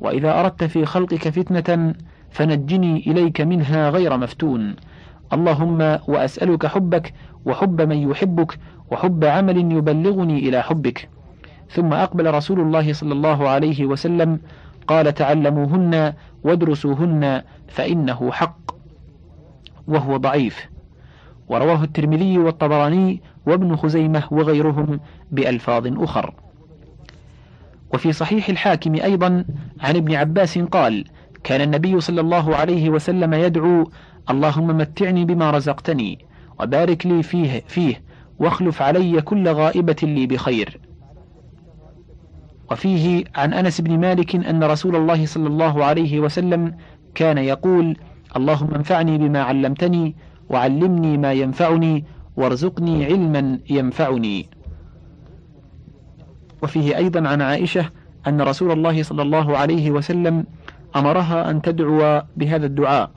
وإذا 0.00 0.40
أردت 0.40 0.64
في 0.64 0.86
خلقك 0.86 1.28
فتنة 1.28 1.94
فنجني 2.30 2.96
إليك 3.06 3.40
منها 3.40 3.90
غير 3.90 4.16
مفتون. 4.16 4.76
اللهم 5.32 5.98
وأسألك 6.08 6.66
حبك 6.66 7.14
وحب 7.44 7.82
من 7.82 8.10
يحبك 8.10 8.58
وحب 8.90 9.24
عمل 9.24 9.72
يبلغني 9.72 10.38
إلى 10.38 10.62
حبك. 10.62 11.08
ثم 11.70 11.92
أقبل 11.92 12.34
رسول 12.34 12.60
الله 12.60 12.92
صلى 12.92 13.12
الله 13.12 13.48
عليه 13.48 13.86
وسلم 13.86 14.40
قال 14.86 15.14
تعلموهن 15.14 16.12
وادرسوهن 16.44 17.42
فإنه 17.68 18.30
حق 18.32 18.74
وهو 19.88 20.16
ضعيف. 20.16 20.68
ورواه 21.48 21.84
الترمذي 21.84 22.38
والطبراني 22.38 23.22
وابن 23.46 23.76
خزيمة 23.76 24.22
وغيرهم 24.30 25.00
بألفاظ 25.30 26.02
أخر. 26.02 26.34
وفي 27.94 28.12
صحيح 28.12 28.48
الحاكم 28.48 28.94
أيضا 28.94 29.44
عن 29.80 29.96
ابن 29.96 30.14
عباس 30.14 30.58
قال 30.58 31.04
كان 31.44 31.60
النبي 31.60 32.00
صلى 32.00 32.20
الله 32.20 32.56
عليه 32.56 32.90
وسلم 32.90 33.34
يدعو 33.34 33.90
اللهم 34.30 34.66
متعني 34.66 35.24
بما 35.24 35.50
رزقتني 35.50 36.18
وبارك 36.60 37.06
لي 37.06 37.22
فيه, 37.22 37.62
فيه 37.68 38.02
واخلف 38.38 38.82
علي 38.82 39.20
كل 39.20 39.48
غائبة 39.48 39.96
لي 40.02 40.26
بخير. 40.26 40.80
وفيه 42.70 43.24
عن 43.34 43.52
أنس 43.52 43.80
بن 43.80 43.98
مالك 43.98 44.36
أن 44.36 44.64
رسول 44.64 44.96
الله 44.96 45.26
صلى 45.26 45.46
الله 45.46 45.84
عليه 45.84 46.20
وسلم 46.20 46.74
كان 47.14 47.38
يقول 47.38 47.96
اللهم 48.36 48.74
انفعني 48.74 49.18
بما 49.18 49.42
علمتني 49.42 50.16
وعلمني 50.48 51.18
ما 51.18 51.32
ينفعني 51.32 52.04
وارزقني 52.36 53.04
علما 53.04 53.58
ينفعني. 53.70 54.48
وفيه 56.62 56.96
أيضا 56.96 57.28
عن 57.28 57.42
عائشة 57.42 57.90
أن 58.28 58.40
رسول 58.40 58.72
الله 58.72 59.02
صلى 59.02 59.22
الله 59.22 59.58
عليه 59.58 59.90
وسلم 59.90 60.44
أمرها 60.96 61.50
أن 61.50 61.62
تدعو 61.62 62.22
بهذا 62.36 62.66
الدعاء. 62.66 63.10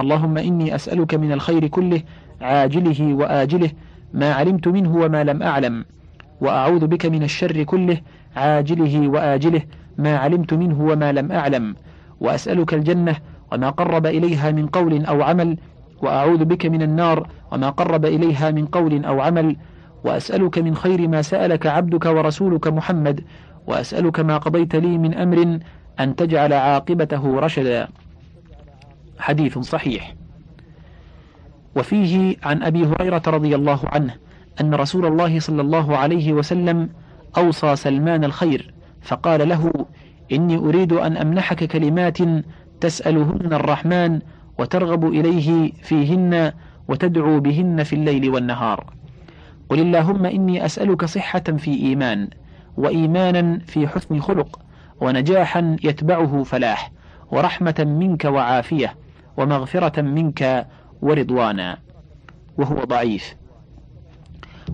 اللهم 0.00 0.38
إني 0.38 0.74
أسألك 0.74 1.14
من 1.14 1.32
الخير 1.32 1.66
كله 1.66 2.02
عاجله 2.40 3.14
وآجله 3.14 3.70
ما 4.14 4.32
علمت 4.32 4.68
منه 4.68 4.96
وما 4.96 5.24
لم 5.24 5.42
أعلم. 5.42 5.84
وأعوذ 6.40 6.86
بك 6.86 7.06
من 7.06 7.22
الشر 7.22 7.62
كله 7.62 8.00
عاجله 8.36 9.08
وآجله 9.08 9.62
ما 9.98 10.16
علمت 10.16 10.54
منه 10.54 10.80
وما 10.80 11.12
لم 11.12 11.32
أعلم. 11.32 11.74
وأسألك 12.20 12.74
الجنة 12.74 13.16
وما 13.52 13.70
قرب 13.70 14.06
إليها 14.06 14.50
من 14.50 14.66
قول 14.66 15.04
أو 15.04 15.22
عمل. 15.22 15.56
وأعوذ 16.02 16.44
بك 16.44 16.66
من 16.66 16.82
النار 16.82 17.28
وما 17.52 17.70
قرب 17.70 18.04
إليها 18.04 18.50
من 18.50 18.66
قول 18.66 19.04
أو 19.04 19.20
عمل. 19.20 19.56
وأسألك 20.06 20.58
من 20.58 20.74
خير 20.74 21.08
ما 21.08 21.22
سألك 21.22 21.66
عبدك 21.66 22.06
ورسولك 22.06 22.66
محمد 22.68 23.24
وأسألك 23.66 24.20
ما 24.20 24.38
قضيت 24.38 24.76
لي 24.76 24.98
من 24.98 25.14
أمر 25.14 25.58
أن 26.00 26.16
تجعل 26.16 26.52
عاقبته 26.52 27.40
رشدا. 27.40 27.88
حديث 29.18 29.58
صحيح. 29.58 30.14
وفيه 31.76 32.36
عن 32.42 32.62
أبي 32.62 32.86
هريرة 32.86 33.22
رضي 33.26 33.54
الله 33.54 33.80
عنه 33.84 34.14
أن 34.60 34.74
رسول 34.74 35.06
الله 35.06 35.40
صلى 35.40 35.62
الله 35.62 35.96
عليه 35.96 36.32
وسلم 36.32 36.88
أوصى 37.38 37.76
سلمان 37.76 38.24
الخير 38.24 38.74
فقال 39.02 39.48
له 39.48 39.72
إني 40.32 40.56
أريد 40.56 40.92
أن 40.92 41.16
أمنحك 41.16 41.64
كلمات 41.64 42.18
تسألهن 42.80 43.52
الرحمن 43.52 44.20
وترغب 44.58 45.08
إليه 45.08 45.72
فيهن 45.82 46.52
وتدعو 46.88 47.40
بهن 47.40 47.82
في 47.82 47.92
الليل 47.92 48.30
والنهار. 48.30 48.95
قل 49.68 49.80
اللهم 49.80 50.26
إني 50.26 50.64
أسألك 50.64 51.04
صحة 51.04 51.40
في 51.40 51.70
إيمان 51.70 52.28
وإيمانا 52.76 53.58
في 53.58 53.88
حسن 53.88 54.20
خلق 54.20 54.60
ونجاحا 55.00 55.76
يتبعه 55.84 56.42
فلاح 56.42 56.92
ورحمة 57.30 57.84
منك 58.00 58.24
وعافية 58.24 58.94
ومغفرة 59.36 60.00
منك 60.00 60.66
ورضوانا 61.02 61.78
وهو 62.58 62.84
ضعيف. 62.84 63.36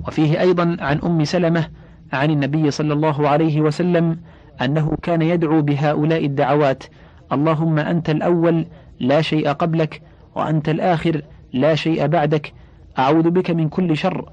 وفيه 0.09 0.40
أيضا 0.40 0.76
عن 0.80 0.99
أم 1.05 1.24
سلمة 1.24 1.68
عن 2.12 2.30
النبي 2.30 2.70
صلى 2.70 2.93
الله 2.93 3.28
عليه 3.28 3.61
وسلم 3.61 4.18
أنه 4.62 4.97
كان 5.03 5.22
يدعو 5.22 5.62
بهؤلاء 5.62 6.26
الدعوات 6.26 6.84
اللهم 7.32 7.78
أنت 7.78 8.11
الأول 8.11 8.66
لا 9.01 9.20
شيء 9.22 9.49
قبلك 9.49 10.03
وأنت 10.34 10.68
الآخر 10.68 11.22
لا 11.53 11.74
شيء 11.74 12.07
بعدك 12.07 12.53
أعوذ 12.99 13.30
بك 13.30 13.51
من 13.51 13.68
كل 13.68 13.97
شر 13.97 14.30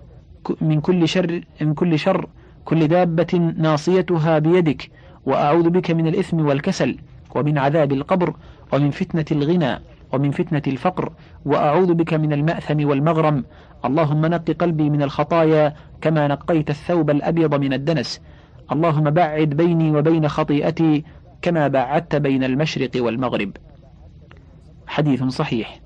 من 0.62 0.82
كل 0.82 1.08
شر 1.08 1.42
من 1.62 1.74
كل 1.74 2.00
شر 2.00 2.28
كل 2.66 2.88
دابة 2.88 3.54
ناصيتها 3.58 4.40
بيدك 4.40 4.92
وأعوذ 5.26 5.70
بك 5.70 5.92
من 5.92 6.08
الإثم 6.08 6.46
والكسل 6.46 6.98
ومن 7.36 7.58
عذاب 7.58 7.92
القبر 7.94 8.34
ومن 8.74 8.92
فتنة 8.92 9.26
الغنى 9.32 9.80
ومن 10.14 10.32
فتنة 10.32 10.62
الفقر 10.68 11.14
وأعوذ 11.46 11.94
بك 11.94 12.14
من 12.14 12.34
المأثم 12.34 12.88
والمغرم. 12.88 13.46
اللهم 13.86 14.26
نق 14.26 14.52
قلبي 14.52 14.90
من 14.90 15.02
الخطايا 15.02 15.74
كما 16.02 16.28
نقيت 16.28 16.70
الثوب 16.70 17.10
الأبيض 17.10 17.56
من 17.56 17.74
الدنس. 17.74 18.22
اللهم 18.72 19.10
بعد 19.10 19.50
بيني 19.50 19.92
وبين 19.92 20.28
خطيئتي 20.28 21.04
كما 21.42 21.68
بعدت 21.68 22.16
بين 22.16 22.44
المشرق 22.44 22.92
والمغرب. 22.96 23.52
حديث 24.88 25.24
صحيح. 25.24 25.80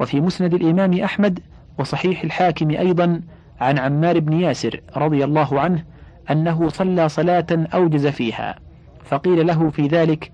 وفي 0.00 0.20
مسند 0.20 0.54
الإمام 0.54 0.94
أحمد 0.94 1.40
وصحيح 1.78 2.24
الحاكم 2.24 2.70
أيضا 2.70 3.20
عن 3.60 3.78
عمار 3.78 4.20
بن 4.20 4.32
ياسر 4.32 4.80
رضي 4.96 5.24
الله 5.24 5.60
عنه 5.60 5.84
أنه 6.30 6.68
صلى 6.68 7.08
صلاة 7.08 7.46
أوجز 7.74 8.06
فيها 8.06 8.58
فقيل 9.04 9.46
له 9.46 9.70
في 9.70 9.86
ذلك 9.86 10.32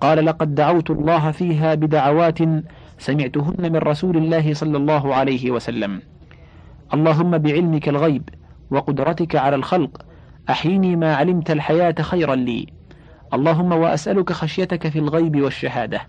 قال 0.00 0.24
لقد 0.24 0.54
دعوت 0.54 0.90
الله 0.90 1.30
فيها 1.30 1.74
بدعوات 1.74 2.38
سمعتهن 2.98 3.72
من 3.72 3.76
رسول 3.76 4.16
الله 4.16 4.54
صلى 4.54 4.76
الله 4.76 5.14
عليه 5.14 5.50
وسلم. 5.50 6.02
اللهم 6.94 7.38
بعلمك 7.38 7.88
الغيب 7.88 8.28
وقدرتك 8.70 9.36
على 9.36 9.56
الخلق 9.56 10.02
أحيني 10.50 10.96
ما 10.96 11.14
علمت 11.14 11.50
الحياة 11.50 11.94
خيرا 12.00 12.34
لي. 12.34 12.66
اللهم 13.34 13.72
وأسألك 13.72 14.32
خشيتك 14.32 14.88
في 14.88 14.98
الغيب 14.98 15.40
والشهادة 15.40 16.00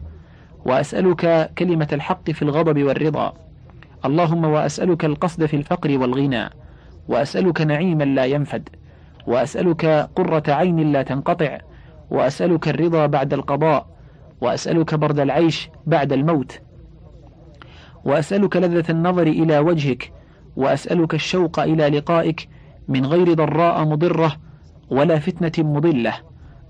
وأسألك 0.66 1.52
كلمة 1.58 1.88
الحق 1.94 2.32
في 2.32 2.42
الغضب 2.42 2.84
والرضا. 2.84 3.34
اللهم 4.06 4.46
وأسألك 4.46 5.06
القصد 5.06 5.46
في 5.46 5.56
الفقر 5.56 5.98
والغنى 5.98 6.50
وأسألك 7.08 7.62
نعيما 7.62 8.04
لا 8.04 8.26
ينفد 8.26 8.70
وأسألك 9.28 9.86
قرة 10.16 10.44
عين 10.48 10.92
لا 10.92 11.04
تنقطع 11.04 11.58
وأسألك 12.12 12.68
الرضا 12.68 13.06
بعد 13.06 13.34
القضاء 13.34 13.88
وأسألك 14.42 14.96
برد 14.96 15.20
العيش 15.20 15.70
بعد 15.88 16.14
الموت. 16.14 16.60
وأسألك 18.06 18.58
لذة 18.58 18.92
النظر 18.92 19.28
إلى 19.28 19.60
وجهك 19.60 20.14
وأسألك 20.56 21.14
الشوق 21.14 21.60
إلى 21.60 21.90
لقائك 21.90 22.50
من 22.88 23.06
غير 23.06 23.34
ضراء 23.34 23.86
مضرة 23.86 24.36
ولا 24.90 25.20
فتنة 25.20 25.66
مضلة. 25.66 26.14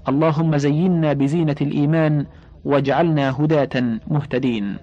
اللهم 0.09 0.57
زينا 0.57 1.13
بزينة 1.13 1.55
الإيمان 1.61 2.25
واجعلنا 2.65 3.31
هداة 3.31 3.99
مهتدين. 4.07 4.77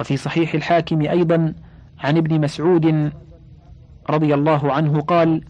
وفي 0.00 0.16
صحيح 0.16 0.54
الحاكم 0.54 1.00
أيضا 1.00 1.54
عن 1.98 2.16
ابن 2.16 2.40
مسعود 2.40 3.12
رضي 4.10 4.34
الله 4.34 4.72
عنه 4.72 5.00
قال 5.00 5.42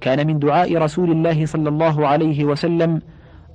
كان 0.00 0.26
من 0.26 0.38
دعاء 0.38 0.76
رسول 0.76 1.10
الله 1.10 1.46
صلى 1.46 1.68
الله 1.68 2.06
عليه 2.06 2.44
وسلم 2.44 3.02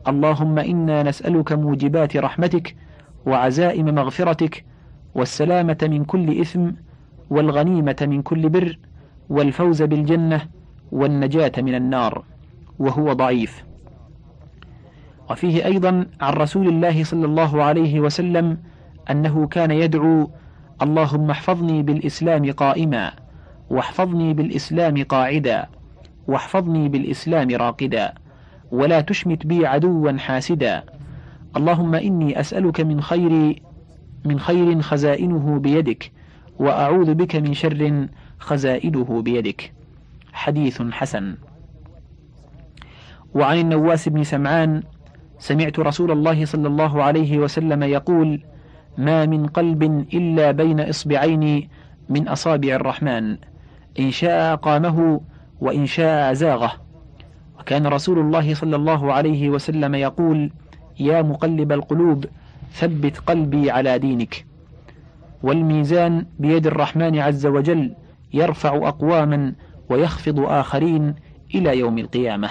اللهم 0.07 0.59
إنا 0.59 1.03
نسألك 1.03 1.51
موجبات 1.53 2.17
رحمتك 2.17 2.75
وعزائم 3.25 3.85
مغفرتك 3.95 4.65
والسلامة 5.15 5.77
من 5.81 6.05
كل 6.05 6.41
إثم 6.41 6.69
والغنيمة 7.29 7.95
من 8.01 8.21
كل 8.21 8.49
بر 8.49 8.77
والفوز 9.29 9.81
بالجنة 9.81 10.41
والنجاة 10.91 11.51
من 11.57 11.75
النار 11.75 12.23
وهو 12.79 13.13
ضعيف. 13.13 13.63
وفيه 15.29 15.65
أيضا 15.65 16.05
عن 16.21 16.33
رسول 16.33 16.67
الله 16.67 17.03
صلى 17.03 17.25
الله 17.25 17.63
عليه 17.63 17.99
وسلم 17.99 18.57
أنه 19.09 19.47
كان 19.47 19.71
يدعو 19.71 20.29
اللهم 20.81 21.29
احفظني 21.29 21.83
بالإسلام 21.83 22.51
قائما 22.51 23.11
واحفظني 23.69 24.33
بالإسلام 24.33 25.03
قاعدا 25.03 25.67
واحفظني 26.27 26.89
بالإسلام 26.89 27.49
راقدا 27.49 28.13
ولا 28.71 29.01
تشمت 29.01 29.45
بي 29.45 29.67
عدوا 29.67 30.17
حاسدا. 30.17 30.83
اللهم 31.57 31.95
إني 31.95 32.39
أسألك 32.39 32.81
من 32.81 33.01
خير 33.01 33.61
من 34.25 34.39
خير 34.39 34.81
خزائنه 34.81 35.59
بيدك 35.59 36.11
وأعوذ 36.59 37.13
بك 37.13 37.35
من 37.35 37.53
شر 37.53 38.07
خزائنه 38.39 39.21
بيدك. 39.21 39.73
حديث 40.33 40.81
حسن. 40.81 41.35
وعن 43.33 43.57
النواس 43.57 44.09
بن 44.09 44.23
سمعان 44.23 44.83
سمعت 45.39 45.79
رسول 45.79 46.11
الله 46.11 46.45
صلى 46.45 46.67
الله 46.67 47.03
عليه 47.03 47.37
وسلم 47.37 47.83
يقول 47.83 48.41
ما 48.99 49.25
من 49.25 49.47
قلب 49.47 49.83
إلا 50.13 50.51
بين 50.51 50.79
إصبعين 50.79 51.69
من 52.09 52.27
أصابع 52.27 52.75
الرحمن. 52.75 53.37
إن 53.99 54.11
شاء 54.11 54.55
قامه 54.55 55.21
وإن 55.61 55.85
شاء 55.85 56.31
أزاغه 56.31 56.71
وكان 57.59 57.87
رسول 57.87 58.19
الله 58.19 58.53
صلى 58.53 58.75
الله 58.75 59.13
عليه 59.13 59.49
وسلم 59.49 59.95
يقول 59.95 60.51
يا 60.99 61.21
مقلب 61.21 61.71
القلوب 61.71 62.25
ثبت 62.73 63.17
قلبي 63.17 63.71
على 63.71 63.99
دينك. 63.99 64.45
والميزان 65.43 66.25
بيد 66.39 66.67
الرحمن 66.67 67.19
عز 67.19 67.45
وجل 67.45 67.95
يرفع 68.33 68.75
أقواما 68.87 69.53
ويخفض 69.89 70.39
آخرين 70.39 71.15
إلى 71.55 71.79
يوم 71.79 71.97
القيامة. 71.97 72.49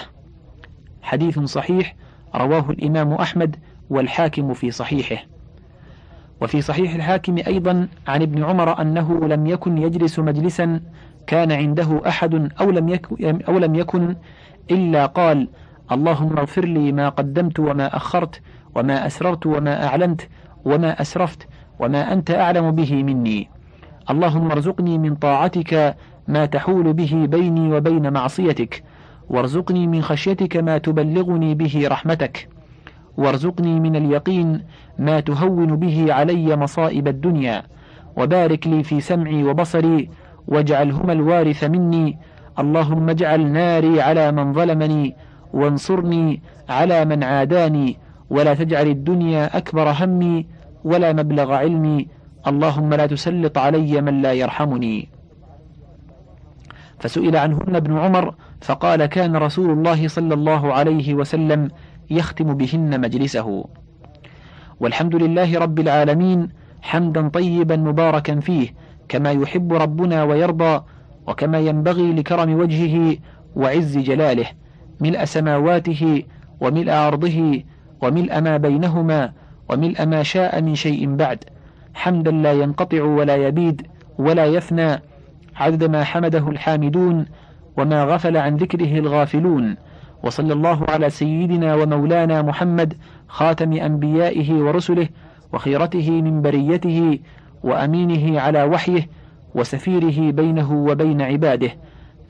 حديث 1.01 1.39
صحيح 1.39 1.95
رواه 2.35 2.69
الإمام 2.69 3.13
أحمد 3.13 3.55
والحاكم 3.89 4.53
في 4.53 4.71
صحيحه. 4.71 5.38
وفي 6.41 6.61
صحيح 6.61 6.95
الحاكم 6.95 7.37
أيضا 7.47 7.87
عن 8.07 8.21
ابن 8.21 8.43
عمر 8.43 8.81
أنه 8.81 9.27
لم 9.27 9.47
يكن 9.47 9.77
يجلس 9.77 10.19
مجلسا 10.19 10.81
كان 11.27 11.51
عنده 11.51 12.01
أحد 12.07 12.51
أو 12.61 12.71
لم 12.71 12.89
يكن, 12.89 13.41
أو 13.47 13.57
لم 13.57 13.75
يكن 13.75 14.15
إلا 14.71 15.05
قال 15.05 15.47
اللهم 15.91 16.37
اغفر 16.37 16.65
لي 16.65 16.91
ما 16.91 17.09
قدمت 17.09 17.59
وما 17.59 17.95
أخرت 17.95 18.41
وما 18.75 19.07
أسررت 19.07 19.45
وما 19.45 19.85
أعلنت 19.85 20.21
وما 20.65 21.01
أسرفت 21.01 21.47
وما 21.79 22.13
أنت 22.13 22.31
أعلم 22.31 22.71
به 22.71 23.03
مني. 23.03 23.49
اللهم 24.09 24.51
ارزقني 24.51 24.97
من 24.97 25.15
طاعتك 25.15 25.95
ما 26.27 26.45
تحول 26.45 26.93
به 26.93 27.25
بيني 27.29 27.73
وبين 27.73 28.13
معصيتك. 28.13 28.83
وارزقني 29.29 29.87
من 29.87 30.01
خشيتك 30.01 30.57
ما 30.57 30.77
تبلغني 30.77 31.55
به 31.55 31.87
رحمتك. 31.87 32.49
وارزقني 33.19 33.79
من 33.79 33.95
اليقين 33.95 34.63
ما 34.99 35.19
تهون 35.19 35.75
به 35.75 36.13
علي 36.13 36.55
مصائب 36.55 37.07
الدنيا 37.07 37.63
وبارك 38.17 38.67
لي 38.67 38.83
في 38.83 39.01
سمعي 39.01 39.43
وبصري 39.43 40.09
واجعلهما 40.47 41.13
الوارث 41.13 41.63
مني. 41.63 42.17
اللهم 42.59 43.09
اجعل 43.09 43.41
ناري 43.51 44.01
على 44.01 44.31
من 44.31 44.53
ظلمني 44.53 45.15
وانصرني 45.53 46.41
على 46.69 47.05
من 47.05 47.23
عاداني. 47.23 47.97
ولا 48.29 48.53
تجعل 48.53 48.87
الدنيا 48.87 49.57
أكبر 49.57 49.91
همي 49.99 50.45
ولا 50.83 51.13
مبلغ 51.13 51.53
علمي. 51.53 52.07
اللهم 52.47 52.89
لا 52.93 53.05
تسلط 53.05 53.57
علي 53.57 54.01
من 54.01 54.21
لا 54.21 54.33
يرحمني. 54.33 55.09
فسئل 56.99 57.35
عنهن 57.35 57.75
ابن 57.75 57.97
عمر 57.97 58.35
فقال 58.61 59.05
كان 59.05 59.35
رسول 59.35 59.71
الله 59.71 60.07
صلى 60.07 60.33
الله 60.33 60.73
عليه 60.73 61.13
وسلم 61.13 61.71
يختم 62.09 62.53
بهن 62.53 63.01
مجلسه. 63.01 63.65
والحمد 64.79 65.15
لله 65.15 65.59
رب 65.59 65.79
العالمين 65.79 66.49
حمدا 66.81 67.27
طيبا 67.27 67.75
مباركا 67.75 68.39
فيه 68.39 68.73
كما 69.09 69.31
يحب 69.31 69.73
ربنا 69.73 70.23
ويرضى 70.23 70.83
وكما 71.27 71.59
ينبغي 71.59 72.13
لكرم 72.13 72.53
وجهه 72.53 73.17
وعز 73.55 73.97
جلاله 73.97 74.45
ملء 75.01 75.25
سماواته 75.25 76.23
وملء 76.61 76.91
أرضه 76.91 77.63
وملء 78.01 78.41
ما 78.41 78.57
بينهما 78.57 79.31
وملء 79.69 80.05
ما 80.05 80.23
شاء 80.23 80.61
من 80.61 80.75
شيء 80.75 81.15
بعد. 81.15 81.43
حمدا 81.93 82.31
لا 82.31 82.53
ينقطع 82.53 83.03
ولا 83.03 83.35
يبيد 83.35 83.87
ولا 84.17 84.45
يفنى 84.45 85.01
عدد 85.55 85.83
ما 85.83 86.03
حمده 86.03 86.49
الحامدون 86.49 87.25
وما 87.77 88.03
غفل 88.03 88.37
عن 88.37 88.55
ذكره 88.55 88.99
الغافلون. 88.99 89.75
وصلى 90.23 90.53
الله 90.53 90.85
على 90.89 91.09
سيدنا 91.09 91.75
ومولانا 91.75 92.41
محمد 92.41 92.93
خاتم 93.27 93.73
أنبيائه 93.73 94.53
ورسله 94.53 95.07
وخيرته 95.53 96.11
من 96.11 96.41
بريته 96.41 97.19
وأمينه 97.63 98.39
على 98.41 98.63
وحيه 98.63 99.09
وسفيره 99.55 100.31
بينه 100.31 100.73
وبين 100.73 101.21
عباده 101.21 101.69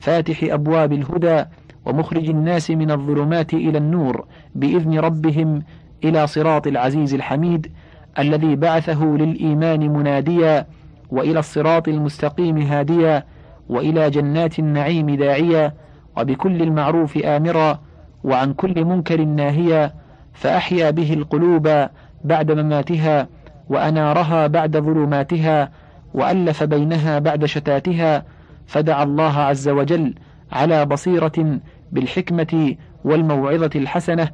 فاتح 0.00 0.42
أبواب 0.42 0.92
الهدى 0.92 1.44
ومخرج 1.86 2.28
الناس 2.28 2.70
من 2.70 2.90
الظلمات 2.90 3.54
إلى 3.54 3.78
النور 3.78 4.24
بإذن 4.54 4.98
ربهم 4.98 5.62
إلى 6.04 6.26
صراط 6.26 6.66
العزيز 6.66 7.14
الحميد 7.14 7.72
الذي 8.18 8.56
بعثه 8.56 9.04
للإيمان 9.04 9.90
مناديا 9.92 10.66
وإلى 11.10 11.38
الصراط 11.38 11.88
المستقيم 11.88 12.58
هاديا 12.58 13.24
وإلى 13.68 14.10
جنات 14.10 14.58
النعيم 14.58 15.10
داعيا 15.10 15.72
وبكل 16.16 16.62
المعروف 16.62 17.18
آمرا 17.18 17.78
وعن 18.24 18.52
كل 18.52 18.84
منكر 18.84 19.24
ناهيا 19.24 19.94
فأحيا 20.32 20.90
به 20.90 21.12
القلوب 21.14 21.86
بعد 22.24 22.52
مماتها 22.52 23.28
وأنارها 23.68 24.46
بعد 24.46 24.76
ظلماتها 24.76 25.70
وألف 26.14 26.62
بينها 26.62 27.18
بعد 27.18 27.44
شتاتها 27.44 28.24
فدعا 28.66 29.02
الله 29.02 29.38
عز 29.38 29.68
وجل 29.68 30.14
على 30.52 30.86
بصيرة 30.86 31.60
بالحكمة 31.92 32.76
والموعظة 33.04 33.70
الحسنة 33.76 34.28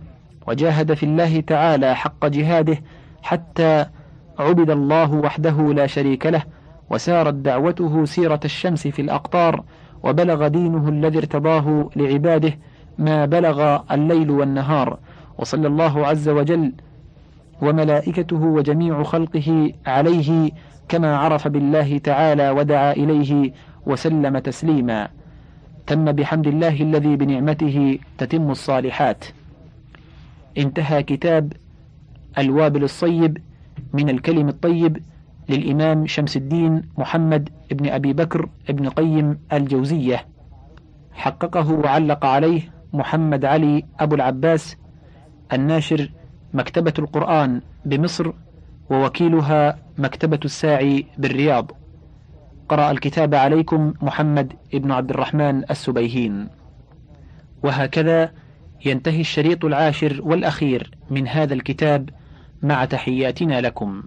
وجاهد 0.47 0.95
في 0.95 1.03
الله 1.03 1.41
تعالى 1.41 1.97
حق 1.97 2.27
جهاده 2.27 2.79
حتى 3.23 3.87
عبد 4.39 4.71
الله 4.71 5.13
وحده 5.13 5.73
لا 5.73 5.87
شريك 5.87 6.27
له 6.27 6.43
وسارت 6.91 7.35
دعوته 7.35 8.05
سيرة 8.05 8.41
الشمس 8.45 8.89
في 8.89 9.03
الأقطار 9.03 9.65
وبلغ 10.03 10.49
دينه 10.49 10.89
الذي 10.89 11.19
ارتضاه 11.19 11.91
لعباده 11.97 12.59
ما 12.99 13.25
بلغ 13.25 13.79
الليل 13.91 14.31
والنهار. 14.31 14.99
وصلى 15.39 15.67
الله 15.67 16.07
عز 16.07 16.29
وجل 16.29 16.73
وملائكته 17.63 18.37
وجميع 18.37 19.03
خلقه 19.03 19.73
عليه 19.87 20.51
كما 20.89 21.17
عرف 21.17 21.49
بالله 21.49 21.99
تعالى 21.99 22.51
ودعا 22.51 22.93
إليه 22.93 23.53
وسلم 23.87 24.39
تسليما. 24.39 25.09
تم 25.87 26.13
بحمد 26.13 26.47
الله 26.47 26.83
الذي 26.83 27.17
بنعمته 27.17 27.99
تتم 28.19 28.51
الصالحات. 28.51 29.25
انتهى 30.59 31.03
كتاب 31.03 31.53
الوابل 32.39 32.85
الصيب 32.85 33.39
من 33.93 34.09
الكلم 34.11 34.49
الطيب 34.49 35.03
للإمام 35.49 36.07
شمس 36.07 36.37
الدين 36.37 36.83
محمد 36.99 37.49
بن 37.71 37.89
أبي 37.89 38.13
بكر 38.13 38.49
بن 38.69 38.89
قيم 38.89 39.39
الجوزية. 39.53 40.27
حققه 41.13 41.73
وعلق 41.73 42.27
عليه 42.27 42.73
محمد 42.93 43.45
علي 43.45 43.85
أبو 44.01 44.15
العباس 44.15 44.77
الناشر 45.53 46.11
مكتبة 46.55 46.95
القرآن 46.99 47.61
بمصر 47.85 48.33
ووكيلها 48.91 49.79
مكتبة 49.99 50.41
الساعي 50.45 51.07
بالرياض. 51.19 51.71
قرأ 52.69 52.91
الكتاب 52.91 53.35
عليكم 53.35 53.95
محمد 54.03 54.53
بن 54.73 54.93
عبد 54.93 55.11
الرحمن 55.11 55.71
السبيهين. 55.71 56.49
وهكذا 57.63 58.33
ينتهي 58.85 59.21
الشريط 59.21 59.65
العاشر 59.65 60.21
والأخير 60.23 60.91
من 61.11 61.29
هذا 61.29 61.55
الكتاب. 61.55 62.11
مع 62.63 62.85
تحياتنا 62.85 63.61
لكم. 63.61 64.03